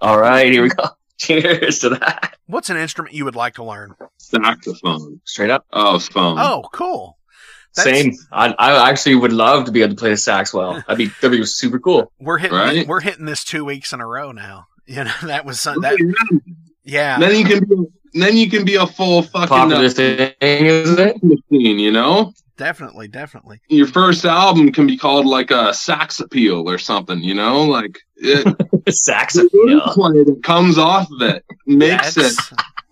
All 0.00 0.18
right, 0.18 0.50
here 0.52 0.62
we 0.62 0.68
go. 0.76 0.84
Cheers 1.18 1.80
to 1.80 1.90
that. 1.90 2.36
What's 2.46 2.70
an 2.70 2.76
instrument 2.76 3.14
you 3.14 3.24
would 3.24 3.34
like 3.34 3.54
to 3.54 3.64
learn? 3.64 3.94
Saxophone. 4.18 5.20
Straight 5.24 5.50
up. 5.50 5.66
Oh, 5.72 5.98
phone. 5.98 6.38
Oh, 6.38 6.64
cool. 6.72 7.18
That's- 7.76 8.00
Same. 8.02 8.12
I, 8.32 8.54
I 8.58 8.88
actually 8.90 9.16
would 9.16 9.32
love 9.32 9.64
to 9.66 9.72
be 9.72 9.82
able 9.82 9.94
to 9.94 9.98
play 9.98 10.10
the 10.10 10.16
sax 10.16 10.54
well. 10.54 10.74
That'd 10.88 10.96
be 10.98 11.06
that'd 11.20 11.32
be 11.38 11.44
super 11.44 11.78
cool. 11.78 12.12
We're 12.18 12.38
hitting 12.38 12.56
Right. 12.56 12.86
we're 12.88 13.00
hitting 13.00 13.26
this 13.26 13.44
two 13.44 13.64
weeks 13.64 13.92
in 13.92 14.00
a 14.00 14.06
row 14.06 14.32
now. 14.32 14.66
You 14.86 15.04
know 15.04 15.12
that 15.24 15.44
was 15.44 15.60
something. 15.60 15.82
That 15.82 15.98
yeah. 15.98 16.38
yeah 16.84 17.18
Then 17.18 17.34
you 17.38 17.44
can 17.44 17.64
be. 17.68 17.76
Then 18.14 18.36
you 18.36 18.48
can 18.50 18.64
be 18.64 18.76
a 18.76 18.86
full 18.86 19.22
fucking 19.22 19.48
Popular 19.48 19.84
uh, 19.86 19.90
thing, 19.90 20.34
isn't 20.66 20.98
it? 20.98 21.22
machine. 21.22 21.78
You 21.78 21.92
know, 21.92 22.32
definitely 22.56 23.08
definitely 23.08 23.60
your 23.68 23.86
first 23.86 24.24
album 24.24 24.72
can 24.72 24.86
be 24.86 24.96
called 24.96 25.26
like 25.26 25.50
a 25.50 25.72
sax 25.74 26.20
appeal 26.20 26.68
or 26.68 26.78
something. 26.78 27.22
You 27.22 27.34
know, 27.34 27.62
like 27.62 27.98
it, 28.16 28.44
the 28.84 28.92
Saxophone. 28.92 29.50
wordplay 29.80 30.26
that 30.26 30.40
comes 30.42 30.78
off 30.78 31.08
of 31.12 31.22
it 31.22 31.44
makes 31.66 32.16
it 32.16 32.34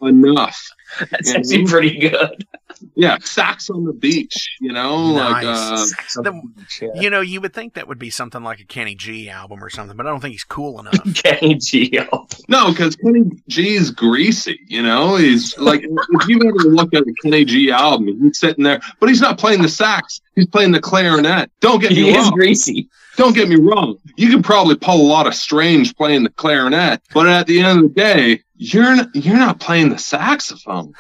enough. 0.03 0.61
That's 1.11 1.35
actually 1.35 1.67
pretty 1.67 1.99
good. 1.99 2.47
Yeah, 2.95 3.19
sax 3.23 3.71
on 3.71 3.85
the 3.85 3.93
beach. 3.93 4.57
You 4.61 4.73
know, 4.73 4.97
like 5.13 5.45
uh, 5.45 5.53
Nice. 5.77 5.91
Saxophone. 5.91 6.55
Shit. 6.69 6.91
you 6.97 7.11
know 7.11 7.21
you 7.21 7.41
would 7.41 7.53
think 7.55 7.75
that 7.75 7.89
would 7.89 7.99
be 7.99 8.11
something 8.11 8.43
like 8.43 8.61
a 8.61 8.65
Kenny 8.65 8.95
G 8.95 9.29
album 9.31 9.63
or 9.63 9.71
something, 9.71 9.97
but 9.97 10.07
I 10.07 10.11
don't 10.11 10.21
think 10.21 10.33
he's 10.33 10.45
cool 10.45 10.81
enough. 10.81 10.95
Kenny 11.15 11.55
Geo. 11.55 12.27
No, 12.49 12.71
because 12.71 12.97
Kenny 12.97 13.31
G's 13.49 13.91
greasy. 13.91 14.61
You 14.67 14.83
know, 14.83 15.17
he's 15.17 15.57
like 15.59 15.83
if 15.85 16.29
you 16.29 16.41
ever 16.47 16.69
look 16.69 16.95
at 16.95 17.03
a 17.03 17.15
Kenny 17.23 17.45
G 17.45 17.71
album, 17.71 18.07
he's 18.23 18.39
sitting 18.39 18.65
there, 18.65 18.81
but 19.01 19.09
he's 19.09 19.21
not 19.21 19.39
playing 19.39 19.63
the 19.63 19.69
sax. 19.69 20.21
He's 20.35 20.47
playing 20.47 20.73
the 20.73 20.81
clarinet. 20.81 21.51
Don't 21.61 21.81
get 21.81 21.91
me 21.91 21.97
He 21.97 22.03
me 22.05 22.11
is 22.17 22.25
wrong. 22.27 22.33
greasy. 22.33 22.89
Don't 23.17 23.35
get 23.35 23.49
me 23.49 23.57
wrong. 23.57 23.97
You 24.17 24.29
can 24.29 24.43
probably 24.43 24.77
pull 24.77 25.01
a 25.01 25.09
lot 25.11 25.27
of 25.27 25.35
strange 25.35 25.97
playing 25.97 26.23
the 26.23 26.29
clarinet, 26.31 27.01
but 27.15 27.27
at 27.27 27.47
the 27.47 27.61
end 27.61 27.79
of 27.79 27.95
the 27.95 28.01
day, 28.01 28.43
you're 28.57 28.95
not, 28.95 29.09
you're 29.15 29.39
not 29.39 29.59
playing 29.59 29.89
the 29.89 29.97
saxophone. 29.99 30.93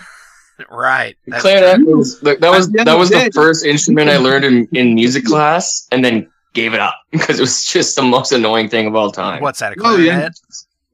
Right. 0.71 1.17
That's 1.27 1.43
Clarinet 1.43 1.77
true. 1.85 1.97
was 1.99 2.21
that 2.21 2.41
that 2.41 2.51
was 2.51 2.71
the 2.71 2.85
that 2.85 2.99
was 2.99 3.11
the 3.11 3.25
the 3.25 3.31
first 3.33 3.65
instrument 3.65 4.11
I 4.11 4.17
learned 4.17 4.45
in, 4.45 4.69
in 4.73 4.95
music 4.95 5.25
class, 5.25 5.87
and 5.93 6.05
then 6.05 6.31
gave 6.55 6.75
it 6.75 6.81
up 6.81 6.95
because 7.11 7.39
it 7.39 7.43
was 7.43 7.65
just 7.65 7.97
the 7.97 8.03
most 8.03 8.33
annoying 8.33 8.69
thing 8.69 8.87
of 8.87 8.95
all 8.95 9.11
time. 9.11 9.43
What's 9.43 9.61
that? 9.61 9.73
A 9.77 9.77
Oh, 9.85 9.97
yeah. 9.97 10.13
clarinet? 10.15 10.39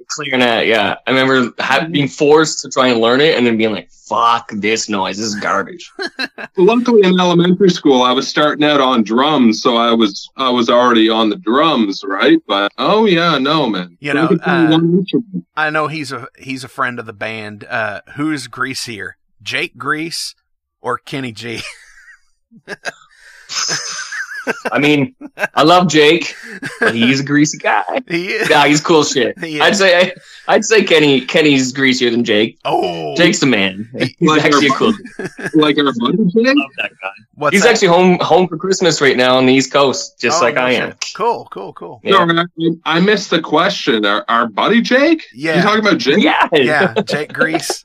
clarinet? 0.08 0.66
Yeah, 0.66 0.96
I 1.06 1.10
remember 1.10 1.52
ha- 1.62 1.86
being 1.90 2.08
forced 2.08 2.60
to 2.62 2.68
try 2.70 2.88
and 2.88 3.00
learn 3.00 3.20
it, 3.20 3.36
and 3.38 3.46
then 3.46 3.56
being 3.56 3.72
like, 3.72 3.90
"Fuck 3.90 4.50
this 4.56 4.88
noise! 4.88 5.16
This 5.16 5.26
is 5.28 5.36
garbage." 5.36 5.90
Luckily, 6.58 7.02
in 7.04 7.18
elementary 7.18 7.70
school, 7.70 8.02
I 8.02 8.12
was 8.12 8.28
starting 8.28 8.62
out 8.64 8.80
on 8.80 9.04
drums, 9.04 9.62
so 9.62 9.76
I 9.76 9.92
was 9.94 10.28
I 10.36 10.50
was 10.50 10.68
already 10.68 11.08
on 11.08 11.30
the 11.30 11.36
drums, 11.36 12.02
right? 12.06 12.38
But 12.46 12.72
oh 12.76 13.06
yeah, 13.06 13.38
no 13.38 13.68
man. 13.70 13.96
You 14.00 14.12
know, 14.14 14.36
uh. 14.44 14.78
I 15.56 15.70
know 15.70 15.86
he's 15.88 16.12
a 16.12 16.28
he's 16.38 16.62
a 16.64 16.68
friend 16.68 16.98
of 16.98 17.06
the 17.06 17.12
band. 17.14 17.64
Uh, 17.64 18.02
who's 18.16 18.48
greasier, 18.48 19.16
Jake 19.42 19.76
Grease 19.76 20.34
or 20.80 20.98
Kenny 20.98 21.32
G? 21.32 21.60
I 24.72 24.80
mean, 24.80 25.14
I 25.54 25.62
love 25.62 25.88
Jake, 25.88 26.34
but 26.80 26.96
he's 26.96 27.20
a 27.20 27.24
greasy 27.24 27.58
guy. 27.58 27.84
he 28.08 28.28
is. 28.32 28.50
Yeah, 28.50 28.66
he's 28.66 28.80
cool 28.80 29.04
shit. 29.04 29.38
He. 29.38 29.60
I'd 29.60 29.76
say 29.76 30.12
I'd 30.48 30.64
say 30.64 30.82
Kenny 30.82 31.20
Kenny's 31.20 31.72
greasier 31.72 32.10
than 32.10 32.24
Jake. 32.24 32.58
Oh, 32.64 33.14
Jake's 33.14 33.38
the 33.38 33.46
man. 33.46 33.88
He's 33.96 34.16
Like 34.20 34.44
actually 34.44 34.66
a 34.66 34.72
our- 34.72 34.78
cool. 34.78 34.92
like 35.54 35.78
our 35.78 35.92
buddy 35.96 36.16
Jake. 36.34 36.56
love 36.56 36.70
that 36.78 36.90
guy. 37.00 37.10
what's 37.34 37.54
He's 37.54 37.62
that? 37.62 37.70
actually 37.70 37.88
home 37.88 38.18
home 38.20 38.48
for 38.48 38.56
Christmas 38.56 39.00
right 39.00 39.16
now 39.16 39.36
on 39.36 39.46
the 39.46 39.54
East 39.54 39.72
Coast, 39.72 40.18
just 40.18 40.40
Oh, 40.42 40.44
like 40.44 40.56
no 40.56 40.62
I 40.62 40.72
shit. 40.72 40.82
am. 40.82 40.96
Cool, 41.14 41.46
cool, 41.52 41.72
cool. 41.74 42.00
Yeah. 42.02 42.24
No, 42.24 42.44
I, 42.84 42.96
I 42.96 43.00
missed 43.00 43.30
the 43.30 43.40
question. 43.40 44.04
Our, 44.04 44.24
our 44.28 44.48
buddy 44.48 44.80
Jake? 44.80 45.22
Yeah. 45.34 45.56
You 45.56 45.62
talking 45.62 45.80
about 45.86 45.98
Jake? 45.98 46.22
Yeah, 46.22 46.48
Yeah, 46.52 46.94
Jake 47.06 47.32
Grease. 47.32 47.84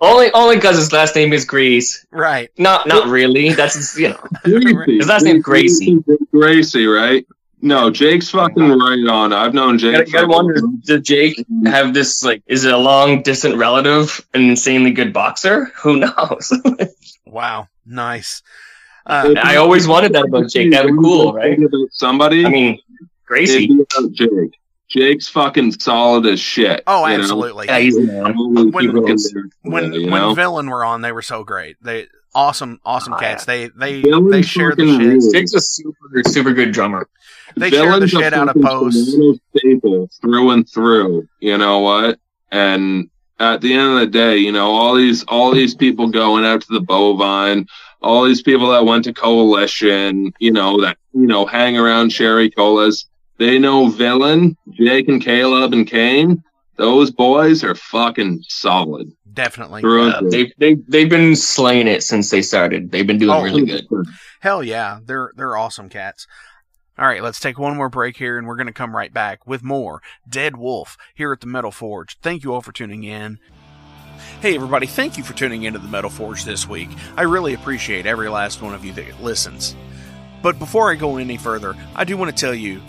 Only 0.00 0.30
only 0.32 0.56
because 0.56 0.76
his 0.76 0.92
last 0.92 1.14
name 1.14 1.32
is 1.32 1.44
Grease. 1.44 2.06
Right. 2.10 2.50
Not 2.58 2.86
not 2.86 3.08
really. 3.08 3.52
That's 3.52 3.74
his, 3.74 3.96
you 3.98 4.10
know. 4.10 4.20
Gracie. 4.42 4.98
His 4.98 5.08
last 5.08 5.24
name's 5.24 5.42
Gracie. 5.42 6.04
Gracie, 6.30 6.86
right? 6.86 7.26
No, 7.62 7.90
Jake's 7.90 8.30
fucking 8.30 8.68
right 8.68 9.08
on. 9.08 9.32
I've 9.32 9.54
known 9.54 9.78
Jake. 9.78 9.94
I, 9.94 9.98
gotta, 9.98 10.06
you 10.06 10.12
gotta 10.12 10.26
for- 10.26 10.32
wonder, 10.32 10.60
did 10.84 11.04
Jake 11.04 11.44
have 11.64 11.94
this 11.94 12.22
like? 12.22 12.42
Is 12.46 12.64
it 12.64 12.72
a 12.72 12.78
long 12.78 13.22
distant 13.22 13.56
relative, 13.56 14.24
an 14.34 14.42
insanely 14.50 14.90
good 14.92 15.12
boxer? 15.12 15.66
Who 15.82 15.96
knows? 15.98 16.52
Wow. 17.26 17.68
Nice. 17.84 18.42
Uh, 19.04 19.34
I 19.42 19.56
always 19.56 19.86
wanted 19.86 20.12
that 20.14 20.24
about 20.24 20.48
Jake. 20.48 20.70
That'd 20.70 20.90
be 20.92 20.96
cool, 20.96 21.32
right? 21.34 21.58
Somebody. 21.90 22.46
I 22.46 22.48
mean, 22.48 22.74
it'd 22.74 23.08
Gracie. 23.26 23.68
Jake. 24.12 24.58
Jake's 24.88 25.28
fucking 25.28 25.72
solid 25.72 26.26
as 26.26 26.38
shit. 26.40 26.82
oh, 26.86 27.04
absolutely. 27.06 27.66
Yeah, 27.66 27.78
he's 27.78 27.96
a 27.96 28.02
man. 28.02 28.34
When- 28.36 28.72
fucking 28.72 28.92
there 29.32 29.42
for 29.62 29.70
when 29.70 29.92
you, 29.92 30.00
you 30.02 30.10
when? 30.10 30.34
Villain 30.34 30.68
were 30.70 30.84
on, 30.84 31.00
they 31.02 31.12
were 31.12 31.22
so 31.22 31.42
great. 31.44 31.76
They 31.82 32.06
awesome, 32.34 32.80
awesome 32.84 33.14
Oh, 33.14 33.18
cats. 33.18 33.44
They 33.46 33.68
they 33.68 34.02
Villain's 34.02 34.30
they 34.30 34.42
share 34.42 34.74
the 34.76 34.86
shit. 34.86 35.00
rules. 35.00 35.32
Jake's 35.32 35.54
a 35.54 35.60
super 35.60 36.22
super 36.26 36.52
good 36.52 36.72
drummer. 36.72 37.08
They 37.56 37.70
share 37.70 37.98
the 37.98 38.06
shit 38.08 38.32
out 38.34 38.48
of 38.48 38.54
post. 38.62 38.96
posts. 38.96 39.12
Toronto 39.14 39.38
staple 39.56 40.08
through 40.20 40.50
and 40.50 40.68
through. 40.68 41.28
You 41.40 41.58
know 41.58 41.80
what? 41.80 42.20
And 42.52 43.08
at 43.40 43.60
the 43.62 43.72
end 43.74 43.94
of 43.94 44.00
the 44.00 44.06
day, 44.06 44.36
you 44.36 44.52
know, 44.52 44.70
all 44.70 44.94
these 44.94 45.24
all 45.24 45.52
these 45.52 45.74
people 45.74 46.08
going 46.08 46.44
out 46.44 46.60
to 46.60 46.66
the 46.72 46.80
bovine, 46.80 47.66
all 48.02 48.24
these 48.24 48.42
people 48.42 48.68
that 48.70 48.84
went 48.84 49.04
to 49.04 49.12
coalition, 49.12 50.32
you 50.38 50.52
know, 50.52 50.80
that 50.82 50.98
you 51.12 51.26
know, 51.26 51.46
hang 51.46 51.76
around 51.78 52.12
Sherry 52.12 52.50
Colas, 52.50 53.06
they 53.38 53.58
know 53.58 53.88
Villain, 53.88 54.56
Jake 54.70 55.08
and 55.08 55.22
Caleb 55.22 55.72
and 55.72 55.86
Kane. 55.86 56.42
Those 56.76 57.10
boys 57.10 57.64
are 57.64 57.74
fucking 57.74 58.44
solid. 58.48 59.10
Definitely. 59.32 59.82
Through 59.82 60.08
Uh, 60.10 60.20
they 60.30 60.52
they 60.58 60.74
they've 60.88 61.10
been 61.10 61.36
slaying 61.36 61.88
it 61.88 62.02
since 62.02 62.30
they 62.30 62.42
started. 62.42 62.90
They've 62.90 63.06
been 63.06 63.18
doing 63.18 63.30
Oh, 63.36 63.42
really 63.42 63.64
good. 63.66 63.86
Hell 64.40 64.62
yeah, 64.62 65.00
they're 65.04 65.32
they're 65.36 65.56
awesome 65.56 65.88
cats. 65.88 66.26
All 66.98 67.06
right, 67.06 67.22
let's 67.22 67.40
take 67.40 67.58
one 67.58 67.76
more 67.76 67.90
break 67.90 68.16
here, 68.16 68.38
and 68.38 68.46
we're 68.46 68.56
going 68.56 68.68
to 68.68 68.72
come 68.72 68.96
right 68.96 69.12
back 69.12 69.46
with 69.46 69.62
more 69.62 70.00
Deadwolff 70.30 70.96
here 71.14 71.30
at 71.32 71.40
the 71.42 71.46
Metal 71.46 71.70
Forge. 71.70 72.18
Thank 72.22 72.42
you 72.42 72.54
all 72.54 72.62
for 72.62 72.72
tuning 72.72 73.04
in. 73.04 73.38
Hey, 74.40 74.54
everybody, 74.54 74.86
thank 74.86 75.18
you 75.18 75.24
for 75.24 75.34
tuning 75.34 75.64
into 75.64 75.78
the 75.78 75.88
Metal 75.88 76.08
Forge 76.08 76.44
this 76.44 76.66
week. 76.66 76.88
I 77.16 77.22
really 77.22 77.52
appreciate 77.52 78.06
every 78.06 78.30
last 78.30 78.62
one 78.62 78.72
of 78.74 78.82
you 78.82 78.92
that 78.94 79.22
listens. 79.22 79.76
But 80.42 80.58
before 80.58 80.90
I 80.90 80.94
go 80.94 81.18
any 81.18 81.36
further, 81.36 81.74
I 81.94 82.04
do 82.04 82.16
want 82.16 82.34
to 82.34 82.40
tell 82.40 82.54
you 82.54 82.80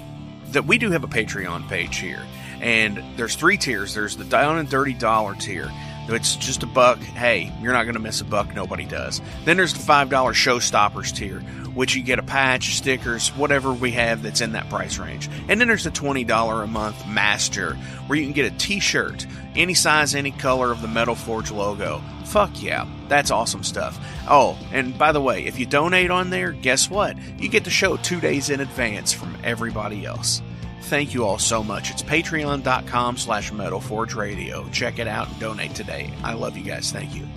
that 0.52 0.66
we 0.66 0.78
do 0.78 0.92
have 0.92 1.04
a 1.04 1.08
Patreon 1.08 1.68
page 1.70 1.98
here. 1.98 2.24
And 2.62 3.04
there's 3.18 3.36
three 3.36 3.58
tiers 3.58 3.94
there's 3.94 4.18
the 4.18 4.24
Down 4.24 4.58
and 4.58 4.70
Dirty 4.70 4.94
Dollar 4.94 5.36
tier. 5.36 5.72
It's 6.10 6.38
just 6.38 6.64
a 6.64 6.68
buck. 6.68 7.00
Hey, 7.00 7.52
you're 7.62 7.74
not 7.74 7.84
going 7.84 7.96
to 7.96 8.00
miss 8.00 8.22
a 8.22 8.26
buck. 8.26 8.56
Nobody 8.56 8.86
does. 8.86 9.22
Then 9.44 9.58
there's 9.58 9.74
the 9.74 9.80
$5 9.80 10.10
Showstoppers 10.10 11.14
tier, 11.14 11.42
which 11.76 11.96
you 11.96 12.04
get 12.04 12.18
a 12.18 12.24
patch, 12.24 12.78
stickers, 12.78 13.28
whatever 13.30 13.74
we 13.74 13.92
have 13.92 14.24
that's 14.24 14.40
in 14.40 14.54
that 14.54 14.70
price 14.70 15.00
range. 15.00 15.30
And 15.50 15.60
then 15.60 15.68
there's 15.68 15.84
the 15.84 15.92
$20 15.92 16.64
a 16.64 16.68
month 16.68 17.06
Master, 17.08 17.74
where 18.08 18.18
you 18.18 18.24
can 18.24 18.32
get 18.32 18.52
a 18.52 18.58
t 18.58 18.80
shirt, 18.80 19.28
any 19.58 19.74
size, 19.74 20.16
any 20.16 20.32
color 20.32 20.72
of 20.72 20.82
the 20.82 20.88
Metal 20.88 21.16
Forge 21.16 21.52
logo. 21.52 22.02
Fuck 22.26 22.62
yeah, 22.62 22.88
that's 23.08 23.32
awesome 23.32 23.64
stuff. 23.64 23.98
Oh, 24.30 24.58
and 24.72 24.98
by 24.98 25.12
the 25.12 25.22
way, 25.22 25.46
if 25.46 25.60
you 25.60 25.66
donate 25.66 26.12
on 26.12 26.30
there, 26.30 26.52
guess 26.52 26.90
what? 26.90 27.18
You 27.40 27.50
get 27.50 27.64
the 27.64 27.70
show 27.70 27.98
two 27.98 28.22
days 28.22 28.50
in 28.50 28.60
advance 28.60 29.14
from 29.14 29.36
everybody 29.44 30.06
else. 30.06 30.42
Thank 30.84 31.14
you 31.14 31.26
all 31.26 31.40
so 31.40 31.64
much. 31.64 31.92
It's 31.92 32.04
patreon.com 32.04 33.18
slash 33.18 33.52
metalforgeradio. 33.52 34.72
Check 34.72 35.00
it 35.00 35.08
out 35.08 35.28
and 35.28 35.40
donate 35.40 35.76
today. 35.76 36.14
I 36.24 36.34
love 36.34 36.56
you 36.56 36.64
guys. 36.64 36.92
Thank 36.92 37.14
you. 37.14 37.28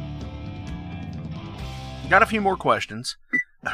Got 2.09 2.23
a 2.23 2.27
few 2.27 2.41
more 2.41 2.57
questions. 2.57 3.17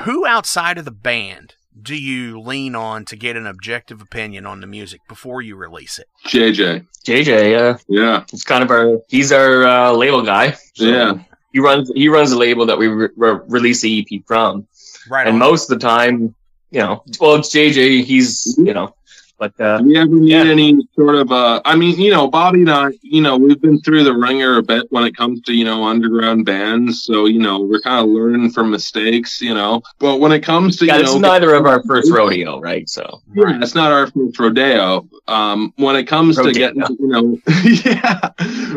Who 0.04 0.26
outside 0.26 0.78
of 0.78 0.84
the 0.84 0.90
band 0.90 1.56
do 1.80 1.94
you 1.94 2.40
lean 2.40 2.74
on 2.74 3.04
to 3.06 3.16
get 3.16 3.36
an 3.36 3.46
objective 3.46 4.00
opinion 4.00 4.46
on 4.46 4.60
the 4.60 4.66
music 4.66 5.00
before 5.08 5.42
you 5.42 5.56
release 5.56 5.98
it? 5.98 6.08
JJ. 6.26 6.86
JJ, 7.06 7.50
yeah, 7.52 7.76
Yeah. 7.88 8.24
it's 8.32 8.44
kind 8.44 8.64
of 8.64 8.70
our 8.70 9.00
he's 9.08 9.30
our 9.32 9.64
uh, 9.64 9.92
label 9.92 10.22
guy. 10.22 10.56
So 10.74 10.84
Yeah. 10.84 11.14
he 11.52 11.60
runs 11.60 11.90
he 11.94 12.08
runs 12.08 12.30
the 12.30 12.38
label 12.38 12.66
that 12.66 12.78
we 12.78 12.88
re- 12.88 13.08
re- 13.16 13.40
release 13.46 13.82
the 13.82 14.00
EP 14.00 14.22
from, 14.26 14.66
Right 15.10 15.26
and 15.26 15.34
on. 15.34 15.38
most 15.38 15.70
of 15.70 15.78
the 15.78 15.86
time, 15.86 16.34
you 16.70 16.80
know, 16.80 17.02
well, 17.20 17.36
it's 17.36 17.50
JJ. 17.54 18.04
He's 18.04 18.56
you 18.58 18.72
know, 18.74 18.95
but 19.38 19.58
uh, 19.60 19.78
Do 19.78 19.84
we 19.84 19.96
ever 19.98 20.14
need 20.14 20.30
Yeah. 20.30 20.44
any 20.44 20.76
sort 20.94 21.14
of 21.16 21.30
uh 21.32 21.60
I 21.64 21.76
mean, 21.76 21.98
you 22.00 22.10
know, 22.10 22.28
Bobby 22.28 22.60
and 22.60 22.70
I, 22.70 22.90
you 23.02 23.20
know, 23.22 23.36
we've 23.36 23.60
been 23.60 23.80
through 23.80 24.04
the 24.04 24.14
ringer 24.14 24.56
a 24.58 24.62
bit 24.62 24.86
when 24.90 25.04
it 25.04 25.16
comes 25.16 25.40
to, 25.42 25.52
you 25.52 25.64
know, 25.64 25.84
underground 25.84 26.46
bands. 26.46 27.02
So, 27.02 27.26
you 27.26 27.38
know, 27.38 27.60
we're 27.60 27.80
kind 27.80 28.04
of 28.04 28.10
learning 28.10 28.50
from 28.50 28.70
mistakes, 28.70 29.40
you 29.40 29.54
know. 29.54 29.82
But 29.98 30.20
when 30.20 30.32
it 30.32 30.40
comes 30.40 30.76
to, 30.78 30.86
yeah, 30.86 30.96
you 30.96 31.02
this 31.02 31.14
know, 31.14 31.20
neither 31.20 31.54
of 31.54 31.66
our 31.66 31.82
first 31.84 32.10
rodeo, 32.10 32.60
right? 32.60 32.88
So 32.88 33.22
Yeah, 33.34 33.58
it's 33.62 33.74
not 33.74 33.92
our 33.92 34.06
first 34.08 34.38
rodeo. 34.38 35.08
Um, 35.28 35.72
when 35.76 35.96
it 35.96 36.04
comes 36.04 36.36
Rodeo. 36.38 36.52
to 36.52 36.58
getting, 36.58 36.82
you 37.00 37.08
know, 37.08 37.38
yeah, 37.84 38.30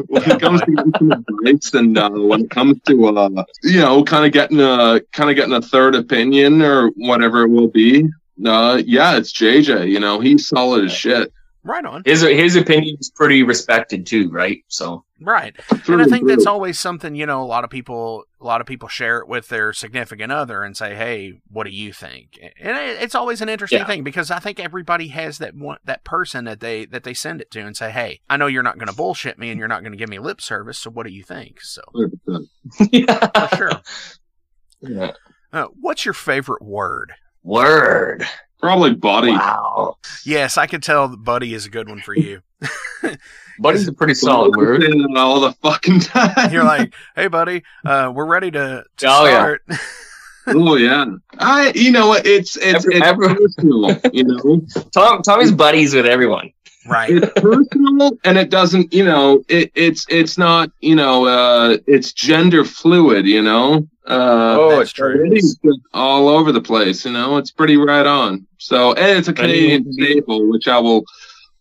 when 0.08 0.24
it 0.32 0.40
comes 0.42 0.62
to 0.62 0.72
getting 0.72 0.94
some 0.98 1.12
advice, 1.12 1.74
and 1.74 1.98
uh, 1.98 2.10
when 2.10 2.42
it 2.42 2.50
comes 2.50 2.82
to, 2.88 3.08
uh, 3.18 3.44
you 3.64 3.80
know, 3.80 4.04
kind 4.04 4.26
of 4.26 4.32
getting 4.32 4.60
a 4.60 5.00
kind 5.14 5.30
of 5.30 5.36
getting 5.36 5.54
a 5.54 5.62
third 5.62 5.96
opinion 5.96 6.62
or 6.62 6.90
whatever 6.98 7.44
it 7.44 7.50
will 7.50 7.68
be. 7.70 8.10
Uh, 8.46 8.82
yeah, 8.86 9.18
it's 9.18 9.34
JJ. 9.34 9.90
You 9.90 10.00
know, 10.00 10.20
he's 10.20 10.48
solid 10.48 10.86
as 10.86 10.92
shit. 10.94 11.32
right 11.64 11.84
on. 11.86 12.04
his 12.06 12.22
his 12.22 12.56
opinion 12.56 12.96
is 13.00 13.12
pretty 13.14 13.44
respected 13.44 14.06
too, 14.06 14.30
right? 14.30 14.64
So 14.70 15.04
Right. 15.22 15.54
Through 15.62 15.96
and 15.96 16.02
I 16.02 16.04
and 16.06 16.12
think 16.14 16.28
that's 16.30 16.46
always 16.46 16.80
something, 16.80 17.14
you 17.14 17.26
know, 17.26 17.42
a 17.42 17.46
lot 17.46 17.66
of 17.66 17.70
people 17.70 18.24
a 18.40 18.46
lot 18.46 18.62
of 18.62 18.68
people 18.68 18.88
share 18.88 19.18
it 19.20 19.28
with 19.28 19.50
their 19.50 19.74
significant 19.74 20.32
other 20.32 20.64
and 20.64 20.78
say, 20.78 20.96
"Hey, 20.96 21.34
what 21.52 21.66
do 21.66 21.72
you 21.72 21.92
think?" 21.92 22.40
And 22.42 22.78
it's 22.78 23.14
always 23.16 23.42
an 23.42 23.50
interesting 23.50 23.80
Yeah. 23.80 23.86
thing 23.86 24.04
because 24.06 24.32
I 24.32 24.40
think 24.40 24.62
everybody 24.62 25.10
has 25.10 25.38
that 25.40 25.54
one 25.56 25.78
that 25.84 26.06
person 26.06 26.46
that 26.46 26.62
they 26.62 26.86
that 26.86 27.04
they 27.04 27.14
send 27.14 27.42
it 27.42 27.52
to 27.52 27.60
and 27.60 27.76
say, 27.76 27.92
"Hey, 27.92 28.22
I 28.30 28.38
know 28.38 28.48
you're 28.48 28.64
not 28.64 28.78
going 28.78 28.88
to 28.88 28.96
bullshit 28.96 29.38
me 29.38 29.50
and 29.50 29.60
you're 29.60 29.68
not 29.68 29.82
going 29.82 29.92
to 29.92 29.98
give 29.98 30.08
me 30.10 30.20
lip 30.20 30.40
service, 30.40 30.80
so 30.80 30.90
what 30.90 31.06
do 31.06 31.12
you 31.12 31.24
think?" 31.24 31.60
So, 31.60 31.82
yeah, 32.92 33.48
for 33.50 33.56
sure. 33.58 33.72
Yeah. 34.82 35.12
Uh, 35.52 35.66
what's 35.82 36.06
your 36.06 36.14
favorite 36.14 36.62
word? 36.64 37.12
Word. 37.44 38.26
Probably 38.60 38.94
Buddy. 38.94 39.32
Wow. 39.32 39.98
Yes, 40.26 40.58
I 40.58 40.68
could 40.68 40.84
tell 40.84 41.16
buddy 41.16 41.54
is 41.54 41.66
a 41.66 41.70
good 41.70 41.88
one 41.88 42.02
for 42.02 42.14
you. 42.16 42.42
Buddy's 43.60 43.88
a 43.88 43.94
pretty 43.94 44.14
solid 44.14 44.56
word. 44.56 44.84
all 45.18 45.42
the 45.42 45.52
fucking 45.62 46.00
time. 46.02 46.52
You're 46.54 46.64
like, 46.64 46.94
"Hey, 47.16 47.28
buddy, 47.28 47.64
uh, 47.86 48.12
we're 48.14 48.26
ready 48.26 48.52
to, 48.52 48.84
to 48.98 49.06
Oh, 49.08 49.26
yeah. 49.26 49.32
start." 49.32 49.64
oh 50.48 50.76
yeah. 50.76 51.06
I, 51.40 51.72
you 51.76 51.92
know 51.92 52.08
what? 52.08 52.26
It's 52.26 52.56
it's 52.58 52.86
Every- 52.86 52.96
it's 52.96 53.06
every- 53.06 53.36
personal. 53.36 54.00
You 54.14 54.24
know. 54.26 54.62
Tom 54.94 55.22
Tommy's 55.24 55.52
buddies 55.52 55.94
with 55.94 56.06
everyone. 56.06 56.52
right. 56.88 57.10
it's 57.12 57.32
personal 57.42 58.18
and 58.24 58.38
it 58.38 58.50
doesn't 58.50 58.94
you 58.94 59.04
know 59.04 59.44
it, 59.50 59.70
it's 59.76 60.06
it's 60.10 60.38
not 60.38 60.72
you 60.80 60.96
know 60.96 61.26
uh 61.26 61.78
it's 61.86 62.14
gender 62.14 62.64
fluid 62.64 63.26
you 63.26 63.42
know 63.42 63.86
uh 64.10 64.56
Oh, 64.60 64.78
That's 64.80 64.92
true. 64.92 65.40
all 65.94 66.28
over 66.30 66.52
the 66.52 66.62
place 66.62 67.06
you 67.06 67.12
know 67.12 67.38
it's 67.38 67.52
pretty 67.52 67.78
right 67.78 68.06
on 68.06 68.46
so 68.58 68.94
and 68.94 69.18
it's 69.18 69.28
a 69.28 69.34
canadian 69.34 69.84
mean- 69.86 69.94
staple 69.94 70.50
which 70.50 70.68
i 70.68 70.78
will 70.80 71.04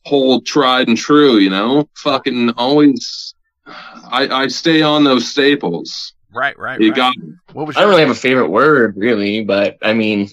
hold 0.07 0.47
tried 0.47 0.89
and 0.89 0.97
true 0.97 1.37
you 1.37 1.51
know 1.51 1.89
fucking 1.97 2.51
always 2.57 3.35
i 3.67 4.27
i 4.45 4.49
stay 4.49 4.81
on 4.83 5.05
those 5.05 5.29
staples 5.31 6.15
Right, 6.31 6.59
right, 6.59 6.79
you 6.79 6.91
right. 6.91 6.97
got 6.97 7.15
what 7.55 7.67
was 7.67 7.77
I 7.77 7.81
don't 7.81 7.89
your 7.89 7.97
really 7.99 8.07
have 8.09 8.17
a 8.17 8.21
favorite 8.21 8.49
word, 8.51 8.97
really, 8.99 9.43
but 9.45 9.79
I 9.83 9.95
mean, 9.95 10.29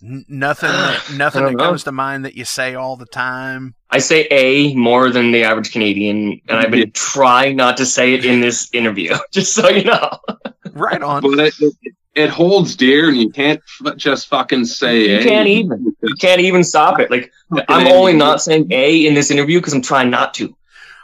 N- 0.00 0.24
nothing 0.28 0.70
that, 0.70 1.10
nothing 1.10 1.44
that 1.44 1.52
know. 1.54 1.64
comes 1.64 1.82
to 1.84 1.92
mind 1.92 2.24
that 2.24 2.36
you 2.36 2.44
say 2.44 2.76
all 2.76 2.96
the 2.96 3.06
time. 3.06 3.74
I 3.90 3.98
say 3.98 4.28
A 4.30 4.72
more 4.74 5.10
than 5.10 5.32
the 5.32 5.42
average 5.42 5.72
Canadian, 5.72 6.40
and 6.48 6.58
I've 6.58 6.70
been 6.70 6.92
trying 6.92 7.56
not 7.56 7.76
to 7.78 7.86
say 7.86 8.14
it 8.14 8.24
in 8.24 8.40
this 8.40 8.70
interview, 8.72 9.14
just 9.32 9.52
so 9.52 9.68
you 9.68 9.82
know. 9.84 10.10
Right 10.76 11.02
on. 11.02 11.22
but 11.22 11.38
it, 11.38 11.54
it, 11.60 11.94
it 12.14 12.30
holds 12.30 12.76
dear 12.76 13.08
and 13.08 13.16
you 13.16 13.30
can't 13.30 13.60
f- 13.84 13.96
just 13.96 14.28
fucking 14.28 14.64
say 14.64 15.08
You 15.10 15.16
eh. 15.18 15.22
can't 15.22 15.48
even. 15.48 15.94
You 16.02 16.14
can't 16.20 16.40
even 16.40 16.64
stop 16.64 16.98
it. 17.00 17.10
Like 17.10 17.32
I'm 17.68 17.86
only 17.88 18.12
not 18.14 18.40
saying 18.42 18.68
A 18.70 19.06
in 19.06 19.14
this 19.14 19.30
interview 19.30 19.58
because 19.60 19.72
I'm 19.74 19.82
trying 19.82 20.10
not 20.10 20.34
to. 20.34 20.56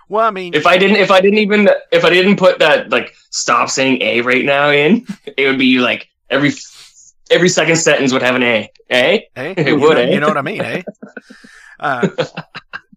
Well, 0.09 0.27
I 0.27 0.31
mean, 0.31 0.53
If 0.55 0.67
I 0.67 0.77
didn't, 0.79 0.97
if 0.97 1.11
I 1.11 1.21
didn't 1.21 1.39
even, 1.39 1.71
if 1.91 2.05
I 2.05 2.11
didn't 2.11 2.37
put 2.37 2.59
that 2.59 2.91
like 2.91 3.15
stop 3.31 3.71
saying 3.71 4.03
A 4.03 4.21
right 4.21 4.45
now 4.45 4.71
in, 4.71 5.07
it 5.37 5.47
would 5.47 5.59
be 5.59 5.79
like 5.79 6.09
every 6.29 6.53
every 7.31 7.49
second 7.49 7.77
sentence 7.77 8.13
would 8.13 8.23
have 8.23 8.35
an 8.35 8.43
A. 8.43 8.71
A. 8.91 9.29
hey, 9.35 9.51
it 9.57 9.69
you, 9.69 9.81
would, 9.81 9.95
know, 9.97 10.03
eh? 10.03 10.11
you 10.13 10.21
know 10.21 10.29
what 10.29 10.37
I 10.37 10.43
mean, 10.43 10.61
eh? 10.61 10.83
Uh, 11.81 12.09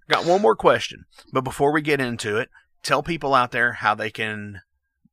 got 0.09 0.26
one 0.26 0.41
more 0.41 0.55
question, 0.55 1.05
but 1.32 1.41
before 1.41 1.71
we 1.71 1.82
get 1.82 2.01
into 2.01 2.38
it, 2.38 2.49
tell 2.84 3.01
people 3.01 3.34
out 3.34 3.51
there 3.51 3.71
how 3.73 3.95
they 3.95 4.11
can 4.11 4.61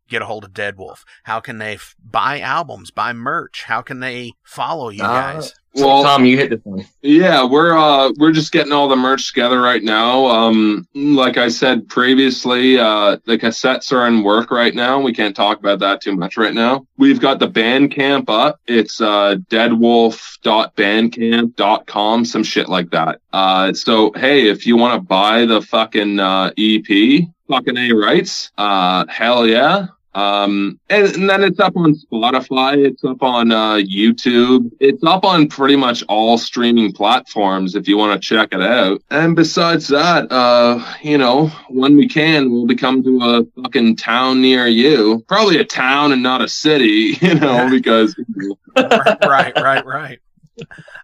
get 0.08 0.22
a 0.22 0.26
hold 0.26 0.44
of 0.44 0.52
Deadwolff. 0.52 1.04
How 1.24 1.40
can 1.40 1.58
they 1.58 1.74
f- 1.74 1.94
buy 2.02 2.40
albums, 2.40 2.90
buy 2.90 3.12
merch? 3.12 3.64
How 3.64 3.82
can 3.82 4.00
they 4.00 4.32
follow 4.42 4.88
you 4.90 5.02
Uh, 5.04 5.08
guys? 5.34 5.54
Well 5.74 6.02
Tom, 6.02 6.26
you 6.26 6.36
hit 6.36 6.50
this 6.50 6.60
one. 6.64 6.84
Yeah, 7.00 7.44
we're 7.44 7.74
uh 7.76 8.12
we're 8.18 8.32
just 8.32 8.52
getting 8.52 8.72
all 8.72 8.88
the 8.88 8.96
merch 8.96 9.28
together 9.28 9.60
right 9.60 9.82
now. 9.82 10.26
Um 10.26 10.86
like 10.94 11.38
I 11.38 11.48
said 11.48 11.88
previously, 11.88 12.78
uh 12.78 13.16
the 13.24 13.38
cassettes 13.38 13.90
are 13.92 14.06
in 14.06 14.22
work 14.22 14.50
right 14.50 14.74
now. 14.74 15.00
We 15.00 15.14
can't 15.14 15.34
talk 15.34 15.58
about 15.58 15.78
that 15.78 16.02
too 16.02 16.14
much 16.14 16.36
right 16.36 16.52
now. 16.52 16.86
We've 16.98 17.20
got 17.20 17.38
the 17.38 17.48
Bandcamp 17.48 18.28
up. 18.28 18.60
It's 18.66 19.00
uh 19.00 19.36
deadwolff.bandcamp.com, 19.48 22.24
some 22.24 22.44
shit 22.44 22.68
like 22.68 22.90
that. 22.90 23.20
Uh 23.32 23.72
so 23.72 24.12
hey, 24.14 24.48
if 24.48 24.66
you 24.66 24.76
want 24.76 25.00
to 25.00 25.06
buy 25.06 25.46
the 25.46 25.62
fucking 25.62 26.20
uh 26.20 26.50
EP, 26.58 27.22
fucking 27.48 27.78
A 27.78 27.92
rights, 27.92 28.50
uh 28.58 29.06
hell 29.08 29.46
yeah. 29.46 29.86
Um, 30.14 30.78
and, 30.90 31.06
and 31.14 31.28
then 31.30 31.42
it's 31.42 31.58
up 31.58 31.74
on 31.76 31.94
Spotify. 31.94 32.84
It's 32.86 33.02
up 33.02 33.22
on 33.22 33.50
uh, 33.50 33.74
YouTube. 33.76 34.70
It's 34.78 35.02
up 35.04 35.24
on 35.24 35.48
pretty 35.48 35.76
much 35.76 36.02
all 36.08 36.36
streaming 36.36 36.92
platforms 36.92 37.74
if 37.74 37.88
you 37.88 37.96
want 37.96 38.20
to 38.20 38.26
check 38.28 38.50
it 38.52 38.60
out. 38.60 39.02
And 39.10 39.34
besides 39.34 39.88
that, 39.88 40.30
uh, 40.30 40.84
you 41.02 41.16
know, 41.16 41.48
when 41.70 41.96
we 41.96 42.06
can, 42.08 42.50
we'll 42.52 42.66
be 42.66 42.74
coming 42.76 43.02
to 43.04 43.20
a 43.22 43.62
fucking 43.62 43.96
town 43.96 44.42
near 44.42 44.66
you. 44.66 45.24
Probably 45.28 45.58
a 45.58 45.64
town 45.64 46.12
and 46.12 46.22
not 46.22 46.42
a 46.42 46.48
city, 46.48 47.16
you 47.22 47.34
know, 47.34 47.70
because 47.70 48.14
right, 48.76 49.52
right, 49.56 49.84
right. 49.86 50.18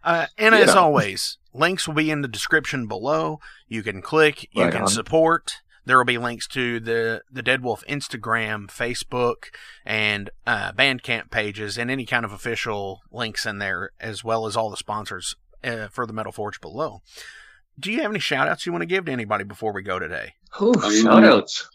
Uh, 0.04 0.26
and 0.36 0.54
as 0.54 0.74
always, 0.74 1.38
links 1.54 1.88
will 1.88 1.94
be 1.94 2.10
in 2.10 2.20
the 2.20 2.28
description 2.28 2.86
below. 2.86 3.40
You 3.68 3.82
can 3.82 4.02
click, 4.02 4.48
you 4.52 4.64
Right 4.64 4.72
can 4.72 4.82
on. 4.82 4.88
support. 4.88 5.60
There 5.88 5.96
will 5.96 6.04
be 6.04 6.18
links 6.18 6.46
to 6.48 6.80
the 6.80 7.22
the 7.32 7.42
Deadwolff 7.42 7.82
Instagram, 7.86 8.66
Facebook, 8.68 9.46
and 9.86 10.28
uh, 10.46 10.72
Bandcamp 10.72 11.30
pages, 11.30 11.78
and 11.78 11.90
any 11.90 12.04
kind 12.04 12.26
of 12.26 12.32
official 12.32 13.00
links 13.10 13.46
in 13.46 13.56
there, 13.56 13.92
as 13.98 14.22
well 14.22 14.46
as 14.46 14.54
all 14.54 14.68
the 14.68 14.76
sponsors 14.76 15.34
uh, 15.64 15.88
for 15.88 16.04
the 16.06 16.12
Metal 16.12 16.30
Forge 16.30 16.60
below. 16.60 17.00
Do 17.80 17.90
you 17.90 18.02
have 18.02 18.10
any 18.10 18.20
shout 18.20 18.48
outs 18.48 18.66
you 18.66 18.72
want 18.72 18.82
to 18.82 18.86
give 18.86 19.06
to 19.06 19.12
anybody 19.12 19.44
before 19.44 19.72
we 19.72 19.82
go 19.82 19.98
today? 19.98 20.34
Ooh, 20.60 20.74
Um, 20.74 21.02
shout 21.02 21.24
outs. 21.24 21.68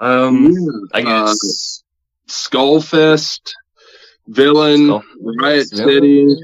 Um, 0.00 0.54
I 0.94 1.02
uh, 1.02 1.26
guess. 1.26 1.82
Skullfist, 2.26 3.52
Villain, 4.28 4.86
Skull- 4.86 5.04
Riot 5.42 5.68
City, 5.68 6.36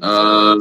uh, 0.00 0.56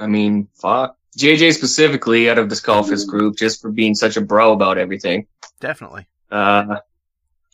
I 0.00 0.06
mean, 0.08 0.48
fuck. 0.60 0.96
JJ 1.16 1.54
specifically 1.54 2.28
out 2.30 2.38
of 2.38 2.48
the 2.48 2.54
Skullfist 2.54 3.06
group 3.06 3.36
just 3.36 3.60
for 3.62 3.70
being 3.70 3.94
such 3.94 4.16
a 4.16 4.20
bro 4.20 4.52
about 4.52 4.78
everything. 4.78 5.26
Definitely. 5.60 6.06
Uh, 6.30 6.76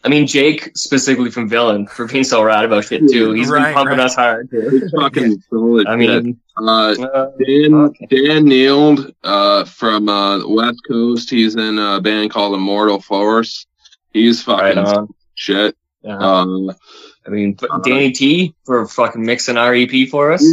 I 0.04 0.08
mean, 0.08 0.26
Jake 0.26 0.72
specifically 0.76 1.30
from 1.30 1.48
Villain 1.48 1.86
for 1.96 2.06
being 2.08 2.24
so 2.24 2.42
rad 2.42 2.64
about 2.64 2.84
shit 2.84 3.08
too. 3.08 3.32
He's 3.32 3.48
Right, 3.48 3.66
been 3.66 3.74
pumping 3.74 3.98
right. 3.98 4.04
us 4.06 4.16
hard 4.16 4.50
too. 4.50 4.88
fucking 4.96 5.40
solid. 5.48 5.86
I 5.86 5.94
mean, 5.96 6.40
uh, 6.56 6.62
uh, 7.00 7.30
Dan 7.38 7.74
Okay. 7.74 8.06
Dan 8.06 8.46
Neild 8.46 9.12
uh, 9.22 9.64
from 9.64 10.08
uh, 10.08 10.38
the 10.38 10.48
West 10.48 10.80
Coast. 10.88 11.30
He's 11.30 11.54
in 11.54 11.78
a 11.78 12.00
band 12.00 12.30
called 12.32 12.54
Immortal 12.54 13.00
Force. 13.00 13.66
He's 14.12 14.42
fucking 14.42 14.78
on. 14.78 15.08
shit. 15.34 15.76
Yeah. 16.02 16.18
Um, 16.18 16.72
I 17.24 17.30
mean, 17.30 17.52
but 17.54 17.84
Danny 17.84 18.10
T 18.10 18.54
for 18.64 18.84
fucking 18.88 19.24
mixing 19.24 19.56
our 19.56 19.72
EP 19.72 20.08
for 20.10 20.32
us. 20.32 20.44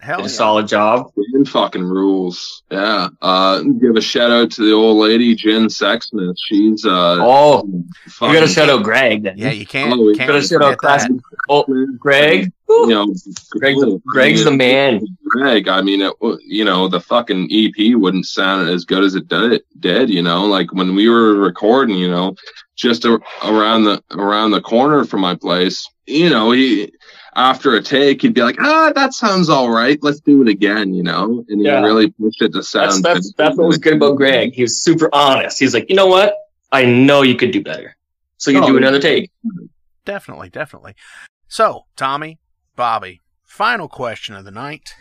Hell 0.00 0.18
Did 0.18 0.26
a 0.26 0.28
yeah. 0.28 0.34
solid 0.34 0.68
job. 0.68 1.12
Jen 1.32 1.44
fucking 1.44 1.82
rules. 1.82 2.62
Yeah. 2.70 3.08
Uh, 3.20 3.62
give 3.62 3.96
a 3.96 4.00
shout 4.00 4.30
out 4.30 4.50
to 4.52 4.64
the 4.64 4.72
old 4.72 4.98
lady, 4.98 5.34
Jen 5.34 5.66
Sexsmith. 5.66 6.36
She's, 6.46 6.84
uh, 6.84 7.16
Oh, 7.20 7.64
you 7.66 8.32
gotta 8.32 8.48
shout 8.48 8.70
out 8.70 8.82
Greg 8.84 9.24
then. 9.24 9.38
Yeah, 9.38 9.50
you 9.50 9.66
can't. 9.66 9.92
Oh, 9.92 10.04
we 10.04 10.16
can't 10.16 10.28
gotta 10.28 10.42
shout 10.42 10.62
out 10.62 10.78
classic. 10.78 11.12
Oh, 11.48 11.64
Greg. 11.98 12.52
you 12.68 12.86
know, 12.88 13.06
Greg's 13.50 13.80
the, 13.80 14.00
Greg's 14.06 14.44
the 14.44 14.50
man. 14.50 15.00
Greg, 15.24 15.68
I 15.68 15.82
mean, 15.82 16.02
it, 16.02 16.12
you 16.44 16.64
know, 16.64 16.88
the 16.88 17.00
fucking 17.00 17.48
EP 17.50 17.94
wouldn't 17.96 18.26
sound 18.26 18.68
as 18.68 18.84
good 18.84 19.02
as 19.02 19.14
it 19.14 19.28
did, 19.28 19.62
did, 19.78 20.10
you 20.10 20.22
know, 20.22 20.44
like 20.44 20.72
when 20.72 20.94
we 20.94 21.08
were 21.08 21.34
recording, 21.34 21.96
you 21.96 22.10
know, 22.10 22.34
just 22.76 23.04
a, 23.04 23.18
around 23.44 23.84
the, 23.84 24.02
around 24.12 24.52
the 24.52 24.60
corner 24.60 25.04
from 25.04 25.20
my 25.22 25.34
place, 25.34 25.88
you 26.06 26.30
know, 26.30 26.52
he, 26.52 26.92
after 27.34 27.74
a 27.74 27.82
take, 27.82 28.22
he'd 28.22 28.34
be 28.34 28.42
like, 28.42 28.56
ah, 28.60 28.92
that 28.94 29.12
sounds 29.14 29.48
all 29.48 29.70
right. 29.70 29.98
Let's 30.02 30.20
do 30.20 30.42
it 30.42 30.48
again, 30.48 30.94
you 30.94 31.02
know, 31.02 31.44
and 31.48 31.60
he 31.60 31.68
really 31.70 32.10
pushed 32.10 32.42
it 32.42 32.52
to 32.52 32.62
sound. 32.62 33.02
That's 33.02 33.02
that's 33.02 33.32
that's 33.34 33.56
what 33.56 33.66
was 33.68 33.78
good 33.78 33.94
about 33.94 34.16
Greg. 34.16 34.54
He 34.54 34.62
was 34.62 34.82
super 34.82 35.08
honest. 35.12 35.58
He's 35.58 35.74
like, 35.74 35.88
you 35.88 35.96
know 35.96 36.06
what? 36.06 36.34
I 36.72 36.84
know 36.84 37.22
you 37.22 37.36
could 37.36 37.50
do 37.50 37.62
better. 37.62 37.96
So 38.36 38.50
you 38.50 38.62
Oh, 38.62 38.66
do 38.66 38.76
another 38.76 39.00
take. 39.00 39.30
Definitely, 40.04 40.48
definitely. 40.50 40.94
So, 41.48 41.86
Tommy, 41.96 42.38
Bobby, 42.76 43.20
final 43.44 43.88
question 43.88 44.34
of 44.34 44.44
the 44.44 44.50
night. 44.50 44.94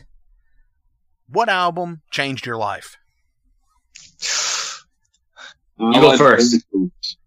What 1.30 1.50
album 1.50 2.02
changed 2.12 2.46
your 2.46 2.58
life? 2.58 2.98
You 5.80 5.94
go 5.94 6.18
first. 6.18 6.66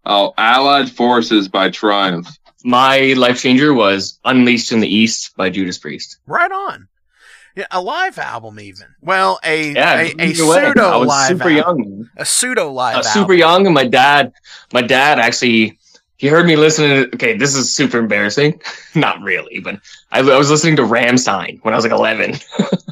Oh, 0.04 0.34
Allied 0.36 0.90
Forces 0.90 1.46
by 1.48 1.70
Triumph. 1.70 2.26
My 2.64 3.14
life 3.16 3.40
changer 3.40 3.72
was 3.72 4.18
Unleashed 4.24 4.72
in 4.72 4.80
the 4.80 4.88
East 4.94 5.36
by 5.36 5.50
Judas 5.50 5.78
Priest. 5.78 6.18
Right 6.26 6.50
on. 6.52 6.88
Yeah, 7.56 7.66
a 7.70 7.80
live 7.80 8.18
album, 8.18 8.60
even. 8.60 8.86
Well, 9.00 9.40
a 9.42 9.72
Yeah, 9.72 9.94
a, 10.00 10.04
a 10.18 10.26
either 10.26 10.46
way, 10.46 10.58
I 10.58 10.68
pseudo 10.68 10.98
was 11.00 11.08
live 11.08 11.28
super 11.28 11.50
album. 11.50 11.82
young. 11.82 12.10
A 12.16 12.24
pseudo 12.24 12.70
live 12.72 12.94
Uh, 12.94 12.98
album. 12.98 13.12
super 13.12 13.34
young, 13.34 13.66
and 13.66 13.74
my 13.74 13.86
dad, 13.86 14.32
my 14.72 14.82
dad 14.82 15.18
actually, 15.18 15.78
he 16.16 16.28
heard 16.28 16.46
me 16.46 16.54
listening. 16.56 16.90
To, 17.10 17.14
okay, 17.16 17.36
this 17.36 17.54
is 17.56 17.74
super 17.74 17.98
embarrassing. 17.98 18.60
Not 18.94 19.20
really, 19.22 19.58
but 19.60 19.80
I, 20.12 20.20
I 20.20 20.36
was 20.38 20.50
listening 20.50 20.76
to 20.76 20.82
Rammstein 20.82 21.58
when 21.62 21.74
I 21.74 21.76
was 21.76 21.84
like 21.84 21.92
11. 21.92 22.34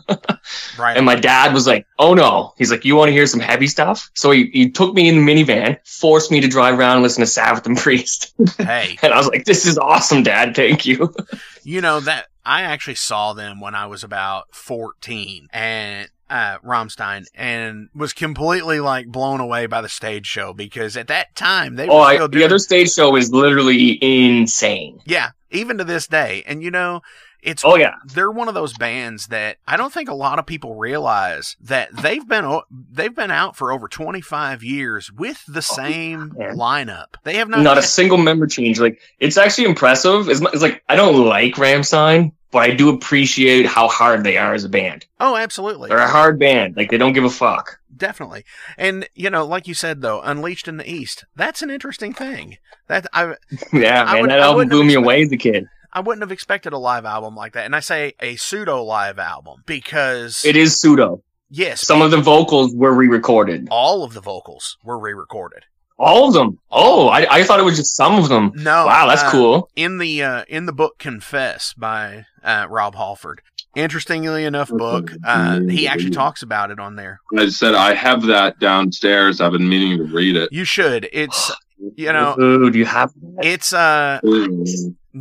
Right. 0.79 0.97
And 0.97 1.05
my 1.07 1.15
dad 1.15 1.53
was 1.55 1.67
like, 1.67 1.87
"Oh 1.99 2.15
no!" 2.15 2.55
He's 2.59 2.71
like, 2.71 2.85
"You 2.85 2.97
want 2.97 3.09
to 3.09 3.13
hear 3.13 3.27
some 3.27 3.41
heavy 3.41 3.67
stuff?" 3.67 4.11
So 4.15 4.31
he, 4.31 4.51
he 4.53 4.71
took 4.71 4.95
me 4.95 5.09
in 5.09 5.25
the 5.25 5.33
minivan, 5.33 5.79
forced 5.87 6.31
me 6.31 6.41
to 6.41 6.49
drive 6.49 6.79
around 6.79 6.95
and 6.95 7.03
listen 7.03 7.21
to 7.21 7.27
Sabbath 7.27 7.67
and 7.67 7.77
Priest, 7.77 8.35
hey, 8.59 8.97
and 9.03 9.13
I 9.13 9.17
was 9.17 9.29
like, 9.29 9.45
"This 9.45 9.67
is 9.67 9.79
awesome, 9.79 10.23
Dad. 10.23 10.55
Thank 10.55 10.87
you." 10.87 11.15
you 11.65 11.81
know 11.81 12.01
that 12.01 12.27
I 12.45 12.63
actually 12.63 12.95
saw 12.95 13.33
them 13.35 13.61
when 13.61 13.75
I 13.75 13.87
was 13.87 14.03
about 14.03 14.55
14 14.55 15.49
and 15.53 16.09
uh 16.31 16.59
Rammstein 16.59 17.27
and 17.35 17.89
was 17.95 18.13
completely 18.13 18.81
like 18.81 19.07
blown 19.07 19.41
away 19.41 19.67
by 19.67 19.81
the 19.81 19.89
stage 19.89 20.27
show 20.27 20.53
because 20.53 20.97
at 20.97 21.09
that 21.09 21.35
time 21.35 21.77
they 21.77 21.89
Oh, 21.89 22.01
I, 22.01 22.19
doing 22.19 22.31
the 22.31 22.45
other 22.45 22.59
stage 22.59 22.93
show 22.93 23.17
is 23.17 23.33
literally 23.33 23.99
insane. 24.03 25.01
Yeah, 25.07 25.31
even 25.51 25.79
to 25.79 25.85
this 25.85 26.07
day. 26.07 26.43
And 26.47 26.63
you 26.63 26.71
know, 26.71 27.01
it's 27.43 27.65
Oh 27.65 27.77
yeah, 27.77 27.95
they're 28.05 28.31
one 28.31 28.49
of 28.49 28.55
those 28.55 28.77
bands 28.77 29.29
that 29.29 29.59
I 29.67 29.77
don't 29.77 29.93
think 29.93 30.09
a 30.09 30.15
lot 30.15 30.39
of 30.39 30.47
people 30.47 30.75
realize 30.75 31.57
that 31.61 31.89
they've 31.95 32.27
been 32.27 32.61
they've 32.91 33.15
been 33.15 33.31
out 33.31 33.57
for 33.57 33.73
over 33.73 33.89
25 33.89 34.63
years 34.63 35.13
with 35.13 35.45
the 35.47 35.59
oh, 35.59 35.61
same 35.61 36.33
man. 36.37 36.57
lineup. 36.57 37.15
They 37.25 37.37
have 37.37 37.49
not, 37.49 37.61
not 37.61 37.79
a 37.79 37.83
single 37.83 38.19
member 38.19 38.47
change. 38.47 38.81
Like 38.81 39.01
it's 39.21 39.37
actually 39.37 39.67
impressive. 39.67 40.29
It's, 40.29 40.41
it's 40.41 40.63
like 40.63 40.83
I 40.89 40.97
don't 40.97 41.27
like 41.27 41.55
Rammstein, 41.55 42.33
but 42.51 42.59
I 42.59 42.75
do 42.75 42.89
appreciate 42.89 43.67
how 43.67 43.89
hard 43.89 44.25
they 44.25 44.37
are 44.37 44.55
as 44.55 44.65
a 44.65 44.69
band. 44.69 45.07
Oh, 45.21 45.37
absolutely. 45.37 45.89
They're 45.89 45.99
a 45.99 46.09
hard 46.09 46.39
band. 46.39 46.77
Like 46.77 46.91
they 46.91 46.99
don't 46.99 47.13
give 47.13 47.25
a 47.25 47.31
fuck. 47.31 47.79
Definitely. 47.97 48.45
And 48.77 49.09
you 49.15 49.31
know, 49.31 49.45
like 49.45 49.69
you 49.69 49.75
said 49.75 50.01
though, 50.01 50.21
Unleashed 50.23 50.69
in 50.69 50.77
the 50.77 50.91
East. 50.91 51.25
That's 51.37 51.63
an 51.63 51.71
interesting 51.71 52.13
thing. 52.13 52.59
That 52.89 53.07
I 53.13 53.35
Yeah, 53.73 54.05
I 54.05 54.15
man, 54.15 54.21
would- 54.23 54.31
that 54.31 54.41
album 54.41 54.69
blew 54.69 54.85
me 54.85 54.95
away 54.95 55.23
as 55.23 55.33
a 55.33 55.37
kid. 55.37 55.69
I 55.93 56.01
wouldn't 56.01 56.23
have 56.23 56.33
expected 56.33 56.73
a 56.73 56.79
live 56.79 57.05
album 57.05 57.35
like 57.35 57.53
that. 57.55 57.65
And 57.65 57.75
I 57.75 57.81
say 57.81 58.15
a 58.21 58.37
pseudo 58.37 58.83
live 58.83 59.19
album 59.19 59.63
because 59.67 60.45
It 60.45 60.57
is 60.57 60.79
pseudo. 60.81 61.23
yes, 61.51 61.81
Some 61.87 62.03
of 62.03 62.11
the 62.11 62.21
vocals 62.21 62.75
were 62.75 62.93
re-recorded. 62.93 63.69
all 63.71 64.05
of 64.05 64.13
the 64.15 64.21
vocals 64.21 64.77
were 64.85 64.99
re-recorded. 64.99 65.65
All 66.01 66.29
of 66.29 66.35
them. 66.35 66.59
Oh, 66.71 67.09
I, 67.09 67.27
I 67.39 67.43
thought 67.43 67.59
it 67.59 67.65
was 67.65 67.77
just 67.77 67.97
some 67.97 68.17
of 68.23 68.29
them. 68.29 68.53
No. 68.55 68.87
Wow, 68.87 69.09
that's 69.09 69.23
uh, 69.25 69.31
cool. 69.33 69.69
in 69.75 69.99
the 69.99 70.23
uh, 70.23 70.45
in 70.49 70.67
the 70.67 70.73
book 70.73 70.97
Confess 70.99 71.75
by 71.77 72.25
uh, 72.45 72.67
Rob 72.71 72.95
Halford. 72.95 73.43
Interestingly 73.75 74.45
enough, 74.45 74.69
book 74.71 75.11
uh, 75.25 75.61
he 75.69 75.89
actually 75.89 76.11
talks 76.11 76.43
about 76.43 76.71
it 76.71 76.79
on 76.79 76.95
there. 76.95 77.19
I 77.37 77.49
said 77.49 77.75
I 77.75 77.95
have 77.95 78.23
that 78.27 78.61
downstairs. 78.61 79.41
I've 79.41 79.51
been 79.53 79.69
meaning 79.69 79.99
to 79.99 80.05
read 80.05 80.37
it. 80.37 80.51
You 80.53 80.65
should. 80.65 81.09
It's 81.13 81.51
you 81.97 82.13
know 82.13 82.37
Ooh, 82.41 82.71
do 82.71 82.79
you 82.79 82.85
have 82.85 83.13
it's 83.43 83.73
uh 83.73 84.21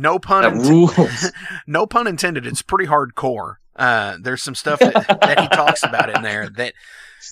no 0.00 0.18
pun 0.18 0.42
that 0.42 0.52
int- 0.52 0.66
rules? 0.68 1.32
no 1.66 1.86
pun 1.86 2.06
intended. 2.06 2.46
It's 2.46 2.62
pretty 2.62 2.86
hardcore. 2.86 3.56
Uh, 3.76 4.16
there's 4.20 4.42
some 4.42 4.54
stuff 4.54 4.80
that, 4.80 4.92
that 5.20 5.40
he 5.40 5.48
talks 5.48 5.84
about 5.84 6.14
in 6.14 6.22
there 6.22 6.48
that 6.50 6.74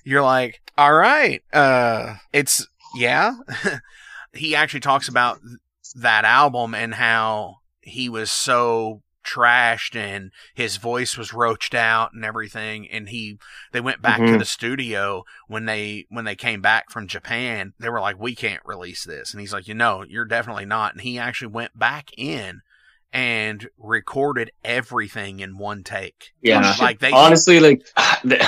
you're 0.05 0.23
like, 0.23 0.61
all 0.79 0.93
right, 0.93 1.43
uh, 1.53 2.15
it's 2.33 2.67
yeah. 2.95 3.35
he 4.33 4.55
actually 4.55 4.81
talks 4.81 5.09
about 5.09 5.41
that 5.97 6.25
album 6.25 6.75
and 6.75 6.95
how 6.95 7.57
he 7.81 8.09
was 8.09 8.31
so 8.31 9.03
trashed 9.27 9.97
and 9.97 10.31
his 10.55 10.77
voice 10.77 11.17
was 11.19 11.33
roached 11.33 11.75
out 11.75 12.13
and 12.15 12.25
everything 12.25 12.89
and 12.91 13.09
he 13.09 13.39
they 13.73 13.81
went 13.81 14.01
back 14.01 14.19
to 14.19 14.25
Mhm. 14.25 14.39
the 14.39 14.45
studio 14.45 15.25
when 15.49 15.65
they 15.67 16.07
when 16.11 16.25
they 16.25 16.37
came 16.37 16.61
back 16.63 16.91
from 16.91 17.09
Japan 17.09 17.73
they 17.81 17.89
were 17.89 18.01
like 18.01 18.19
we 18.19 18.35
can't 18.35 18.63
release 18.65 19.05
this 19.05 19.33
and 19.33 19.41
he's 19.41 19.53
like 19.53 19.67
you 19.67 19.75
know 19.75 20.05
you're 20.09 20.25
definitely 20.25 20.65
not 20.67 20.93
and 20.93 21.01
he 21.03 21.19
actually 21.19 21.49
went 21.49 21.77
back 21.79 22.11
in 22.17 22.61
and 23.13 23.69
recorded 23.79 24.51
everything 24.65 25.41
in 25.41 25.59
one 25.59 25.83
take 25.83 26.33
Yeah. 26.43 26.75
like 26.81 27.01
they 27.01 27.11
Honestly, 27.13 27.61
like 27.61 27.83
the- 28.25 28.47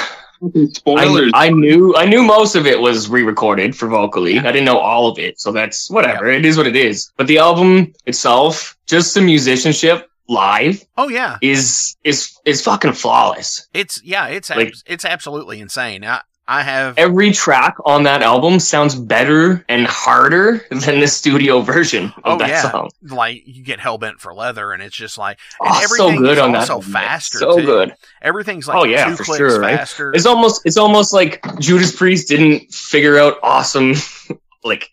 Spoilers. 0.72 1.32
I, 1.34 1.46
I 1.46 1.50
knew 1.50 1.96
I 1.96 2.06
knew 2.06 2.22
most 2.22 2.54
of 2.54 2.64
it 2.64 2.78
was 2.78 3.08
re-recorded 3.08 3.74
for 3.76 3.88
vocally. 3.88 4.38
I 4.38 4.52
didn't 4.52 4.66
know 4.66 4.78
all 4.78 5.08
of 5.10 5.18
it, 5.18 5.40
so 5.40 5.50
that's 5.50 5.90
whatever. 5.90 6.26
It 6.28 6.44
is 6.44 6.56
what 6.56 6.68
it 6.68 6.76
is. 6.76 7.10
But 7.16 7.26
the 7.26 7.38
album 7.38 7.92
itself, 8.06 8.76
just 8.86 9.14
the 9.14 9.20
musicianship 9.20 10.07
live, 10.28 10.84
oh 10.96 11.08
yeah 11.08 11.38
is 11.40 11.96
is 12.04 12.36
is 12.44 12.62
fucking 12.62 12.92
flawless. 12.92 13.66
it's 13.72 14.00
yeah 14.04 14.26
it's 14.26 14.50
Like- 14.50 14.68
abs- 14.68 14.84
it's 14.86 15.04
absolutely 15.04 15.60
insane 15.60 16.04
I 16.04 16.20
I 16.50 16.62
have 16.62 16.96
Every 16.96 17.32
track 17.32 17.76
on 17.84 18.04
that 18.04 18.22
album 18.22 18.58
sounds 18.58 18.94
better 18.94 19.66
and 19.68 19.86
harder 19.86 20.64
than 20.70 20.98
the 21.00 21.06
studio 21.06 21.60
version 21.60 22.06
of 22.06 22.22
Oh, 22.24 22.38
that 22.38 22.48
yeah. 22.48 22.70
song. 22.70 22.88
like 23.02 23.42
you 23.46 23.62
get 23.62 23.80
hell 23.80 23.98
bent 23.98 24.18
for 24.20 24.32
leather 24.32 24.72
and 24.72 24.82
it's 24.82 24.96
just 24.96 25.18
like 25.18 25.38
Oh, 25.60 25.84
so 25.86 26.16
good 26.16 26.38
on 26.38 26.52
that. 26.52 26.66
man. 26.68 26.80
faster 26.80 27.38
So 27.38 27.58
too. 27.58 27.66
good. 27.66 27.94
everything's 28.22 28.66
like 28.66 28.78
Oh, 28.78 28.84
yeah, 28.84 29.14
for 29.14 29.24
sure, 29.24 29.60
right? 29.60 29.76
faster 29.76 30.10
It's 30.14 30.24
almost 30.24 30.62
it's 30.64 30.78
almost 30.78 31.12
like 31.12 31.44
Judas 31.58 31.94
Priest 31.94 32.28
didn't 32.28 32.72
figure 32.72 33.18
out 33.18 33.34
awesome 33.42 33.92
like 34.64 34.90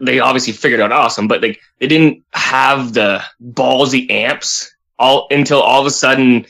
they 0.00 0.18
obviously 0.20 0.52
figured 0.52 0.80
out 0.80 0.92
awesome, 0.92 1.28
but 1.28 1.42
like 1.42 1.60
they 1.78 1.86
didn't 1.86 2.24
have 2.32 2.94
the 2.94 3.22
ballsy 3.52 4.10
amps 4.10 4.72
all 4.98 5.26
until 5.30 5.60
all 5.60 5.80
of 5.80 5.86
a 5.86 5.90
sudden 5.90 6.44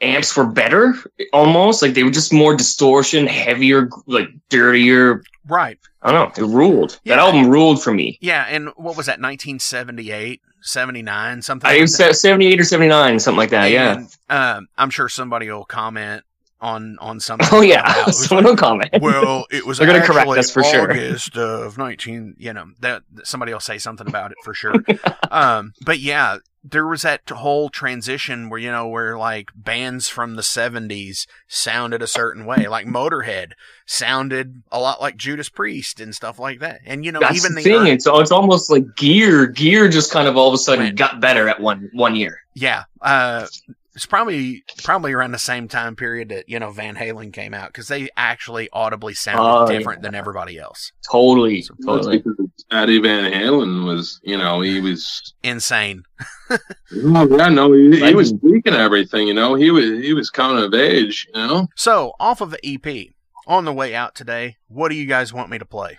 amps 0.00 0.36
were 0.36 0.46
better 0.46 0.94
almost 1.32 1.82
like 1.82 1.94
they 1.94 2.02
were 2.02 2.10
just 2.10 2.32
more 2.32 2.56
distortion, 2.56 3.26
heavier, 3.26 3.88
like 4.06 4.28
dirtier. 4.48 5.22
right 5.46 5.78
I 6.04 6.10
don't 6.10 6.36
know. 6.36 6.44
It 6.44 6.48
ruled. 6.48 6.98
Yeah. 7.04 7.16
That 7.16 7.22
album 7.22 7.48
ruled 7.48 7.82
for 7.82 7.92
me. 7.92 8.18
yeah 8.20 8.46
and 8.48 8.68
what 8.76 8.96
was 8.96 9.06
that 9.06 9.20
1978 9.20 10.40
79 10.62 11.42
something 11.42 11.68
I 11.68 11.72
like 11.74 11.80
was 11.82 11.96
that. 11.98 12.16
78 12.16 12.60
or 12.60 12.64
79, 12.64 13.18
something 13.20 13.36
like 13.36 13.50
that. 13.50 13.70
Yeah. 13.70 14.04
Um, 14.30 14.68
I'm 14.78 14.90
sure 14.90 15.08
somebody 15.08 15.50
will 15.50 15.64
comment 15.64 16.24
on 16.62 16.96
on 17.00 17.20
something 17.28 17.46
Oh 17.52 17.60
yeah. 17.60 18.06
Someone 18.06 18.44
will 18.44 18.56
comment. 18.56 18.90
well, 19.02 19.44
it 19.50 19.66
was 19.66 19.76
They're 19.78 19.86
gonna 19.86 20.00
correct 20.06 20.20
actually 20.28 20.38
us 20.38 20.50
for 20.50 20.62
sure. 20.64 20.90
August 20.90 21.36
of 21.36 21.76
19, 21.76 22.36
you 22.38 22.52
know, 22.54 22.66
that 22.80 23.02
somebody 23.24 23.52
will 23.52 23.60
say 23.60 23.76
something 23.78 24.06
about 24.08 24.30
it 24.30 24.38
for 24.44 24.54
sure. 24.54 24.74
um, 25.30 25.72
but 25.84 25.98
yeah, 25.98 26.38
there 26.64 26.86
was 26.86 27.02
that 27.02 27.28
whole 27.28 27.68
transition 27.68 28.48
where, 28.48 28.60
you 28.60 28.70
know, 28.70 28.86
where 28.86 29.18
like 29.18 29.50
bands 29.56 30.06
from 30.08 30.36
the 30.36 30.42
70s 30.42 31.26
sounded 31.48 32.00
a 32.02 32.06
certain 32.06 32.46
way, 32.46 32.68
like 32.68 32.86
Motorhead 32.86 33.52
sounded 33.84 34.62
a 34.70 34.78
lot 34.78 35.00
like 35.00 35.16
Judas 35.16 35.48
Priest 35.48 35.98
and 36.00 36.14
stuff 36.14 36.38
like 36.38 36.60
that. 36.60 36.80
And, 36.86 37.04
you 37.04 37.10
know, 37.10 37.18
That's 37.18 37.36
even 37.44 37.56
the 37.56 37.62
thing. 37.62 37.86
ear- 37.88 37.92
It's 37.94 38.06
it's 38.08 38.30
almost 38.30 38.70
like 38.70 38.94
gear. 38.96 39.46
Gear 39.48 39.88
just 39.88 40.12
kind 40.12 40.28
of 40.28 40.36
all 40.36 40.46
of 40.48 40.54
a 40.54 40.58
sudden 40.58 40.84
Went. 40.84 40.96
got 40.96 41.20
better 41.20 41.48
at 41.48 41.60
one 41.60 41.90
one 41.92 42.14
year. 42.14 42.38
yeah, 42.54 42.84
uh, 43.00 43.46
it's 43.94 44.06
probably 44.06 44.64
probably 44.82 45.12
around 45.12 45.32
the 45.32 45.38
same 45.38 45.68
time 45.68 45.96
period 45.96 46.30
that 46.30 46.48
you 46.48 46.58
know 46.58 46.70
Van 46.70 46.96
Halen 46.96 47.32
came 47.32 47.52
out 47.54 47.68
because 47.68 47.88
they 47.88 48.08
actually 48.16 48.68
audibly 48.72 49.14
sounded 49.14 49.42
Oh, 49.42 49.66
different 49.66 50.00
yeah. 50.00 50.08
than 50.08 50.14
everybody 50.14 50.58
else. 50.58 50.92
Totally, 51.10 51.60
That's 51.60 51.84
totally. 51.86 52.22
Eddie 52.70 53.00
Van 53.00 53.30
Halen 53.32 53.84
was, 53.84 54.18
you 54.22 54.38
know, 54.38 54.60
he 54.62 54.80
was. 54.80 55.34
Insane. 55.42 56.04
Oh 56.94 57.26
yeah, 57.38 57.48
no, 57.48 57.72
he, 57.72 57.98
he 58.04 58.14
was 58.14 58.32
tweaking 58.32 58.74
everything. 58.74 59.26
You 59.26 59.32
know, 59.32 59.54
he 59.54 59.70
was 59.70 59.84
he 60.04 60.12
was 60.12 60.28
coming 60.28 60.62
of 60.62 60.74
age. 60.74 61.26
You 61.34 61.40
know. 61.40 61.68
So, 61.74 62.12
off 62.20 62.42
of 62.42 62.50
the 62.50 62.60
EP, 62.66 63.06
on 63.46 63.64
the 63.64 63.72
way 63.72 63.94
out 63.94 64.14
today, 64.14 64.58
what 64.68 64.90
do 64.90 64.94
you 64.94 65.06
guys 65.06 65.32
want 65.32 65.48
me 65.48 65.58
to 65.58 65.64
play? 65.64 65.98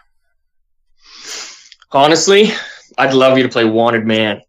Honestly, 1.92 2.52
I'd 2.98 3.14
love 3.14 3.38
you 3.38 3.44
to 3.44 3.50
play 3.50 3.66
Wanted 3.66 4.06
Man. 4.06 4.42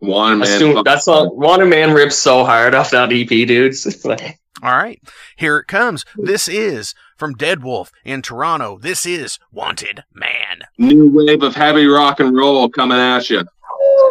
Wanted 0.00 0.36
Man. 0.38 0.58
too- 0.60 0.82
that's 0.84 1.08
all. 1.08 1.34
Wanted 1.34 1.66
Man 1.66 1.92
rips 1.92 2.16
so 2.16 2.44
hard 2.44 2.74
off 2.74 2.90
that 2.90 3.12
EP, 3.12 3.28
dudes. 3.28 4.04
All 4.62 4.76
right, 4.76 5.00
here 5.36 5.58
it 5.58 5.68
comes. 5.68 6.04
This 6.16 6.48
is 6.48 6.94
from 7.16 7.34
Deadwolff 7.36 7.90
in 8.04 8.22
Toronto. 8.22 8.78
This 8.78 9.06
is 9.06 9.38
Wanted 9.52 10.02
Man. 10.12 10.62
New 10.78 11.10
wave 11.10 11.42
of 11.44 11.54
heavy 11.54 11.86
rock 11.86 12.18
and 12.20 12.34
roll 12.36 12.68
coming 12.68 12.98
at 12.98 13.30
you. 13.30 13.44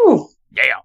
woo. 0.05 0.29
Yeah. 0.55 0.79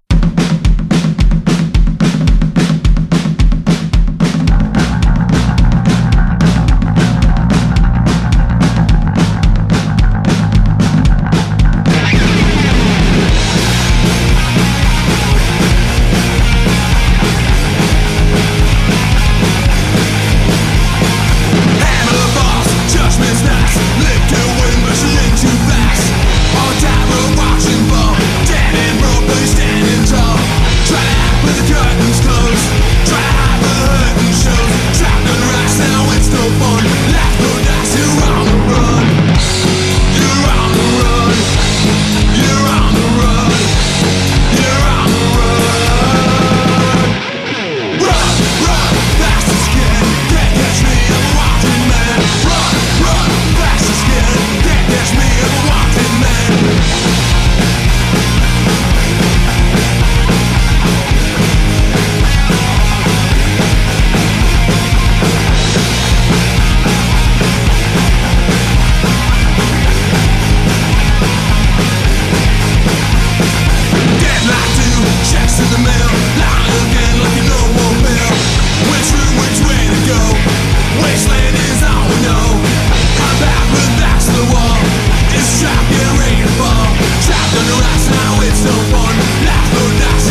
Ice, 87.82 88.08
now 88.10 88.40
it's 88.46 88.62
fun. 88.92 89.14
Life 89.46 89.70
go 89.74 90.21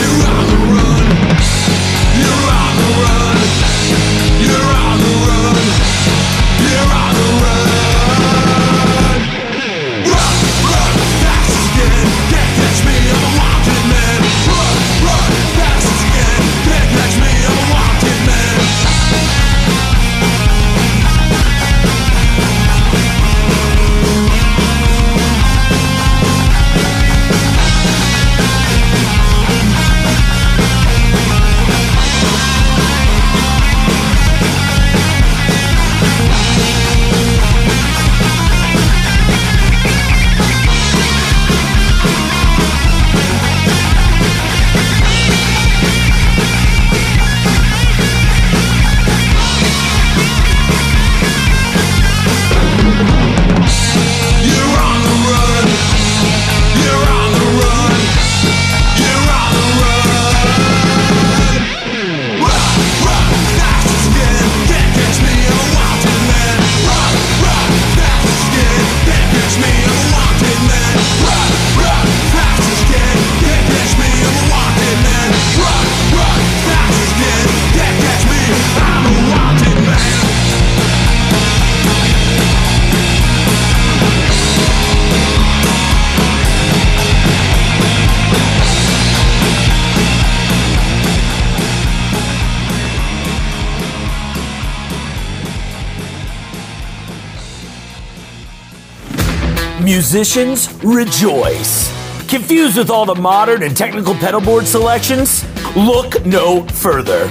Musicians, 100.13 100.67
rejoice! 100.83 101.87
Confused 102.27 102.77
with 102.77 102.89
all 102.89 103.05
the 103.05 103.15
modern 103.15 103.63
and 103.63 103.77
technical 103.77 104.13
pedal 104.13 104.41
board 104.41 104.67
selections? 104.67 105.45
Look 105.73 106.25
no 106.25 106.67
further. 106.67 107.29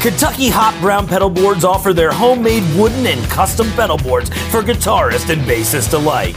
Kentucky 0.00 0.48
Hot 0.48 0.74
Brown 0.80 1.06
pedal 1.06 1.28
boards 1.28 1.62
offer 1.62 1.92
their 1.92 2.10
homemade 2.10 2.62
wooden 2.74 3.06
and 3.06 3.22
custom 3.28 3.70
pedal 3.72 3.98
boards 3.98 4.30
for 4.48 4.62
guitarist 4.62 5.28
and 5.28 5.42
bassist 5.42 5.92
alike. 5.92 6.36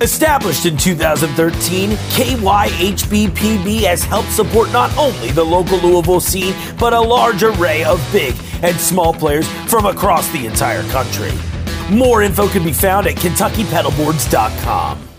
Established 0.00 0.64
in 0.64 0.78
2013, 0.78 1.90
KYHBPB 1.90 3.82
has 3.82 4.02
helped 4.02 4.32
support 4.32 4.72
not 4.72 4.90
only 4.96 5.32
the 5.32 5.44
local 5.44 5.76
Louisville 5.80 6.20
scene, 6.20 6.54
but 6.78 6.94
a 6.94 6.98
large 6.98 7.42
array 7.42 7.84
of 7.84 8.00
big 8.10 8.34
and 8.62 8.74
small 8.74 9.12
players 9.12 9.46
from 9.68 9.84
across 9.84 10.30
the 10.30 10.46
entire 10.46 10.84
country. 10.84 11.32
More 11.94 12.22
info 12.22 12.48
can 12.48 12.64
be 12.64 12.72
found 12.72 13.06
at 13.06 13.16
KentuckyPedalboards.com. 13.16 15.09